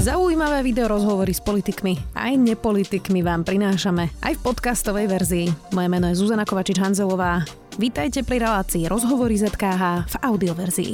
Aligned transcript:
Zaujímavé 0.00 0.64
video 0.64 0.88
rozhovory 0.88 1.36
s 1.36 1.44
politikmi 1.44 2.16
aj 2.16 2.32
nepolitikmi 2.40 3.20
vám 3.20 3.44
prinášame 3.44 4.08
aj 4.24 4.32
v 4.32 4.40
podcastovej 4.48 5.04
verzii. 5.12 5.46
Moje 5.76 5.88
meno 5.92 6.08
je 6.08 6.16
Zuzana 6.16 6.48
Kovačič-Hanzelová. 6.48 7.44
Vítajte 7.76 8.24
pri 8.24 8.40
relácii 8.40 8.88
Rozhovory 8.88 9.36
ZKH 9.36 10.08
v 10.08 10.14
audioverzii. 10.24 10.92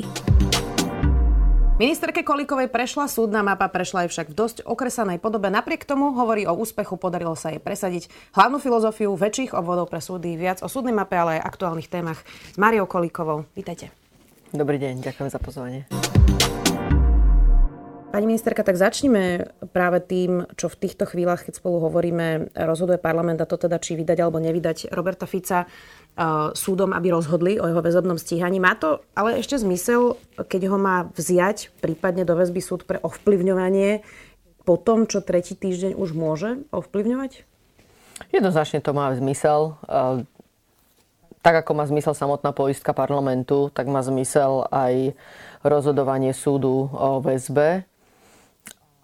Ministerke 1.79 2.27
Kolíkovej 2.27 2.66
prešla 2.66 3.06
súdna 3.06 3.46
mapa, 3.46 3.71
prešla 3.71 4.11
aj 4.11 4.11
však 4.11 4.27
v 4.27 4.39
dosť 4.43 4.57
okresanej 4.66 5.23
podobe. 5.23 5.54
Napriek 5.54 5.86
tomu 5.86 6.11
hovorí 6.11 6.43
o 6.50 6.59
úspechu, 6.59 6.98
podarilo 6.98 7.38
sa 7.38 7.54
jej 7.54 7.62
presadiť 7.62 8.11
hlavnú 8.34 8.59
filozofiu 8.59 9.14
väčších 9.14 9.54
obvodov 9.54 9.86
pre 9.86 10.02
súdy, 10.02 10.34
viac 10.34 10.66
o 10.66 10.68
súdnej 10.73 10.98
mape, 10.98 11.14
ale 11.14 11.38
aj 11.38 11.46
aktuálnych 11.54 11.86
témach 11.86 12.27
s 12.27 12.59
Mariou 12.59 12.91
Kolíkovou. 12.91 13.46
Vítajte. 13.54 13.95
Dobrý 14.50 14.82
deň, 14.82 14.98
ďakujem 14.98 15.30
za 15.30 15.38
pozvanie. 15.38 15.86
Pani 18.17 18.33
ministerka, 18.33 18.64
tak 18.64 18.80
začneme 18.80 19.53
práve 19.77 20.00
tým, 20.00 20.49
čo 20.57 20.72
v 20.72 20.89
týchto 20.89 21.04
chvíľach, 21.04 21.45
keď 21.45 21.61
spolu 21.61 21.85
hovoríme, 21.85 22.49
rozhoduje 22.57 22.96
parlament 22.96 23.45
a 23.45 23.50
to 23.50 23.61
teda, 23.61 23.77
či 23.77 23.93
vydať 23.93 24.25
alebo 24.25 24.40
nevydať 24.40 24.89
Roberta 24.89 25.29
Fica 25.29 25.68
súdom, 26.57 26.96
aby 26.96 27.13
rozhodli 27.13 27.61
o 27.61 27.68
jeho 27.68 27.85
väzobnom 27.85 28.17
stíhaní. 28.17 28.57
Má 28.57 28.73
to 28.81 29.04
ale 29.13 29.37
ešte 29.37 29.61
zmysel, 29.61 30.17
keď 30.32 30.73
ho 30.73 30.81
má 30.81 31.13
vziať 31.13 31.76
prípadne 31.85 32.25
do 32.25 32.33
väzby 32.41 32.64
súd 32.64 32.89
pre 32.89 32.97
ovplyvňovanie 33.05 34.00
po 34.64 34.81
tom, 34.81 35.05
čo 35.05 35.20
tretí 35.20 35.53
týždeň 35.53 36.01
už 36.01 36.17
môže 36.17 36.64
ovplyvňovať? 36.73 37.45
Jednoznačne 38.33 38.81
to 38.81 38.97
má 38.97 39.12
zmysel. 39.12 39.77
Tak 41.45 41.69
ako 41.69 41.70
má 41.77 41.84
zmysel 41.84 42.17
samotná 42.17 42.56
poistka 42.56 42.97
parlamentu, 42.97 43.69
tak 43.77 43.92
má 43.92 44.01
zmysel 44.01 44.64
aj 44.73 45.12
rozhodovanie 45.61 46.33
súdu 46.33 46.89
o 46.97 47.20
väzbe. 47.20 47.84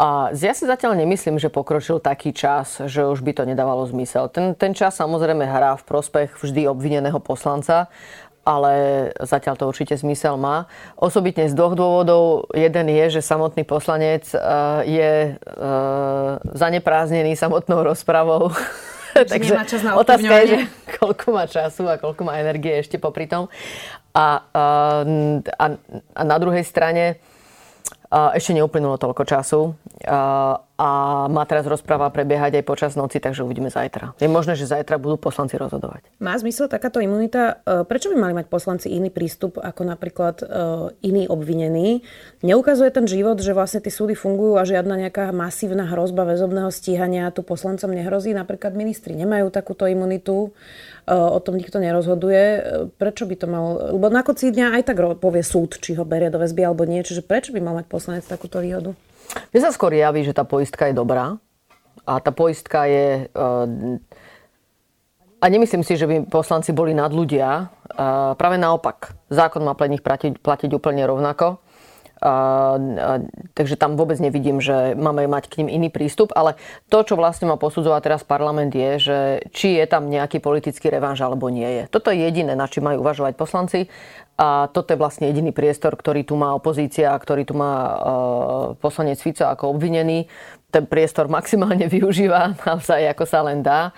A 0.03 0.35
ja 0.35 0.51
si 0.51 0.67
zatiaľ 0.67 0.99
nemyslím, 0.99 1.39
že 1.39 1.47
pokročil 1.47 2.03
taký 2.03 2.35
čas, 2.35 2.83
že 2.91 3.07
už 3.07 3.23
by 3.23 3.39
to 3.39 3.47
nedávalo 3.47 3.87
zmysel. 3.87 4.27
Ten, 4.27 4.59
ten 4.59 4.75
čas 4.75 4.99
samozrejme 4.99 5.47
hrá 5.47 5.79
v 5.79 5.87
prospech 5.87 6.43
vždy 6.43 6.67
obvineného 6.67 7.23
poslanca, 7.23 7.87
ale 8.43 8.75
zatiaľ 9.23 9.55
to 9.55 9.71
určite 9.71 9.95
zmysel 9.95 10.35
má. 10.35 10.67
Osobitne 10.99 11.47
z 11.47 11.55
dvoch 11.55 11.79
dôvodov. 11.79 12.51
Jeden 12.51 12.91
je, 12.91 13.15
že 13.15 13.23
samotný 13.23 13.63
poslanec 13.63 14.27
e, 14.35 14.39
je 14.91 15.13
e, 15.31 15.33
zanepráznený 16.51 17.39
samotnou 17.39 17.87
rozpravou. 17.87 18.51
Takže 19.15 19.55
čas 19.71 19.87
na 19.87 19.95
otázka 20.03 20.35
je, 20.43 20.47
že 20.51 20.59
koľko 20.99 21.27
má 21.31 21.47
času 21.47 21.87
a 21.87 21.95
koľko 22.03 22.27
má 22.27 22.43
energie 22.43 22.75
ešte 22.75 22.99
popri 22.99 23.31
tom. 23.31 23.47
A, 24.19 24.43
a, 24.51 24.65
a, 25.63 25.67
a 26.19 26.23
na 26.27 26.37
druhej 26.43 26.67
strane 26.67 27.23
ešte 28.13 28.53
neuplynulo 28.53 29.01
toľko 29.01 29.23
času 29.25 29.61
a 30.83 30.91
má 31.31 31.47
teraz 31.47 31.63
rozpráva 31.63 32.11
prebiehať 32.11 32.59
aj 32.59 32.65
počas 32.67 32.93
noci, 32.99 33.23
takže 33.23 33.47
uvidíme 33.47 33.71
zajtra. 33.71 34.19
Je 34.19 34.27
možné, 34.27 34.59
že 34.59 34.67
zajtra 34.67 34.99
budú 34.99 35.15
poslanci 35.15 35.55
rozhodovať. 35.55 36.03
Má 36.19 36.35
zmysel 36.35 36.67
takáto 36.67 36.99
imunita? 36.99 37.63
E, 37.63 37.87
prečo 37.87 38.11
by 38.11 38.19
mali 38.19 38.35
mať 38.35 38.51
poslanci 38.51 38.91
iný 38.91 39.15
prístup 39.15 39.63
ako 39.63 39.87
napríklad 39.87 40.43
e, 40.43 40.47
iný 41.07 41.31
obvinený? 41.31 42.03
Neukazuje 42.43 42.91
ten 42.91 43.07
život, 43.07 43.39
že 43.39 43.55
vlastne 43.55 43.79
tie 43.79 43.95
súdy 43.95 44.19
fungujú 44.19 44.59
a 44.59 44.67
žiadna 44.67 45.07
nejaká 45.07 45.31
masívna 45.31 45.87
hrozba 45.87 46.27
väzobného 46.27 46.75
stíhania 46.75 47.31
tu 47.31 47.47
poslancom 47.47 47.95
nehrozí? 47.95 48.35
Napríklad 48.35 48.75
ministri 48.75 49.15
nemajú 49.15 49.55
takúto 49.55 49.87
imunitu 49.87 50.51
o 51.09 51.39
tom 51.43 51.59
nikto 51.59 51.83
nerozhoduje. 51.83 52.63
Prečo 52.95 53.27
by 53.27 53.35
to 53.35 53.47
mal... 53.51 53.97
Lebo 53.97 54.07
na 54.13 54.23
konci 54.23 54.55
dňa 54.55 54.79
aj 54.79 54.83
tak 54.87 55.03
povie 55.19 55.43
súd, 55.43 55.83
či 55.83 55.99
ho 55.99 56.07
berie 56.07 56.31
do 56.31 56.39
väzby 56.39 56.63
alebo 56.63 56.87
nie. 56.87 57.03
Čiže 57.03 57.27
prečo 57.27 57.51
by 57.51 57.59
mal 57.59 57.75
mať 57.83 57.87
poslanec 57.91 58.25
takúto 58.27 58.63
výhodu? 58.63 58.95
Mne 59.51 59.61
sa 59.61 59.75
skôr 59.75 59.97
javí, 59.97 60.23
že 60.23 60.37
tá 60.37 60.47
poistka 60.47 60.87
je 60.87 60.95
dobrá. 60.95 61.41
A 62.07 62.19
tá 62.23 62.31
poistka 62.31 62.87
je... 62.87 63.27
A 65.43 65.51
nemyslím 65.51 65.83
si, 65.83 65.99
že 65.99 66.07
by 66.07 66.31
poslanci 66.31 66.71
boli 66.71 66.95
nad 66.95 67.11
ľudia. 67.11 67.67
Práve 68.39 68.57
naopak. 68.63 69.19
Zákon 69.27 69.67
má 69.67 69.75
pre 69.75 69.91
nich 69.91 69.99
platiť, 69.99 70.39
platiť 70.39 70.71
úplne 70.71 71.03
rovnako. 71.03 71.59
Takže 73.53 73.75
tam 73.75 73.99
vôbec 73.99 74.23
nevidím, 74.23 74.63
že 74.63 74.95
máme 74.95 75.27
mať 75.27 75.51
k 75.51 75.63
ním 75.63 75.69
iný 75.83 75.89
prístup, 75.91 76.31
ale 76.39 76.55
to, 76.87 77.03
čo 77.03 77.19
vlastne 77.19 77.51
má 77.51 77.59
posudzovať 77.59 78.01
teraz 78.03 78.23
parlament 78.23 78.71
je, 78.71 78.91
že 79.03 79.19
či 79.51 79.75
je 79.75 79.87
tam 79.91 80.07
nejaký 80.07 80.39
politický 80.39 80.87
revanž 80.87 81.27
alebo 81.27 81.51
nie 81.51 81.67
je. 81.67 81.83
Toto 81.91 82.15
je 82.15 82.23
jediné, 82.23 82.55
na 82.55 82.71
čím 82.71 82.87
majú 82.87 83.03
uvažovať 83.03 83.35
poslanci 83.35 83.91
a 84.39 84.71
toto 84.71 84.95
je 84.95 84.99
vlastne 84.99 85.29
jediný 85.29 85.51
priestor, 85.53 85.99
ktorý 85.99 86.25
tu 86.25 86.39
má 86.39 86.57
opozícia 86.57 87.13
ktorý 87.23 87.43
tu 87.47 87.55
má 87.55 87.75
uh, 87.75 87.95
poslanec 88.81 89.21
Fico 89.21 89.47
ako 89.47 89.77
obvinený. 89.77 90.27
Ten 90.73 90.89
priestor 90.89 91.29
maximálne 91.29 91.87
využíva 91.95 92.59
naozaj 92.67 93.13
ako 93.13 93.25
sa 93.27 93.41
len 93.47 93.61
dá. 93.63 93.93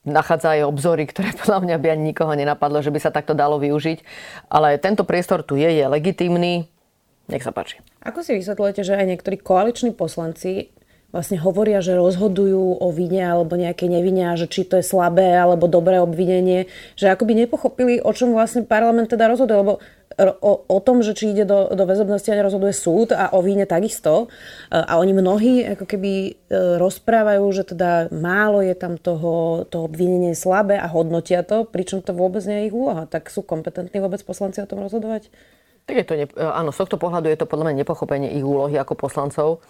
Nachádza 0.00 0.56
aj 0.56 0.64
obzory, 0.64 1.04
ktoré 1.04 1.36
podľa 1.36 1.60
mňa 1.60 1.76
by 1.76 1.86
ani 1.92 2.02
nikoho 2.12 2.32
nenapadlo, 2.32 2.80
že 2.80 2.88
by 2.88 3.00
sa 3.04 3.12
takto 3.12 3.36
dalo 3.36 3.60
využiť. 3.60 4.00
Ale 4.48 4.80
tento 4.80 5.04
priestor 5.04 5.44
tu 5.44 5.60
je, 5.60 5.68
je 5.68 5.84
legitímny. 5.84 6.68
Nech 7.28 7.44
sa 7.44 7.52
páči. 7.52 7.78
Ako 8.02 8.24
si 8.24 8.34
vysvetľujete, 8.34 8.82
že 8.82 8.96
aj 8.96 9.06
niektorí 9.06 9.36
koaliční 9.38 9.92
poslanci 9.92 10.72
vlastne 11.10 11.42
hovoria, 11.42 11.82
že 11.82 11.98
rozhodujú 11.98 12.80
o 12.80 12.88
vine 12.94 13.22
alebo 13.22 13.58
nejaké 13.58 13.90
nevine 13.90 14.30
a 14.30 14.38
že 14.38 14.46
či 14.46 14.62
to 14.62 14.78
je 14.78 14.86
slabé 14.86 15.34
alebo 15.34 15.66
dobré 15.66 15.98
obvinenie, 15.98 16.70
že 16.94 17.10
akoby 17.10 17.34
nepochopili, 17.46 17.98
o 17.98 18.10
čom 18.14 18.30
vlastne 18.30 18.62
parlament 18.62 19.10
teda 19.10 19.26
rozhoduje, 19.26 19.58
lebo 19.58 19.72
o, 20.28 20.52
o 20.68 20.78
tom, 20.84 21.00
že 21.00 21.16
či 21.16 21.32
ide 21.32 21.48
do, 21.48 21.72
do 21.72 21.84
väzobnosti 21.88 22.28
a 22.28 22.38
nerozhoduje 22.38 22.74
súd 22.76 23.16
a 23.16 23.32
o 23.32 23.40
víne 23.40 23.64
takisto. 23.64 24.28
E, 24.68 24.76
a 24.76 25.00
oni 25.00 25.16
mnohí 25.16 25.64
ako 25.72 25.84
keby 25.88 26.12
e, 26.12 26.32
rozprávajú, 26.76 27.44
že 27.56 27.64
teda 27.72 28.12
málo 28.12 28.60
je 28.60 28.76
tam 28.76 29.00
toho, 29.00 29.64
to 29.72 29.88
obvinenie 29.88 30.36
slabé 30.36 30.76
a 30.76 30.90
hodnotia 30.92 31.40
to, 31.40 31.64
pričom 31.64 32.04
to 32.04 32.12
vôbec 32.12 32.44
nie 32.44 32.64
je 32.64 32.66
ich 32.68 32.76
úloha. 32.76 33.08
Tak 33.08 33.32
sú 33.32 33.40
kompetentní 33.40 33.96
vôbec 33.98 34.20
poslanci 34.20 34.60
o 34.60 34.68
tom 34.68 34.84
rozhodovať? 34.84 35.32
Tak 35.88 35.96
je 35.96 36.06
to, 36.06 36.14
ne, 36.14 36.26
áno, 36.36 36.70
z 36.70 36.78
tohto 36.84 37.00
pohľadu 37.00 37.32
je 37.32 37.40
to 37.40 37.50
podľa 37.50 37.72
mňa 37.72 37.80
nepochopenie 37.82 38.30
ich 38.36 38.44
úlohy 38.44 38.76
ako 38.76 38.94
poslancov. 38.94 39.64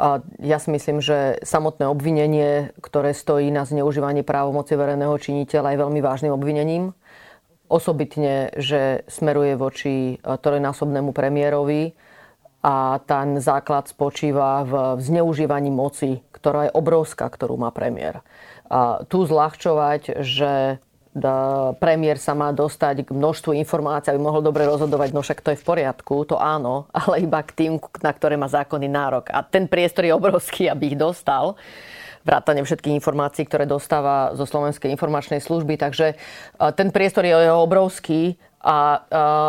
A 0.00 0.18
ja 0.42 0.58
si 0.58 0.72
myslím, 0.72 0.98
že 0.98 1.38
samotné 1.44 1.86
obvinenie, 1.86 2.74
ktoré 2.80 3.12
stojí 3.12 3.52
na 3.52 3.62
zneužívaní 3.62 4.24
právomoci 4.26 4.74
verejného 4.74 5.14
činiteľa, 5.14 5.74
je 5.74 5.82
veľmi 5.82 6.00
vážnym 6.02 6.32
obvinením 6.32 6.96
osobitne, 7.72 8.52
že 8.60 9.08
smeruje 9.08 9.56
voči 9.56 9.94
e, 10.14 10.16
trojnásobnému 10.20 11.16
premiérovi 11.16 11.96
a 12.60 13.00
ten 13.02 13.40
základ 13.40 13.88
spočíva 13.88 14.62
v 14.62 15.00
zneužívaní 15.00 15.72
moci, 15.72 16.20
ktorá 16.30 16.68
je 16.68 16.76
obrovská, 16.76 17.26
ktorú 17.26 17.56
má 17.58 17.74
premiér. 17.74 18.22
A 18.70 19.02
tu 19.08 19.26
zľahčovať, 19.26 20.22
že 20.22 20.78
premiér 21.76 22.16
sa 22.16 22.32
má 22.32 22.56
dostať 22.56 23.04
k 23.04 23.10
množstvu 23.12 23.52
informácií, 23.60 24.16
aby 24.16 24.22
mohol 24.22 24.40
dobre 24.40 24.64
rozhodovať, 24.64 25.12
no 25.12 25.20
však 25.20 25.44
to 25.44 25.52
je 25.52 25.60
v 25.60 25.66
poriadku, 25.66 26.24
to 26.24 26.40
áno, 26.40 26.88
ale 26.96 27.24
iba 27.24 27.40
k 27.44 27.52
tým, 27.52 27.72
na 28.00 28.12
ktoré 28.12 28.40
má 28.40 28.48
zákonný 28.48 28.88
nárok. 28.88 29.28
A 29.28 29.44
ten 29.44 29.68
priestor 29.68 30.08
je 30.08 30.16
obrovský, 30.16 30.72
aby 30.72 30.94
ich 30.94 30.98
dostal 30.98 31.56
vrátane 32.22 32.62
všetkých 32.62 32.96
informácií, 32.98 33.46
ktoré 33.46 33.66
dostáva 33.66 34.34
zo 34.38 34.46
Slovenskej 34.46 34.90
informačnej 34.94 35.42
služby. 35.42 35.78
Takže 35.78 36.06
e, 36.12 36.16
ten 36.74 36.94
priestor 36.94 37.26
je 37.26 37.34
obrovský, 37.50 38.38
a, 38.62 38.70
a, 38.70 38.78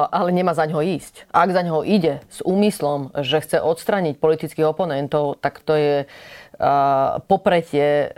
ale 0.10 0.34
nemá 0.34 0.58
za 0.58 0.66
ňo 0.66 0.82
ísť. 0.82 1.30
Ak 1.30 1.54
za 1.54 1.62
ňo 1.62 1.86
ide 1.86 2.26
s 2.34 2.42
úmyslom, 2.42 3.14
že 3.22 3.46
chce 3.46 3.62
odstraniť 3.62 4.18
politických 4.18 4.66
oponentov, 4.66 5.38
tak 5.38 5.62
to 5.62 5.78
je 5.78 5.96
popretie 7.28 8.16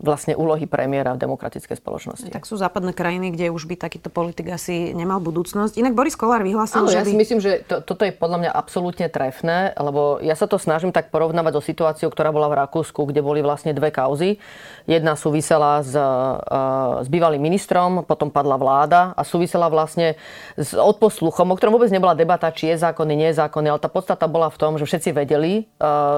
vlastne 0.00 0.32
úlohy 0.32 0.64
premiéra 0.64 1.12
v 1.12 1.20
demokratickej 1.20 1.76
spoločnosti. 1.76 2.32
Tak 2.32 2.48
sú 2.48 2.56
západné 2.56 2.96
krajiny, 2.96 3.36
kde 3.36 3.52
už 3.52 3.68
by 3.68 3.76
takýto 3.76 4.08
politik 4.08 4.48
asi 4.48 4.96
nemal 4.96 5.20
budúcnosť. 5.20 5.76
Inak 5.76 5.92
Boris 5.92 6.16
Kolár 6.16 6.40
vyhlásil, 6.40 6.88
že 6.88 6.96
ja 6.96 7.04
by... 7.04 7.12
si 7.12 7.20
myslím, 7.20 7.40
že 7.44 7.60
to, 7.68 7.84
toto 7.84 8.08
je 8.08 8.12
podľa 8.16 8.48
mňa 8.48 8.50
absolútne 8.56 9.06
trefné, 9.12 9.76
lebo 9.76 10.16
ja 10.24 10.32
sa 10.32 10.48
to 10.48 10.56
snažím 10.56 10.96
tak 10.96 11.12
porovnávať 11.12 11.60
so 11.60 11.62
situáciou, 11.62 12.08
ktorá 12.08 12.32
bola 12.32 12.48
v 12.48 12.64
Rakúsku, 12.64 13.04
kde 13.04 13.20
boli 13.20 13.44
vlastne 13.44 13.76
dve 13.76 13.92
kauzy. 13.92 14.40
Jedna 14.88 15.12
súvisela 15.12 15.84
s, 15.84 15.92
s 15.92 17.08
bývalým 17.12 17.44
ministrom, 17.44 18.08
potom 18.08 18.32
padla 18.32 18.56
vláda 18.56 19.12
a 19.12 19.22
súvisela 19.28 19.68
vlastne 19.68 20.16
s 20.56 20.72
odposluchom, 20.72 21.52
o 21.52 21.56
ktorom 21.58 21.76
vôbec 21.76 21.92
nebola 21.92 22.16
debata, 22.16 22.48
či 22.48 22.72
je 22.72 22.80
zákonný, 22.80 23.12
nie 23.12 23.28
je 23.30 23.38
zákonný, 23.44 23.68
ale 23.68 23.82
tá 23.82 23.92
podstata 23.92 24.24
bola 24.24 24.48
v 24.48 24.56
tom, 24.56 24.80
že 24.80 24.88
všetci 24.88 25.10
vedeli 25.12 25.68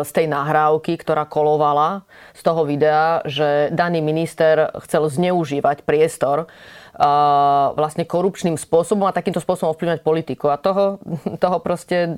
z 0.05 0.11
tej 0.15 0.31
nahrávky, 0.31 0.95
ktorá 1.01 1.24
kolovala 1.27 2.05
z 2.33 2.41
toho 2.45 2.63
videa, 2.65 3.21
že 3.25 3.69
daný 3.73 4.01
minister 4.01 4.71
chcel 4.85 5.09
zneužívať 5.09 5.83
priestor 5.83 6.49
vlastne 7.75 8.07
korupčným 8.07 8.55
spôsobom 8.55 9.11
a 9.11 9.17
takýmto 9.17 9.43
spôsobom 9.43 9.75
ovplyvňovať 9.75 10.03
politiku. 10.07 10.47
A 10.55 10.61
toho, 10.61 11.03
toho 11.43 11.59
proste 11.59 12.17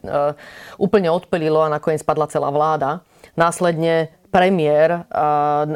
úplne 0.76 1.08
odpelilo 1.08 1.64
a 1.64 1.72
nakoniec 1.72 2.04
padla 2.04 2.28
celá 2.28 2.52
vláda. 2.52 3.00
Následne 3.36 4.15
premiér 4.28 5.06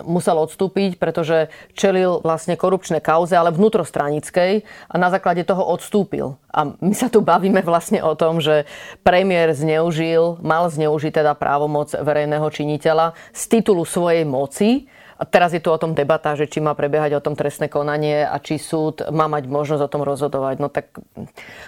musel 0.04 0.36
odstúpiť, 0.38 0.98
pretože 1.00 1.48
čelil 1.74 2.20
vlastne 2.20 2.54
korupčné 2.54 2.98
kauze, 3.00 3.34
ale 3.34 3.54
vnútrostranickej 3.54 4.62
a 4.90 4.94
na 4.98 5.08
základe 5.08 5.46
toho 5.46 5.64
odstúpil. 5.64 6.36
A 6.50 6.74
my 6.78 6.94
sa 6.94 7.06
tu 7.06 7.22
bavíme 7.22 7.62
vlastne 7.62 8.02
o 8.02 8.12
tom, 8.18 8.42
že 8.42 8.66
premiér 9.06 9.54
zneužil, 9.54 10.42
mal 10.42 10.66
zneužiť 10.68 11.22
teda 11.22 11.32
právomoc 11.38 11.94
verejného 11.94 12.46
činiteľa 12.50 13.14
z 13.30 13.42
titulu 13.46 13.86
svojej 13.86 14.26
moci, 14.26 14.90
a 15.20 15.28
teraz 15.28 15.52
je 15.52 15.60
tu 15.60 15.68
o 15.68 15.76
tom 15.76 15.92
debata, 15.92 16.32
že 16.32 16.48
či 16.48 16.64
má 16.64 16.72
prebiehať 16.72 17.12
o 17.12 17.20
tom 17.20 17.36
trestné 17.36 17.68
konanie 17.68 18.24
a 18.24 18.40
či 18.40 18.56
súd 18.56 19.04
má 19.12 19.28
mať 19.28 19.52
možnosť 19.52 19.84
o 19.84 19.92
tom 19.92 20.00
rozhodovať. 20.00 20.56
No 20.56 20.72
tak 20.72 20.96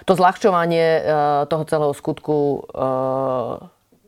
to 0.09 0.17
zľahčovanie 0.17 0.85
e, 0.97 1.01
toho 1.45 1.63
celého 1.69 1.93
skutku 1.93 2.65
e, 2.65 2.81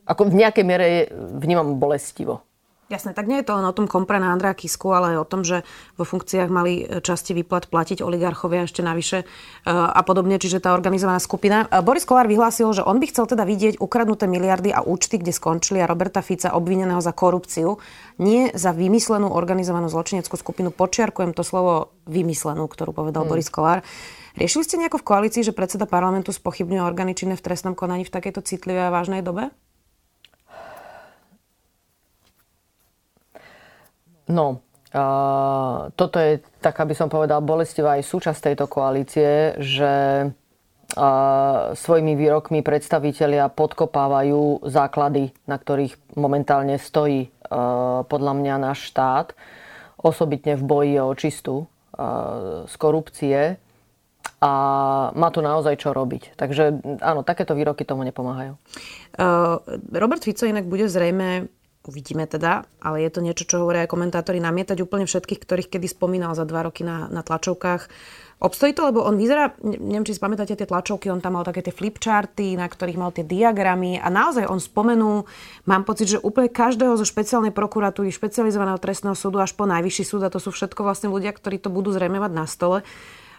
ako 0.06 0.22
v 0.30 0.38
nejakej 0.38 0.64
miere 0.66 0.86
vnímam 1.14 1.82
bolestivo. 1.82 2.45
Jasné, 2.86 3.18
tak 3.18 3.26
nie 3.26 3.42
je 3.42 3.50
to 3.50 3.58
len 3.58 3.66
o 3.66 3.74
tom 3.74 3.90
kompre 3.90 4.22
na 4.22 4.30
Andrea 4.30 4.54
Kisku, 4.54 4.94
ale 4.94 5.18
aj 5.18 5.18
o 5.18 5.26
tom, 5.26 5.42
že 5.42 5.66
vo 5.98 6.06
funkciách 6.06 6.46
mali 6.46 6.86
časti 7.02 7.34
výplat 7.34 7.66
platiť 7.66 7.98
oligarchovia 7.98 8.62
ešte 8.62 8.78
navyše 8.78 9.18
e, 9.22 9.70
a 9.74 9.98
podobne, 10.06 10.38
čiže 10.38 10.62
tá 10.62 10.70
organizovaná 10.70 11.18
skupina. 11.18 11.66
E, 11.66 11.82
Boris 11.82 12.06
Kolár 12.06 12.30
vyhlásil, 12.30 12.70
že 12.70 12.86
on 12.86 13.02
by 13.02 13.10
chcel 13.10 13.26
teda 13.26 13.42
vidieť 13.42 13.82
ukradnuté 13.82 14.30
miliardy 14.30 14.70
a 14.70 14.86
účty, 14.86 15.18
kde 15.18 15.34
skončili 15.34 15.82
a 15.82 15.90
Roberta 15.90 16.22
Fica 16.22 16.54
obvineného 16.54 17.02
za 17.02 17.10
korupciu, 17.10 17.82
nie 18.22 18.54
za 18.54 18.70
vymyslenú 18.70 19.34
organizovanú 19.34 19.90
zločineckú 19.90 20.38
skupinu. 20.38 20.70
Počiarkujem 20.70 21.34
to 21.34 21.42
slovo 21.42 21.90
vymyslenú, 22.06 22.70
ktorú 22.70 22.94
povedal 22.94 23.26
hmm. 23.26 23.30
Boris 23.34 23.50
Kolár. 23.50 23.82
Riešili 24.38 24.62
ste 24.62 24.78
nejako 24.78 25.02
v 25.02 25.08
koalícii, 25.10 25.42
že 25.42 25.50
predseda 25.50 25.90
parlamentu 25.90 26.30
spochybňuje 26.30 26.86
orgány 26.86 27.18
činné 27.18 27.34
v 27.34 27.42
trestnom 27.42 27.74
konaní 27.74 28.06
v 28.06 28.14
takejto 28.14 28.46
citlivej 28.46 28.86
a 28.86 28.94
vážnej 28.94 29.26
dobe? 29.26 29.50
No, 34.26 34.60
uh, 34.90 35.90
toto 35.94 36.16
je, 36.18 36.42
tak 36.58 36.78
aby 36.82 36.94
som 36.94 37.06
povedal, 37.06 37.42
bolestivá 37.42 37.98
aj 37.98 38.08
súčasť 38.10 38.52
tejto 38.52 38.66
koalície, 38.66 39.54
že 39.62 39.94
uh, 40.28 41.74
svojimi 41.74 42.18
výrokmi 42.18 42.62
predstavitelia 42.66 43.46
podkopávajú 43.50 44.66
základy, 44.66 45.30
na 45.46 45.56
ktorých 45.58 46.18
momentálne 46.18 46.78
stojí 46.78 47.30
podľa 48.10 48.32
mňa 48.42 48.54
náš 48.58 48.90
štát, 48.90 49.38
osobitne 50.02 50.58
v 50.58 50.66
boji 50.66 50.94
o 50.98 51.14
čistú 51.14 51.70
z 52.66 52.74
korupcie 52.74 53.54
a 54.42 54.52
má 55.14 55.28
tu 55.30 55.40
naozaj 55.46 55.78
čo 55.78 55.94
robiť. 55.94 56.34
Takže 56.34 56.82
áno, 56.98 57.22
takéto 57.22 57.54
výroky 57.54 57.86
tomu 57.86 58.02
nepomáhajú. 58.02 58.58
Robert 59.94 60.22
Fico 60.26 60.42
inak 60.42 60.66
bude 60.66 60.90
zrejme 60.90 61.46
Uvidíme 61.86 62.26
teda, 62.26 62.66
ale 62.82 63.06
je 63.06 63.10
to 63.14 63.22
niečo, 63.22 63.46
čo 63.46 63.62
hovoria 63.62 63.86
aj 63.86 63.94
komentátori, 63.94 64.42
namietať 64.42 64.82
úplne 64.82 65.06
všetkých, 65.06 65.38
ktorých 65.38 65.70
kedy 65.70 65.86
spomínal 65.86 66.34
za 66.34 66.42
dva 66.42 66.66
roky 66.66 66.82
na, 66.82 67.06
na 67.06 67.22
tlačovkách. 67.22 67.86
Obstojí 68.42 68.74
to, 68.74 68.90
lebo 68.90 69.06
on 69.06 69.14
vyzerá, 69.14 69.54
neviem, 69.62 70.02
či 70.02 70.18
si 70.18 70.20
pamätáte 70.20 70.58
tie 70.58 70.66
tlačovky, 70.66 71.08
on 71.08 71.22
tam 71.22 71.38
mal 71.38 71.46
také 71.46 71.62
tie 71.62 71.70
flipcharty, 71.70 72.58
na 72.58 72.66
ktorých 72.66 72.98
mal 72.98 73.14
tie 73.14 73.22
diagramy 73.22 74.02
a 74.02 74.10
naozaj 74.10 74.50
on 74.50 74.58
spomenul, 74.58 75.30
mám 75.64 75.86
pocit, 75.86 76.10
že 76.10 76.18
úplne 76.20 76.50
každého 76.50 76.98
zo 76.98 77.06
špeciálnej 77.06 77.54
prokuratúry, 77.54 78.10
špecializovaného 78.10 78.82
trestného 78.82 79.14
súdu 79.14 79.38
až 79.38 79.54
po 79.54 79.64
najvyšší 79.64 80.04
súd, 80.04 80.26
a 80.26 80.34
to 80.34 80.42
sú 80.42 80.50
všetko 80.50 80.82
vlastne 80.82 81.08
ľudia, 81.08 81.30
ktorí 81.32 81.62
to 81.62 81.70
budú 81.70 81.94
zrejme 81.94 82.18
mať 82.18 82.32
na 82.34 82.44
stole. 82.50 82.82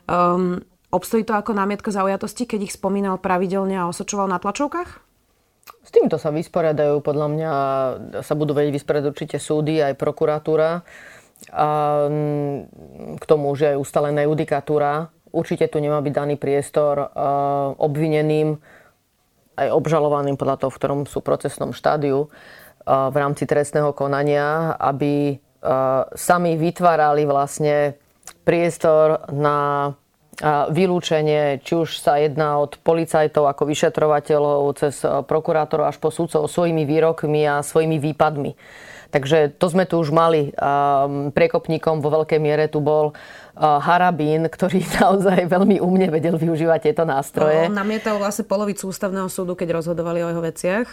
Um, 0.08 0.64
obstojí 0.90 1.28
to 1.28 1.36
ako 1.36 1.52
námietka 1.52 1.92
zaujatosti, 1.92 2.48
keď 2.48 2.72
ich 2.72 2.74
spomínal 2.74 3.20
pravidelne 3.20 3.76
a 3.78 3.92
osočoval 3.92 4.32
na 4.32 4.40
tlačovkách? 4.40 5.07
S 5.88 5.90
týmto 5.96 6.20
sa 6.20 6.36
vysporiadajú, 6.36 7.00
podľa 7.00 7.28
mňa 7.32 7.52
sa 8.20 8.34
budú 8.36 8.52
vedieť 8.52 8.76
vysporiadať 8.76 9.08
určite 9.08 9.38
súdy, 9.40 9.80
aj 9.80 9.96
prokuratúra. 9.96 10.84
A 11.56 11.68
mm, 12.12 12.58
k 13.16 13.24
tomu 13.24 13.56
už 13.56 13.72
aj 13.72 13.80
ustalená 13.80 14.28
judikatúra. 14.28 15.08
Určite 15.32 15.72
tu 15.72 15.80
nemá 15.80 16.04
byť 16.04 16.12
daný 16.12 16.36
priestor 16.36 17.08
obvineným 17.80 18.60
aj 19.58 19.68
obžalovaným 19.74 20.36
podľa 20.36 20.66
toho, 20.66 20.72
v 20.72 20.80
ktorom 20.80 21.00
sú 21.10 21.20
procesnom 21.24 21.72
štádiu 21.72 22.30
v 22.88 23.16
rámci 23.16 23.44
trestného 23.44 23.92
konania, 23.92 24.76
aby 24.80 25.36
sami 26.16 26.56
vytvárali 26.56 27.28
vlastne 27.28 28.00
priestor 28.48 29.28
na 29.36 29.92
vylúčenie, 30.46 31.66
či 31.66 31.74
už 31.74 31.98
sa 31.98 32.22
jedná 32.22 32.62
od 32.62 32.78
policajtov 32.86 33.50
ako 33.50 33.64
vyšetrovateľov 33.74 34.62
cez 34.78 35.02
e, 35.02 35.26
prokurátorov 35.26 35.90
až 35.90 35.98
po 35.98 36.14
súdcov 36.14 36.46
svojimi 36.46 36.86
výrokmi 36.86 37.42
a 37.50 37.66
svojimi 37.66 37.98
výpadmi. 37.98 38.54
Takže 39.08 39.56
to 39.56 39.72
sme 39.72 39.88
tu 39.88 40.04
už 40.04 40.12
mali. 40.12 40.52
Priekopníkom 41.32 42.04
vo 42.04 42.10
veľkej 42.12 42.40
miere 42.44 42.68
tu 42.68 42.84
bol 42.84 43.16
Harabín, 43.56 44.52
ktorý 44.52 44.84
naozaj 45.00 45.48
veľmi 45.48 45.80
umne 45.80 46.12
vedel 46.12 46.36
využívať 46.36 46.92
tieto 46.92 47.08
nástroje. 47.08 47.66
On 47.66 47.74
namietal 47.74 48.20
vlastne 48.20 48.44
polovicu 48.44 48.92
ústavného 48.92 49.32
súdu, 49.32 49.56
keď 49.56 49.80
rozhodovali 49.80 50.22
o 50.22 50.30
jeho 50.30 50.44
veciach. 50.44 50.88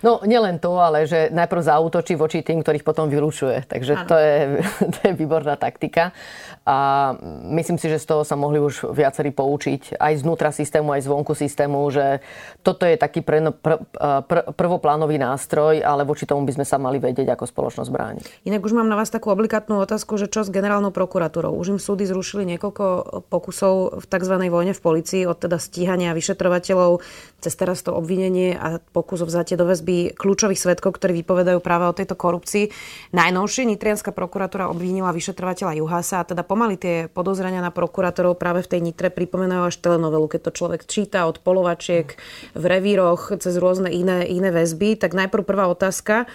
No, 0.00 0.24
nielen 0.24 0.56
to, 0.56 0.80
ale 0.80 1.04
že 1.04 1.28
najprv 1.28 1.60
zautočí 1.60 2.16
voči 2.16 2.40
tým, 2.40 2.64
ktorých 2.64 2.84
potom 2.84 3.12
vylúčuje. 3.12 3.68
Takže 3.68 4.08
to 4.08 4.16
je, 4.16 4.36
to 4.96 4.98
je 5.04 5.12
výborná 5.12 5.60
taktika. 5.60 6.16
A 6.64 7.12
myslím 7.52 7.76
si, 7.76 7.88
že 7.88 8.00
z 8.00 8.08
toho 8.08 8.22
sa 8.24 8.36
mohli 8.36 8.60
už 8.60 8.92
viacerí 8.96 9.32
poučiť 9.32 10.00
aj 10.00 10.12
znútra 10.24 10.52
systému, 10.52 10.92
aj 10.96 11.04
zvonku 11.04 11.36
systému, 11.36 11.84
že 11.92 12.24
toto 12.64 12.88
je 12.88 12.96
taký 12.96 13.20
pr- 13.20 13.52
pr- 13.52 13.80
pr- 14.24 14.46
prvoplánový 14.56 15.20
nástroj, 15.20 15.84
ale 15.84 16.08
voči 16.08 16.24
tomu 16.24 16.48
by 16.48 16.60
sme 16.60 16.66
sa 16.68 16.80
mali 16.80 16.96
vedieť 16.96 17.36
ako 17.36 17.44
spoločnosť 17.48 17.90
brániť. 17.92 18.24
Inak 18.48 18.64
už 18.64 18.76
mám 18.76 18.88
na 18.88 18.96
vás 18.96 19.12
takú 19.12 19.32
obligátnu 19.32 19.80
otázku, 19.84 20.16
že 20.16 20.32
čo 20.32 20.44
s 20.44 20.52
generálnou 20.52 20.92
prokuratúrou? 20.92 21.52
Už 21.56 21.76
im 21.76 21.80
súdy 21.80 22.08
zrušili 22.08 22.48
niekoľko 22.56 22.84
pokusov 23.28 24.00
v 24.00 24.04
tzv. 24.08 24.34
vojne 24.48 24.72
v 24.72 24.80
policii, 24.80 25.22
od 25.28 25.36
teda 25.40 25.60
stíhania 25.60 26.16
vyšetrovateľov 26.16 27.04
cez 27.40 27.56
teraz 27.56 27.80
to 27.80 27.96
obvinenie 27.96 28.52
a 28.54 28.78
pokus 28.92 29.24
o 29.24 29.26
vzatie 29.26 29.56
do 29.56 29.64
väzby 29.64 29.89
kľúčových 30.16 30.60
svetkov, 30.60 30.96
ktorí 30.96 31.22
vypovedajú 31.22 31.58
práve 31.60 31.88
o 31.88 31.96
tejto 31.96 32.16
korupcii. 32.18 32.70
Najnovšie 33.14 33.68
Nitrianská 33.70 34.10
prokuratúra 34.10 34.68
obvinila 34.68 35.14
vyšetrovateľa 35.14 35.78
Juhasa 35.78 36.22
a 36.22 36.28
teda 36.28 36.42
pomaly 36.42 36.76
tie 36.76 36.96
podozrenia 37.10 37.62
na 37.62 37.72
prokurátorov 37.72 38.40
práve 38.40 38.66
v 38.66 38.70
tej 38.76 38.80
Nitre 38.84 39.08
pripomenajú 39.08 39.70
až 39.70 39.76
telenovelu, 39.80 40.26
keď 40.26 40.40
to 40.50 40.56
človek 40.56 40.88
číta 40.88 41.26
od 41.26 41.40
polovačiek 41.40 42.14
v 42.54 42.64
revíroch 42.64 43.34
cez 43.38 43.54
rôzne 43.56 43.88
iné, 43.92 44.26
iné 44.26 44.50
väzby. 44.52 44.98
Tak 44.98 45.16
najprv 45.16 45.42
prvá 45.46 45.70
otázka. 45.70 46.26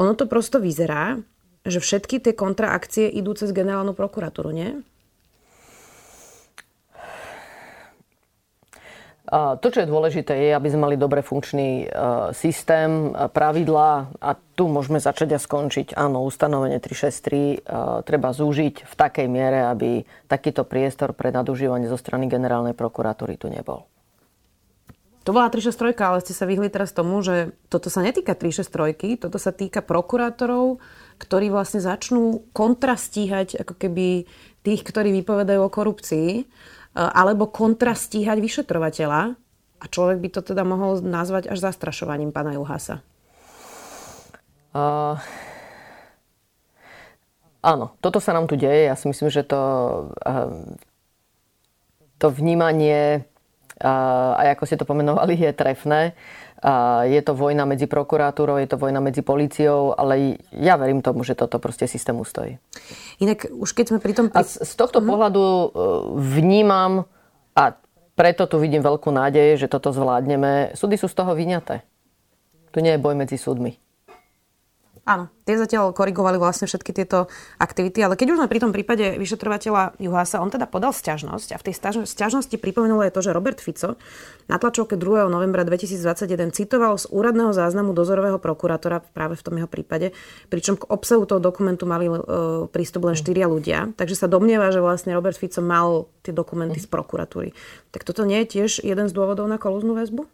Ono 0.00 0.12
to 0.16 0.24
prosto 0.24 0.56
vyzerá, 0.56 1.20
že 1.62 1.78
všetky 1.78 2.18
tie 2.18 2.34
kontraakcie 2.34 3.06
idú 3.12 3.36
cez 3.38 3.54
generálnu 3.54 3.94
prokuratúru, 3.94 4.50
nie? 4.50 4.82
To, 9.32 9.64
čo 9.72 9.80
je 9.80 9.88
dôležité, 9.88 10.36
je, 10.36 10.50
aby 10.52 10.68
sme 10.68 10.92
mali 10.92 11.00
dobre 11.00 11.24
funkčný 11.24 11.88
e, 11.88 11.96
systém, 12.36 13.08
e, 13.08 13.32
pravidlá 13.32 14.12
a 14.20 14.36
tu 14.36 14.68
môžeme 14.68 15.00
začať 15.00 15.32
a 15.32 15.40
skončiť. 15.40 15.96
Áno, 15.96 16.20
ustanovenie 16.28 16.76
363 16.76 17.32
e, 17.32 17.56
treba 18.04 18.36
zúžiť 18.36 18.84
v 18.84 18.92
takej 18.92 19.32
miere, 19.32 19.64
aby 19.72 20.04
takýto 20.28 20.68
priestor 20.68 21.16
pre 21.16 21.32
nadužívanie 21.32 21.88
zo 21.88 21.96
strany 21.96 22.28
generálnej 22.28 22.76
prokuratúry 22.76 23.40
tu 23.40 23.48
nebol. 23.48 23.88
To 25.24 25.32
bola 25.32 25.48
363, 25.48 25.96
ale 25.96 26.18
ste 26.20 26.36
sa 26.36 26.44
vyhli 26.44 26.68
teraz 26.68 26.92
tomu, 26.92 27.24
že 27.24 27.56
toto 27.72 27.88
sa 27.88 28.04
netýka 28.04 28.36
363, 28.36 29.16
toto 29.16 29.40
sa 29.40 29.48
týka 29.54 29.80
prokurátorov, 29.80 30.76
ktorí 31.16 31.48
vlastne 31.48 31.80
začnú 31.80 32.52
kontrastíhať 32.52 33.64
ako 33.64 33.80
keby 33.80 34.28
tých, 34.60 34.82
ktorí 34.84 35.14
vypovedajú 35.24 35.60
o 35.62 35.72
korupcii. 35.72 36.44
Eh, 36.92 37.00
alebo 37.00 37.48
kontrastíhať 37.48 38.36
vyšetrovateľa. 38.36 39.32
A 39.82 39.84
človek 39.88 40.20
by 40.20 40.28
to 40.28 40.40
teda 40.44 40.62
mohol 40.62 41.00
nazvať 41.00 41.48
až 41.48 41.58
zastrašovaním 41.64 42.30
pána 42.30 42.54
Juhasa. 42.54 43.02
Uh, 44.72 45.18
áno, 47.60 47.98
toto 47.98 48.22
sa 48.22 48.30
nám 48.30 48.46
tu 48.46 48.54
deje. 48.54 48.86
Ja 48.86 48.94
si 48.94 49.10
myslím, 49.10 49.26
že 49.26 49.42
to, 49.42 49.58
uh, 50.22 50.54
to 52.22 52.30
vnímanie, 52.30 53.26
uh, 53.82 54.38
aj 54.38 54.54
ako 54.54 54.62
ste 54.70 54.78
to 54.78 54.86
pomenovali, 54.86 55.34
je 55.34 55.50
trefné. 55.50 56.14
Je 57.10 57.18
to 57.26 57.34
vojna 57.34 57.66
medzi 57.66 57.90
prokuratúrou, 57.90 58.54
je 58.62 58.70
to 58.70 58.78
vojna 58.78 59.02
medzi 59.02 59.18
policiou, 59.26 59.98
ale 59.98 60.38
ja 60.54 60.78
verím 60.78 61.02
tomu, 61.02 61.26
že 61.26 61.34
toto 61.34 61.58
proste 61.58 61.90
systému 61.90 62.22
stojí. 62.22 62.62
Inak 63.18 63.50
už 63.50 63.74
keď 63.74 63.84
sme 63.90 63.98
pri 63.98 64.14
tom... 64.14 64.26
A 64.30 64.46
z 64.46 64.74
tohto 64.78 65.02
mm. 65.02 65.06
pohľadu 65.10 65.42
e, 65.42 65.66
vnímam 66.22 67.10
a 67.58 67.74
preto 68.14 68.46
tu 68.46 68.62
vidím 68.62 68.78
veľkú 68.78 69.10
nádej, 69.10 69.58
že 69.58 69.66
toto 69.66 69.90
zvládneme. 69.90 70.78
Súdy 70.78 70.94
sú 70.94 71.10
z 71.10 71.18
toho 71.18 71.34
vyňaté. 71.34 71.82
Tu 72.70 72.78
nie 72.78 72.94
je 72.94 73.02
boj 73.02 73.18
medzi 73.18 73.34
súdmi. 73.34 73.74
Áno, 75.02 75.26
tie 75.42 75.58
zatiaľ 75.58 75.90
korigovali 75.90 76.38
vlastne 76.38 76.70
všetky 76.70 76.94
tieto 76.94 77.26
aktivity, 77.58 78.06
ale 78.06 78.14
keď 78.14 78.34
už 78.34 78.38
sme 78.38 78.46
pri 78.46 78.62
tom 78.62 78.70
prípade 78.70 79.18
vyšetrovateľa 79.18 79.98
Juhasa, 79.98 80.38
on 80.38 80.46
teda 80.46 80.70
podal 80.70 80.94
sťažnosť 80.94 81.48
a 81.50 81.56
v 81.58 81.64
tej 81.66 81.74
sťažnosti 82.06 82.54
pripomenulo 82.62 83.02
je 83.02 83.10
to, 83.10 83.18
že 83.18 83.34
Robert 83.34 83.58
Fico 83.58 83.98
na 84.46 84.62
tlačovke 84.62 84.94
2. 84.94 85.26
novembra 85.26 85.66
2021 85.66 86.54
citoval 86.54 86.94
z 87.02 87.10
úradného 87.10 87.50
záznamu 87.50 87.90
dozorového 87.98 88.38
prokurátora 88.38 89.02
práve 89.02 89.34
v 89.34 89.42
tom 89.42 89.58
jeho 89.58 89.66
prípade, 89.66 90.14
pričom 90.46 90.78
k 90.78 90.86
obsahu 90.86 91.26
toho 91.26 91.42
dokumentu 91.42 91.82
mali 91.82 92.06
e, 92.06 92.14
prístup 92.70 93.10
len 93.10 93.18
štyria 93.18 93.50
ľudia, 93.50 93.90
takže 93.98 94.14
sa 94.14 94.30
domnieva, 94.30 94.70
že 94.70 94.78
vlastne 94.78 95.18
Robert 95.18 95.34
Fico 95.34 95.58
mal 95.66 96.06
tie 96.22 96.30
dokumenty 96.30 96.78
z 96.78 96.86
prokuratúry. 96.86 97.50
Tak 97.90 98.06
toto 98.06 98.22
nie 98.22 98.38
je 98.46 98.54
tiež 98.54 98.86
jeden 98.86 99.10
z 99.10 99.12
dôvodov 99.18 99.50
na 99.50 99.58
kolúznu 99.58 99.98
väzbu? 99.98 100.30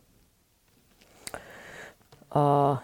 Uh, 2.29 2.77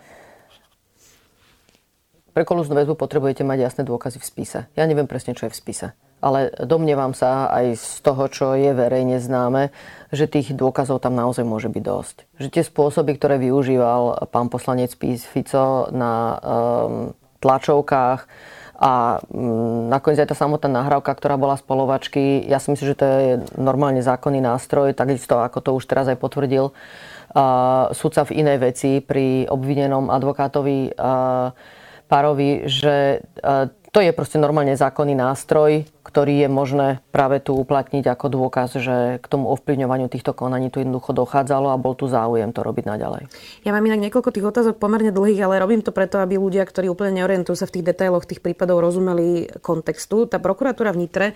pre 2.35 2.43
kolúznú 2.43 2.75
väzbu 2.75 2.99
potrebujete 2.99 3.47
mať 3.47 3.59
jasné 3.62 3.83
dôkazy 3.87 4.19
v 4.19 4.26
spise. 4.26 4.59
Ja 4.75 4.85
neviem 4.85 5.07
presne, 5.07 5.38
čo 5.38 5.47
je 5.47 5.55
v 5.55 5.59
spise. 5.59 5.87
Ale 6.19 6.50
domnievam 6.67 7.14
sa 7.14 7.47
aj 7.53 7.79
z 7.79 7.88
toho, 8.03 8.26
čo 8.26 8.47
je 8.59 8.75
verejne 8.75 9.23
známe, 9.23 9.71
že 10.11 10.26
tých 10.26 10.57
dôkazov 10.57 10.99
tam 10.99 11.14
naozaj 11.14 11.47
môže 11.47 11.71
byť 11.71 11.83
dosť. 11.85 12.17
Že 12.43 12.49
tie 12.50 12.64
spôsoby, 12.67 13.14
ktoré 13.14 13.38
využíval 13.38 14.26
pán 14.35 14.50
poslanec 14.50 14.97
Fico 14.99 15.88
na 15.95 16.12
um, 16.35 17.14
tlačovkách, 17.38 18.26
a 18.75 19.23
um, 19.31 19.87
nakoniec 19.87 20.26
aj 20.26 20.35
tá 20.35 20.37
samotná 20.37 20.83
nahrávka, 20.83 21.14
ktorá 21.14 21.38
bola 21.38 21.55
z 21.55 21.62
polovačky, 21.62 22.43
ja 22.43 22.59
si 22.59 22.75
myslím, 22.75 22.88
že 22.91 22.99
to 22.99 23.07
je 23.07 23.33
normálne 23.55 24.03
zákonný 24.03 24.43
nástroj, 24.43 24.99
takisto 24.99 25.38
ako 25.38 25.62
to 25.62 25.71
už 25.79 25.87
teraz 25.87 26.11
aj 26.11 26.19
potvrdil 26.19 26.75
uh, 26.75 27.95
sudca 27.95 28.26
v 28.26 28.43
inej 28.43 28.59
veci 28.59 28.99
pri 28.99 29.47
obvinenom 29.47 30.11
advokátovi 30.11 30.91
uh, 30.91 31.55
Parovi, 32.04 32.68
že 32.68 33.18
e, 33.18 33.49
to 33.94 33.99
je 34.02 34.11
proste 34.11 34.42
normálne 34.42 34.75
zákonný 34.75 35.14
nástroj, 35.14 35.87
ktorý 36.04 36.44
je 36.44 36.49
možné 36.52 36.88
práve 37.08 37.40
tu 37.40 37.56
uplatniť 37.56 38.04
ako 38.04 38.26
dôkaz, 38.28 38.76
že 38.76 39.18
k 39.18 39.26
tomu 39.26 39.49
ovplyvňovaniu 39.56 40.12
týchto 40.12 40.37
konaní 40.37 40.68
tu 40.68 40.84
jednoducho 40.84 41.16
dochádzalo 41.16 41.73
a 41.73 41.80
bol 41.80 41.96
tu 41.96 42.04
záujem 42.04 42.52
to 42.52 42.61
robiť 42.61 42.84
naďalej. 42.84 43.32
Ja 43.64 43.73
mám 43.73 43.80
inak 43.88 44.04
niekoľko 44.04 44.28
tých 44.28 44.44
otázok 44.44 44.76
pomerne 44.76 45.08
dlhých, 45.16 45.40
ale 45.40 45.56
robím 45.64 45.80
to 45.80 45.96
preto, 45.96 46.20
aby 46.20 46.37
ľudia, 46.37 46.68
ktorí 46.68 46.92
úplne 46.92 47.25
neorientujú 47.25 47.56
sa 47.56 47.64
v 47.64 47.80
tých 47.80 47.88
detailoch 47.88 48.28
tých 48.28 48.44
prípadov, 48.44 48.84
rozumeli 48.84 49.49
kontextu. 49.64 50.28
Tá 50.28 50.37
prokuratúra 50.37 50.92
v 50.92 51.08
Nitre 51.08 51.26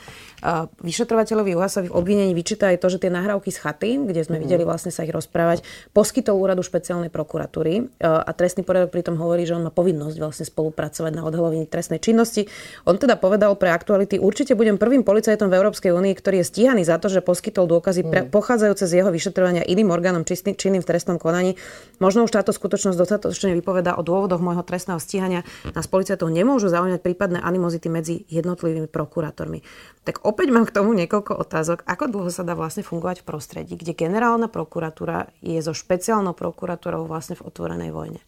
vyšetrovateľovi 0.85 1.57
Uhasovi 1.57 1.89
v 1.89 1.97
obvinení 1.97 2.37
vyčíta 2.37 2.69
aj 2.69 2.85
to, 2.85 2.93
že 2.93 3.01
tie 3.01 3.09
nahrávky 3.09 3.49
z 3.49 3.59
chaty, 3.65 3.91
kde 4.05 4.21
sme 4.21 4.37
mm. 4.37 4.43
videli 4.45 4.69
vlastne 4.69 4.93
sa 4.93 5.01
ich 5.09 5.15
rozprávať, 5.17 5.65
poskytol 5.97 6.37
úradu 6.37 6.61
špeciálnej 6.61 7.09
prokuratúry 7.09 7.89
a 8.05 8.31
trestný 8.37 8.69
poriadok 8.69 8.93
pritom 8.93 9.17
hovorí, 9.17 9.49
že 9.49 9.57
on 9.57 9.65
má 9.65 9.73
povinnosť 9.73 10.17
vlastne 10.21 10.45
spolupracovať 10.45 11.13
na 11.17 11.25
odhalení 11.25 11.65
trestnej 11.65 12.05
činnosti. 12.05 12.45
On 12.85 13.01
teda 13.01 13.17
povedal 13.17 13.57
pre 13.57 13.73
aktuality, 13.73 14.21
určite 14.21 14.58
budem 14.59 14.75
prvým 14.75 15.07
policajtom 15.07 15.47
v 15.47 15.63
Európskej 15.63 15.95
únii, 15.95 16.19
ktorý 16.19 16.43
je 16.43 16.51
stíhaný 16.51 16.83
za 16.83 16.99
to, 16.99 17.07
že 17.07 17.23
poskytol 17.23 17.71
dôkazy 17.71 18.03
pre, 18.03 18.21
mm. 18.27 18.35
pochádzajúce 18.35 18.91
z 18.91 18.93
jeho 18.99 19.15
vyšetrovania 19.15 19.63
iným 19.63 19.95
orgánom 19.95 20.27
čistý, 20.27 20.59
činným 20.59 20.83
v 20.83 20.91
trestnom 20.91 21.23
konaní. 21.23 21.55
Možno 22.03 22.27
už 22.27 22.35
táto 22.35 22.51
skutočnosť 22.51 22.99
dostatočne 22.99 23.55
vypoveda 23.55 23.95
o 23.95 24.03
dôvodoch 24.03 24.43
môjho 24.43 24.67
trestného 24.67 24.99
stíhania. 24.99 25.47
Nás 25.79 25.87
policajtov 25.87 26.27
nemôžu 26.35 26.67
zaujímať 26.67 26.99
prípadné 26.99 27.39
animozity 27.39 27.87
medzi 27.87 28.27
jednotlivými 28.27 28.91
prokurátormi. 28.91 29.63
Tak 30.03 30.27
opäť 30.27 30.51
mám 30.51 30.67
k 30.67 30.75
tomu 30.75 30.91
niekoľko 30.99 31.39
otázok. 31.39 31.87
Ako 31.87 32.11
dlho 32.11 32.35
sa 32.35 32.43
dá 32.43 32.59
vlastne 32.59 32.83
fungovať 32.83 33.23
v 33.23 33.29
prostredí, 33.31 33.75
kde 33.79 33.95
generálna 33.95 34.51
prokuratúra 34.51 35.31
je 35.39 35.63
so 35.63 35.71
špeciálnou 35.71 36.35
prokuratúrou 36.35 37.07
vlastne 37.07 37.39
v 37.39 37.47
otvorenej 37.47 37.95
vojne? 37.95 38.19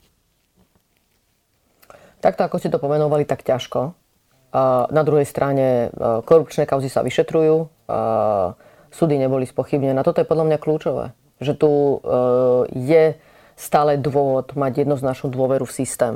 Takto, 2.21 2.45
ako 2.45 2.61
ste 2.61 2.69
to 2.69 2.77
pomenovali, 2.77 3.25
tak 3.25 3.41
ťažko. 3.41 4.00
Na 4.91 5.03
druhej 5.07 5.27
strane 5.27 5.89
e, 5.89 6.23
korupčné 6.27 6.67
kauzy 6.67 6.91
sa 6.91 7.07
vyšetrujú, 7.07 7.71
súdy 8.91 9.15
neboli 9.15 9.47
spochybnené. 9.47 10.03
Toto 10.03 10.19
je 10.19 10.27
podľa 10.27 10.51
mňa 10.51 10.59
kľúčové. 10.59 11.15
Že 11.39 11.53
tu 11.57 11.71
je 12.75 13.05
stále 13.55 13.93
dôvod 13.99 14.55
mať 14.59 14.83
jednoznačnú 14.87 15.31
dôveru 15.31 15.67
v 15.67 15.75
systém. 15.75 16.15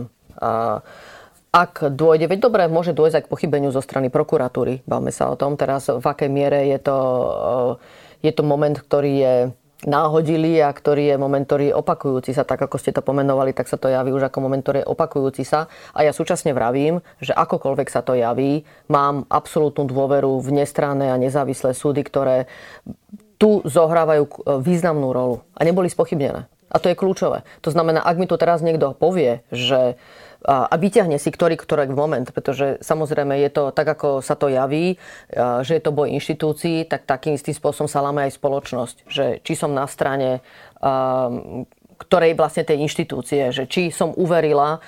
Ak 1.54 1.86
dôjde, 1.86 2.26
veď 2.26 2.50
dobre, 2.50 2.66
môže 2.66 2.90
dôjsť 2.90 3.14
aj 3.14 3.24
k 3.26 3.30
pochybeniu 3.30 3.70
zo 3.70 3.78
strany 3.78 4.10
prokuratúry. 4.10 4.82
Bavme 4.90 5.14
sa 5.14 5.30
o 5.30 5.38
tom 5.38 5.54
teraz, 5.54 5.86
v 5.86 6.02
akej 6.02 6.26
miere 6.26 6.66
je 6.66 6.78
to, 6.82 6.98
je 8.26 8.32
to 8.34 8.42
moment, 8.42 8.74
ktorý 8.74 9.12
je 9.14 9.34
náhodili 9.84 10.58
a 10.60 10.72
ktorý 10.72 11.14
je 11.14 11.16
moment, 11.16 11.44
ktorý 11.44 11.70
je 11.70 11.78
opakujúci 11.78 12.32
sa, 12.32 12.44
tak 12.44 12.60
ako 12.64 12.76
ste 12.80 12.92
to 12.92 13.04
pomenovali, 13.04 13.52
tak 13.54 13.68
sa 13.68 13.76
to 13.80 13.88
javí 13.88 14.10
už 14.10 14.28
ako 14.28 14.44
moment, 14.44 14.64
ktorý 14.64 14.82
je 14.82 14.90
opakujúci 14.90 15.44
sa. 15.44 15.70
A 15.92 16.02
ja 16.04 16.12
súčasne 16.12 16.52
vravím, 16.56 17.04
že 17.20 17.36
akokoľvek 17.36 17.88
sa 17.88 18.00
to 18.00 18.16
javí, 18.16 18.64
mám 18.88 19.28
absolútnu 19.28 19.88
dôveru 19.88 20.40
v 20.40 20.64
nestranné 20.64 21.12
a 21.12 21.20
nezávislé 21.20 21.76
súdy, 21.76 22.02
ktoré 22.02 22.50
tu 23.36 23.60
zohrávajú 23.66 24.30
významnú 24.62 25.12
rolu 25.12 25.36
a 25.54 25.62
neboli 25.66 25.92
spochybnené. 25.92 26.48
A 26.74 26.82
to 26.82 26.90
je 26.90 26.98
kľúčové. 26.98 27.46
To 27.62 27.70
znamená, 27.70 28.02
ak 28.02 28.18
mi 28.18 28.26
tu 28.26 28.34
teraz 28.34 28.58
niekto 28.58 28.98
povie, 28.98 29.46
že 29.54 29.94
a 30.44 30.74
vyťahne 30.76 31.16
si 31.16 31.32
ktorý, 31.32 31.56
ktorý 31.56 31.88
moment, 31.90 32.28
pretože 32.28 32.76
samozrejme 32.84 33.40
je 33.40 33.50
to 33.50 33.62
tak, 33.72 33.88
ako 33.88 34.20
sa 34.20 34.36
to 34.36 34.52
javí, 34.52 35.00
že 35.64 35.72
je 35.76 35.82
to 35.82 35.96
boj 35.96 36.12
inštitúcií, 36.12 36.84
tak 36.84 37.08
takým 37.08 37.40
istým 37.40 37.56
spôsobom 37.56 37.88
sa 37.88 38.04
láme 38.04 38.28
aj 38.28 38.36
spoločnosť. 38.36 38.96
Že 39.08 39.24
či 39.40 39.52
som 39.56 39.72
na 39.72 39.88
strane 39.88 40.44
ktorej 41.94 42.34
vlastne 42.34 42.66
tej 42.66 42.82
inštitúcie, 42.84 43.54
že 43.54 43.70
či 43.70 43.88
som 43.88 44.12
uverila, 44.18 44.82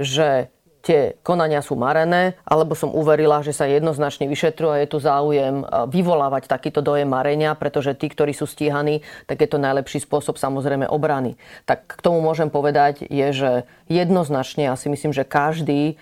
že 0.00 0.48
tie 0.84 1.16
konania 1.24 1.64
sú 1.64 1.80
marené, 1.80 2.36
alebo 2.44 2.76
som 2.76 2.92
uverila, 2.92 3.40
že 3.40 3.56
sa 3.56 3.64
jednoznačne 3.64 4.28
vyšetrujú 4.28 4.70
a 4.70 4.80
je 4.84 4.92
tu 4.92 5.00
záujem 5.00 5.64
vyvolávať 5.88 6.44
takýto 6.44 6.84
dojem 6.84 7.08
marenia, 7.08 7.56
pretože 7.56 7.96
tí, 7.96 8.12
ktorí 8.12 8.36
sú 8.36 8.44
stíhaní, 8.44 9.00
tak 9.24 9.40
je 9.40 9.48
to 9.48 9.56
najlepší 9.56 10.04
spôsob 10.04 10.36
samozrejme 10.36 10.84
obrany. 10.84 11.40
Tak 11.64 11.96
k 11.96 12.00
tomu 12.04 12.20
môžem 12.20 12.52
povedať, 12.52 13.08
je, 13.08 13.28
že 13.32 13.52
jednoznačne, 13.88 14.68
ja 14.68 14.76
si 14.76 14.92
myslím, 14.92 15.16
že 15.16 15.24
každý 15.24 15.96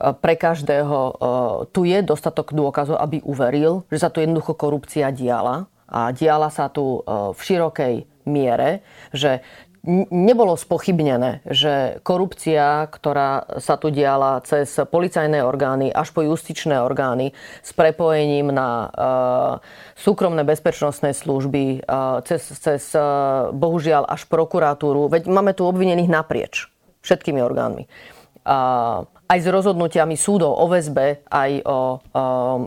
pre 0.00 0.34
každého 0.34 0.98
tu 1.70 1.86
je 1.86 2.02
dostatok 2.02 2.56
dôkazov, 2.56 2.98
aby 2.98 3.22
uveril, 3.22 3.86
že 3.86 4.02
sa 4.02 4.10
tu 4.10 4.18
jednoducho 4.18 4.58
korupcia 4.58 5.14
diala 5.14 5.70
a 5.86 6.10
diala 6.10 6.50
sa 6.50 6.66
tu 6.72 7.04
v 7.06 7.38
širokej 7.38 8.26
miere, 8.26 8.82
že 9.14 9.46
nebolo 10.10 10.54
spochybnené, 10.54 11.42
že 11.42 11.98
korupcia, 12.06 12.86
ktorá 12.86 13.58
sa 13.58 13.74
tu 13.74 13.90
diala 13.90 14.38
cez 14.46 14.70
policajné 14.78 15.42
orgány 15.42 15.90
až 15.90 16.14
po 16.14 16.22
justičné 16.22 16.78
orgány 16.78 17.34
s 17.66 17.74
prepojením 17.74 18.54
na 18.54 18.86
uh, 18.86 18.92
súkromné 19.98 20.46
bezpečnostné 20.46 21.18
služby, 21.18 21.82
uh, 21.82 22.22
cez, 22.22 22.46
cez 22.62 22.94
uh, 22.94 23.50
bohužiaľ 23.50 24.06
až 24.06 24.30
prokuratúru, 24.30 25.10
veď 25.10 25.26
máme 25.26 25.50
tu 25.50 25.66
obvinených 25.66 26.10
naprieč 26.10 26.70
všetkými 27.02 27.42
orgánmi. 27.42 27.90
Aj 28.42 29.38
s 29.40 29.46
rozhodnutiami 29.48 30.18
súdov 30.18 30.52
o 30.58 30.66
väzbe, 30.68 31.24
aj 31.30 31.64
o, 31.64 32.02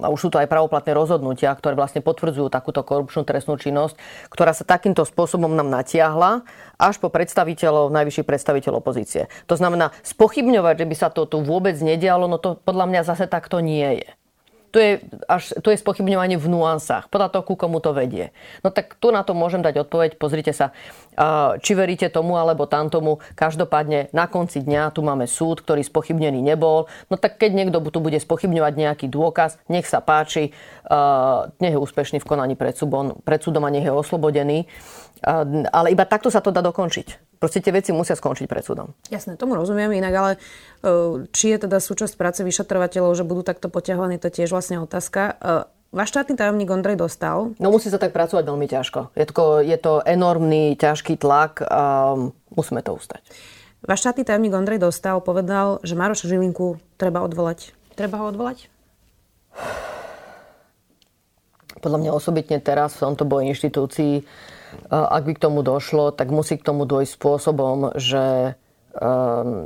a 0.02 0.08
už 0.10 0.18
sú 0.18 0.30
to 0.34 0.42
aj 0.42 0.50
pravoplatné 0.50 0.98
rozhodnutia, 0.98 1.54
ktoré 1.54 1.78
vlastne 1.78 2.02
potvrdzujú 2.02 2.50
takúto 2.50 2.82
korupčnú 2.82 3.22
trestnú 3.22 3.60
činnosť, 3.60 4.00
ktorá 4.34 4.56
sa 4.56 4.66
takýmto 4.66 5.06
spôsobom 5.06 5.54
nám 5.54 5.70
natiahla 5.70 6.48
až 6.82 6.96
po 6.98 7.14
predstaviteľov, 7.14 7.94
najvyšších 7.94 8.26
predstaviteľov 8.26 8.82
opozície. 8.82 9.30
To 9.46 9.60
znamená, 9.60 9.94
spochybňovať, 10.02 10.76
že 10.82 10.90
by 10.90 10.96
sa 10.98 11.10
to 11.14 11.30
tu 11.30 11.44
vôbec 11.46 11.78
nedialo, 11.78 12.26
no 12.26 12.42
to 12.42 12.58
podľa 12.58 12.90
mňa 12.90 13.02
zase 13.06 13.30
takto 13.30 13.62
nie 13.62 14.02
je 14.02 14.10
to 14.76 14.84
je, 14.84 14.92
až, 15.32 15.56
to 15.64 15.72
je 15.72 15.80
spochybňovanie 15.80 16.36
v 16.36 16.52
nuansách, 16.52 17.08
podľa 17.08 17.32
toho, 17.32 17.48
ku 17.48 17.56
komu 17.56 17.80
to 17.80 17.96
vedie. 17.96 18.36
No 18.60 18.76
tak 18.76 19.00
tu 19.00 19.08
na 19.08 19.24
to 19.24 19.32
môžem 19.32 19.64
dať 19.64 19.88
odpoveď, 19.88 20.20
pozrite 20.20 20.52
sa, 20.52 20.76
či 21.64 21.72
veríte 21.80 22.12
tomu 22.12 22.36
alebo 22.36 22.68
tamtomu, 22.68 23.24
každopádne 23.40 24.12
na 24.12 24.28
konci 24.28 24.60
dňa 24.60 24.92
tu 24.92 25.00
máme 25.00 25.32
súd, 25.32 25.64
ktorý 25.64 25.80
spochybnený 25.80 26.44
nebol, 26.44 26.92
no 27.08 27.16
tak 27.16 27.40
keď 27.40 27.56
niekto 27.56 27.80
tu 27.88 28.04
bude 28.04 28.20
spochybňovať 28.20 28.74
nejaký 28.76 29.08
dôkaz, 29.08 29.64
nech 29.72 29.88
sa 29.88 30.04
páči, 30.04 30.52
nech 31.64 31.72
je 31.72 31.80
úspešný 31.80 32.20
v 32.20 32.28
konaní 32.28 32.60
pred 32.60 32.76
súdom, 32.76 33.16
pred 33.24 33.40
súdom 33.40 33.64
a 33.64 33.72
nech 33.72 33.88
je 33.88 33.96
oslobodený, 33.96 34.68
ale 35.72 35.88
iba 35.96 36.04
takto 36.04 36.28
sa 36.28 36.44
to 36.44 36.52
dá 36.52 36.60
dokončiť. 36.60 37.25
Proste 37.36 37.60
tie 37.60 37.76
veci 37.76 37.92
musia 37.92 38.16
skončiť 38.16 38.46
pred 38.48 38.64
súdom. 38.64 38.96
Jasné, 39.12 39.36
tomu 39.36 39.60
rozumiem 39.60 39.92
inak, 39.92 40.14
ale 40.16 40.32
e, 40.36 40.40
či 41.36 41.52
je 41.52 41.68
teda 41.68 41.84
súčasť 41.84 42.16
práce 42.16 42.42
vyšetrovateľov, 42.42 43.12
že 43.16 43.28
budú 43.28 43.44
takto 43.44 43.68
poťahovaní, 43.68 44.18
to 44.18 44.32
tiež 44.32 44.56
vlastne 44.56 44.80
otázka. 44.80 45.22
E, 45.22 45.34
váš 45.92 46.10
štátny 46.16 46.40
tajomník 46.40 46.72
Ondrej 46.72 46.96
dostal? 47.00 47.52
No 47.60 47.70
musí 47.70 47.92
sa 47.92 48.00
tak 48.00 48.16
pracovať 48.16 48.44
veľmi 48.48 48.68
ťažko. 48.72 49.16
Je 49.16 49.26
to, 49.28 49.60
je 49.62 49.78
to 49.78 49.94
enormný, 50.08 50.80
ťažký 50.80 51.20
tlak 51.20 51.64
a 51.68 52.16
musíme 52.56 52.80
to 52.82 52.96
ustať. 52.96 53.24
Váš 53.86 54.02
štátny 54.02 54.26
tajomník 54.26 54.56
Ondrej 54.56 54.82
dostal, 54.82 55.22
povedal, 55.22 55.78
že 55.86 55.94
Maroša 55.94 56.26
Žilinku 56.26 56.82
treba 56.98 57.22
odvolať. 57.22 57.76
Treba 57.94 58.18
ho 58.18 58.34
odvolať? 58.34 58.68
Podľa 61.86 62.02
mňa 62.02 62.12
osobitne 62.18 62.58
teraz 62.58 62.98
v 62.98 63.06
tomto 63.06 63.30
boji 63.30 63.54
inštitúcií 63.54 64.26
ak 64.90 65.24
by 65.26 65.34
k 65.36 65.44
tomu 65.44 65.66
došlo, 65.66 66.12
tak 66.12 66.30
musí 66.30 66.60
k 66.60 66.66
tomu 66.66 66.84
dojsť 66.86 67.12
spôsobom, 67.16 67.96
že 67.98 68.56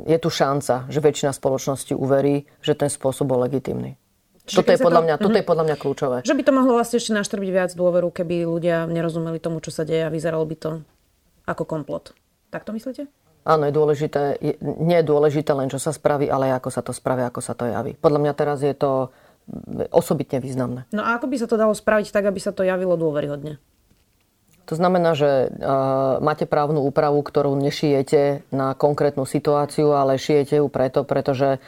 je 0.06 0.18
tu 0.18 0.28
šanca, 0.30 0.90
že 0.90 0.98
väčšina 0.98 1.30
spoločnosti 1.30 1.94
uverí, 1.94 2.50
že 2.58 2.74
ten 2.74 2.90
spôsob 2.90 3.30
bol 3.30 3.46
legitimný. 3.46 3.94
toto 4.42 4.74
je, 4.74 4.78
podľa 4.82 5.00
to... 5.02 5.06
mňa, 5.06 5.14
toto 5.22 5.36
je 5.38 5.44
mhm. 5.46 5.50
podľa 5.50 5.64
mňa 5.70 5.76
kľúčové. 5.78 6.16
Že 6.26 6.34
by 6.34 6.42
to 6.42 6.52
mohlo 6.52 6.72
vlastne 6.74 6.98
ešte 6.98 7.14
naštrbiť 7.14 7.50
viac 7.54 7.70
dôveru, 7.78 8.10
keby 8.10 8.42
ľudia 8.42 8.90
nerozumeli 8.90 9.38
tomu, 9.38 9.62
čo 9.62 9.70
sa 9.70 9.86
deje 9.86 10.02
a 10.02 10.10
vyzeralo 10.10 10.42
by 10.42 10.56
to 10.58 10.70
ako 11.46 11.62
komplot. 11.62 12.10
Tak 12.50 12.66
to 12.66 12.74
myslíte? 12.74 13.06
Áno, 13.46 13.64
je 13.64 13.72
dôležité, 13.72 14.36
je, 14.42 14.54
nie 14.60 15.00
je 15.00 15.06
dôležité 15.06 15.56
len, 15.56 15.70
čo 15.70 15.80
sa 15.80 15.94
spraví, 15.94 16.28
ale 16.28 16.52
ako 16.52 16.68
sa 16.68 16.82
to 16.84 16.92
spraví, 16.92 17.24
ako 17.24 17.40
sa 17.40 17.56
to 17.56 17.70
javí. 17.70 17.96
Podľa 17.96 18.20
mňa 18.20 18.32
teraz 18.36 18.60
je 18.60 18.74
to 18.76 19.14
osobitne 19.94 20.42
významné. 20.42 20.84
No 20.92 21.06
a 21.06 21.16
ako 21.16 21.30
by 21.30 21.36
sa 21.40 21.48
to 21.48 21.56
dalo 21.56 21.72
spraviť 21.72 22.12
tak, 22.12 22.28
aby 22.28 22.38
sa 22.42 22.52
to 22.52 22.66
javilo 22.66 22.98
dôveryhodne? 23.00 23.62
To 24.70 24.78
znamená, 24.78 25.18
že 25.18 25.50
máte 26.22 26.46
právnu 26.46 26.86
úpravu, 26.86 27.18
ktorú 27.26 27.58
nešijete 27.58 28.46
na 28.54 28.78
konkrétnu 28.78 29.26
situáciu, 29.26 29.90
ale 29.98 30.14
šijete 30.14 30.62
ju 30.62 30.70
preto, 30.70 31.02
pretože 31.02 31.58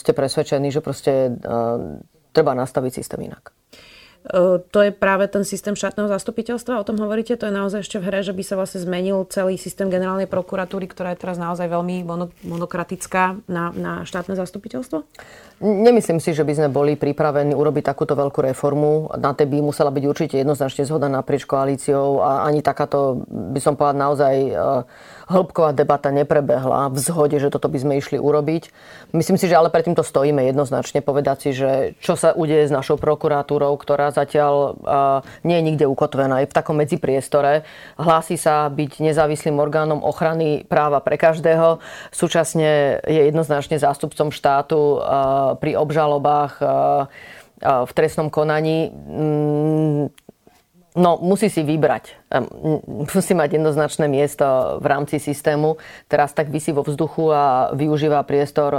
ste 0.00 0.12
presvedčení, 0.16 0.72
že 0.72 0.80
proste 0.80 1.36
treba 2.32 2.56
nastaviť 2.56 2.92
systém 2.96 3.28
inak. 3.28 3.52
To 4.30 4.78
je 4.78 4.94
práve 4.94 5.26
ten 5.26 5.42
systém 5.42 5.74
štátneho 5.74 6.06
zastupiteľstva, 6.06 6.78
o 6.78 6.86
tom 6.86 6.94
hovoríte, 7.02 7.34
to 7.34 7.50
je 7.50 7.54
naozaj 7.58 7.82
ešte 7.82 7.98
v 7.98 8.06
hre, 8.06 8.20
že 8.22 8.30
by 8.30 8.42
sa 8.46 8.54
vlastne 8.54 8.78
zmenil 8.78 9.26
celý 9.26 9.58
systém 9.58 9.90
generálnej 9.90 10.30
prokuratúry, 10.30 10.86
ktorá 10.86 11.10
je 11.10 11.26
teraz 11.26 11.42
naozaj 11.42 11.66
veľmi 11.66 12.06
monokratická 12.46 13.42
na, 13.50 13.74
na 13.74 13.92
štátne 14.06 14.38
zastupiteľstvo? 14.38 15.02
Nemyslím 15.62 16.22
si, 16.22 16.34
že 16.34 16.46
by 16.46 16.54
sme 16.54 16.68
boli 16.70 16.94
pripravení 16.94 17.54
urobiť 17.54 17.82
takúto 17.82 18.14
veľkú 18.14 18.46
reformu. 18.46 19.10
Na 19.18 19.34
tej 19.34 19.50
by 19.50 19.58
musela 19.62 19.90
byť 19.90 20.04
určite 20.06 20.36
jednoznačne 20.38 20.86
zhoda 20.86 21.10
naprieč 21.10 21.42
koalíciou 21.42 22.22
a 22.22 22.46
ani 22.46 22.62
takáto, 22.62 23.26
by 23.30 23.58
som 23.58 23.74
povedal, 23.74 24.06
naozaj 24.06 24.34
e, 24.38 24.52
hĺbková 25.28 25.76
debata 25.76 26.10
neprebehla 26.10 26.88
v 26.90 26.98
zhode, 26.98 27.36
že 27.38 27.52
toto 27.52 27.68
by 27.68 27.78
sme 27.78 27.98
išli 27.98 28.16
urobiť. 28.16 28.72
Myslím 29.12 29.36
si, 29.36 29.50
že 29.50 29.58
ale 29.58 29.68
predtým 29.68 29.94
to 29.94 30.06
stojíme 30.06 30.40
jednoznačne 30.48 31.04
povedať 31.04 31.36
si, 31.42 31.50
že 31.52 31.70
čo 32.00 32.16
sa 32.16 32.32
udeje 32.32 32.70
s 32.70 32.72
našou 32.72 32.96
prokuratúrou, 32.96 33.74
ktorá 33.76 34.10
zatiaľ 34.14 34.78
nie 35.42 35.56
je 35.58 35.66
nikde 35.66 35.86
ukotvená, 35.86 36.42
je 36.42 36.50
v 36.50 36.56
takom 36.56 36.78
medzipriestore. 36.78 37.66
Hlási 38.00 38.40
sa 38.40 38.66
byť 38.70 39.02
nezávislým 39.04 39.58
orgánom 39.60 40.00
ochrany 40.00 40.64
práva 40.64 41.04
pre 41.04 41.20
každého. 41.20 41.82
Súčasne 42.14 43.02
je 43.04 43.28
jednoznačne 43.28 43.76
zástupcom 43.76 44.32
štátu 44.32 45.02
pri 45.60 45.76
obžalobách 45.76 46.54
v 47.62 47.92
trestnom 47.94 48.26
konaní, 48.26 48.90
mm, 48.90 50.21
no 50.96 51.16
musí 51.20 51.48
si 51.48 51.64
vybrať. 51.64 52.16
Musí 53.14 53.32
mať 53.32 53.60
jednoznačné 53.60 54.08
miesto 54.08 54.78
v 54.78 54.86
rámci 54.86 55.16
systému. 55.16 55.80
Teraz 56.08 56.36
tak 56.36 56.52
vysí 56.52 56.72
vo 56.72 56.84
vzduchu 56.84 57.32
a 57.32 57.72
využíva 57.72 58.20
priestor 58.28 58.76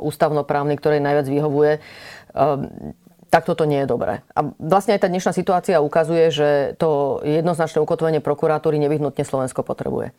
ústavnoprávny, 0.00 0.76
ktorý 0.76 0.98
najviac 1.02 1.26
vyhovuje 1.28 1.72
tak 3.30 3.46
toto 3.46 3.62
nie 3.62 3.86
je 3.86 3.88
dobré. 3.88 4.26
A 4.34 4.42
vlastne 4.58 4.98
aj 4.98 5.06
tá 5.06 5.08
dnešná 5.08 5.30
situácia 5.30 5.78
ukazuje, 5.78 6.34
že 6.34 6.48
to 6.82 7.22
jednoznačné 7.22 7.78
ukotvenie 7.78 8.18
prokuratúry 8.18 8.76
nevyhnutne 8.82 9.22
Slovensko 9.22 9.62
potrebuje. 9.62 10.10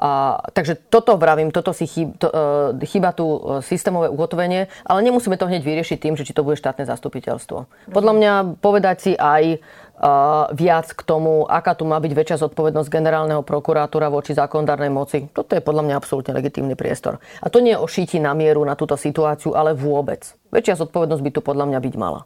A, 0.00 0.40
takže 0.56 0.80
toto 0.88 1.20
vravím, 1.20 1.52
toto 1.52 1.76
si 1.76 1.84
chýba, 1.84 2.12
to, 2.16 2.28
uh, 2.32 2.88
chýba 2.88 3.12
tu 3.12 3.26
e, 3.28 3.60
systémové 3.60 4.08
ugotovenie, 4.08 4.72
ale 4.88 5.04
nemusíme 5.04 5.36
to 5.36 5.44
hneď 5.44 5.60
vyriešiť 5.60 5.98
tým, 6.00 6.14
že 6.16 6.24
či 6.24 6.32
to 6.32 6.40
bude 6.40 6.56
štátne 6.56 6.88
zastupiteľstvo. 6.88 7.68
Podľa 7.92 8.12
mňa 8.16 8.32
povedať 8.64 8.96
si 8.96 9.12
aj 9.12 9.60
uh, 10.00 10.48
viac 10.56 10.88
k 10.88 11.02
tomu, 11.04 11.44
aká 11.44 11.76
tu 11.76 11.84
má 11.84 12.00
byť 12.00 12.12
väčšia 12.16 12.48
zodpovednosť 12.48 12.88
generálneho 12.88 13.44
prokurátora 13.44 14.08
voči 14.08 14.32
zákonodárnej 14.32 14.88
moci. 14.88 15.28
Toto 15.28 15.52
je 15.52 15.60
podľa 15.60 15.84
mňa 15.84 15.94
absolútne 16.00 16.32
legitímny 16.32 16.72
priestor. 16.80 17.20
A 17.44 17.52
to 17.52 17.60
nie 17.60 17.76
je 17.76 17.82
o 17.82 17.84
šíti 17.84 18.16
na 18.24 18.32
mieru 18.32 18.64
na 18.64 18.80
túto 18.80 18.96
situáciu, 18.96 19.52
ale 19.52 19.76
vôbec. 19.76 20.32
Väčšia 20.48 20.80
zodpovednosť 20.80 21.22
by 21.28 21.30
tu 21.36 21.40
podľa 21.44 21.68
mňa 21.68 21.78
byť 21.84 21.94
mala. 22.00 22.24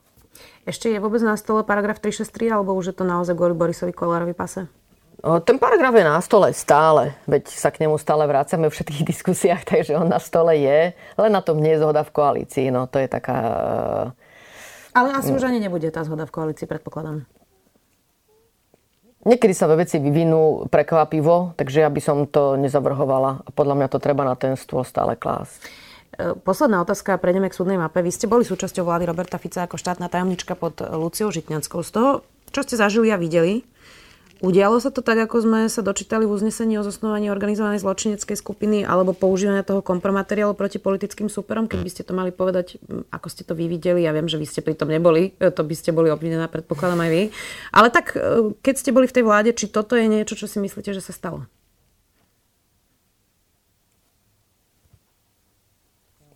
Ešte 0.65 0.89
je 0.89 1.03
vôbec 1.03 1.21
na 1.21 1.37
stole 1.37 1.67
paragraf 1.67 1.99
363, 1.99 2.55
alebo 2.55 2.73
už 2.79 2.95
je 2.95 2.97
to 2.97 3.05
naozaj 3.05 3.35
kvôli 3.37 3.53
Borisovi 3.53 3.93
Kolárovi 3.93 4.33
pase? 4.33 4.71
Ten 5.25 5.57
paragraf 5.57 5.97
je 5.97 6.05
na 6.05 6.21
stole 6.21 6.53
stále, 6.53 7.17
veď 7.25 7.49
sa 7.49 7.73
k 7.73 7.81
nemu 7.81 7.97
stále 7.97 8.29
vrácame 8.29 8.69
v 8.69 8.77
všetkých 8.77 9.09
diskusiách, 9.13 9.65
takže 9.65 9.97
on 9.97 10.13
na 10.13 10.21
stole 10.21 10.53
je, 10.61 10.93
len 10.93 11.33
na 11.33 11.41
tom 11.41 11.57
nie 11.65 11.73
je 11.73 11.81
zhoda 11.81 12.05
v 12.05 12.13
koalícii. 12.13 12.69
No 12.69 12.85
to 12.85 13.01
je 13.01 13.09
taká... 13.09 13.39
Eh, 14.93 15.01
Ale 15.01 15.17
asi 15.17 15.33
už 15.33 15.49
ani 15.49 15.65
nebude 15.65 15.89
tá 15.89 16.05
zhoda 16.05 16.29
v 16.29 16.35
koalícii, 16.35 16.69
predpokladám. 16.69 17.25
Niekedy 19.25 19.57
sa 19.57 19.65
veci 19.73 19.97
vyvinú 19.97 20.69
prekvapivo, 20.69 21.57
takže 21.57 21.81
ja 21.81 21.89
by 21.89 22.01
som 22.05 22.29
to 22.29 22.61
nezavrhovala. 22.61 23.49
Podľa 23.57 23.75
mňa 23.81 23.89
to 23.89 23.97
treba 23.97 24.29
na 24.29 24.37
ten 24.37 24.53
stôl 24.61 24.85
stále 24.85 25.17
klásť. 25.17 25.57
Eh, 26.21 26.37
posledná 26.37 26.85
otázka, 26.85 27.17
prejdeme 27.17 27.49
k 27.49 27.57
súdnej 27.57 27.81
mape. 27.81 28.05
Vy 28.05 28.13
ste 28.13 28.29
boli 28.29 28.45
súčasťou 28.45 28.85
vlády 28.85 29.09
Roberta 29.09 29.41
Fica 29.41 29.65
ako 29.65 29.81
štátna 29.81 30.13
tajomnička 30.13 30.53
pod 30.53 30.85
Luciou 30.85 31.33
Žitňanskou. 31.33 31.81
Z 31.81 31.91
toho, 31.97 32.11
čo 32.53 32.61
ste 32.61 32.77
zažili 32.77 33.09
a 33.09 33.17
videli, 33.17 33.65
Udialo 34.45 34.77
sa 34.77 34.93
to 34.93 35.01
tak, 35.01 35.17
ako 35.17 35.41
sme 35.41 35.61
sa 35.73 35.81
dočítali 35.81 36.29
v 36.29 36.37
uznesení 36.37 36.77
o 36.77 36.85
zosnovaní 36.85 37.33
organizovanej 37.33 37.81
zločineckej 37.81 38.37
skupiny 38.37 38.85
alebo 38.85 39.17
používania 39.17 39.65
toho 39.65 39.81
kompromateriálu 39.81 40.53
proti 40.53 40.77
politickým 40.77 41.33
superom, 41.33 41.65
keď 41.65 41.81
by 41.81 41.89
ste 41.89 42.03
to 42.05 42.13
mali 42.13 42.29
povedať, 42.29 42.77
ako 43.09 43.33
ste 43.33 43.49
to 43.49 43.57
vy 43.57 43.73
videli. 43.73 44.05
Ja 44.05 44.13
viem, 44.13 44.29
že 44.29 44.37
vy 44.37 44.45
ste 44.45 44.61
pri 44.61 44.77
tom 44.77 44.93
neboli, 44.93 45.33
e, 45.41 45.49
to 45.49 45.65
by 45.65 45.73
ste 45.73 45.97
boli 45.97 46.13
obvinená, 46.13 46.45
predpokladám 46.53 47.09
aj 47.09 47.11
vy. 47.17 47.23
Ale 47.73 47.89
tak, 47.89 48.13
e, 48.21 48.53
keď 48.61 48.75
ste 48.77 48.93
boli 48.93 49.09
v 49.09 49.17
tej 49.17 49.25
vláde, 49.25 49.51
či 49.57 49.65
toto 49.65 49.97
je 49.97 50.05
niečo, 50.13 50.37
čo 50.37 50.45
si 50.45 50.61
myslíte, 50.61 50.93
že 50.93 51.01
sa 51.01 51.17
stalo? 51.17 51.49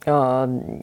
Uh, 0.08 0.80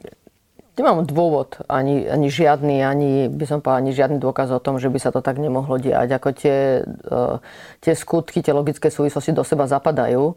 Nemám 0.76 1.08
dôvod, 1.08 1.64
ani, 1.72 2.04
ani 2.04 2.28
žiadny, 2.28 2.84
ani 2.84 3.32
by 3.32 3.44
som 3.48 3.64
povedal, 3.64 3.80
ani 3.80 3.96
žiadny 3.96 4.18
dôkaz 4.20 4.52
o 4.52 4.60
tom, 4.60 4.76
že 4.76 4.92
by 4.92 5.00
sa 5.00 5.08
to 5.08 5.24
tak 5.24 5.40
nemohlo 5.40 5.80
diať. 5.80 6.20
Ako 6.20 6.36
tie, 6.36 6.84
uh, 6.84 7.40
tie 7.80 7.96
skutky, 7.96 8.44
tie 8.44 8.52
logické 8.52 8.92
súvislosti 8.92 9.32
do 9.32 9.40
seba 9.40 9.64
zapadajú. 9.64 10.36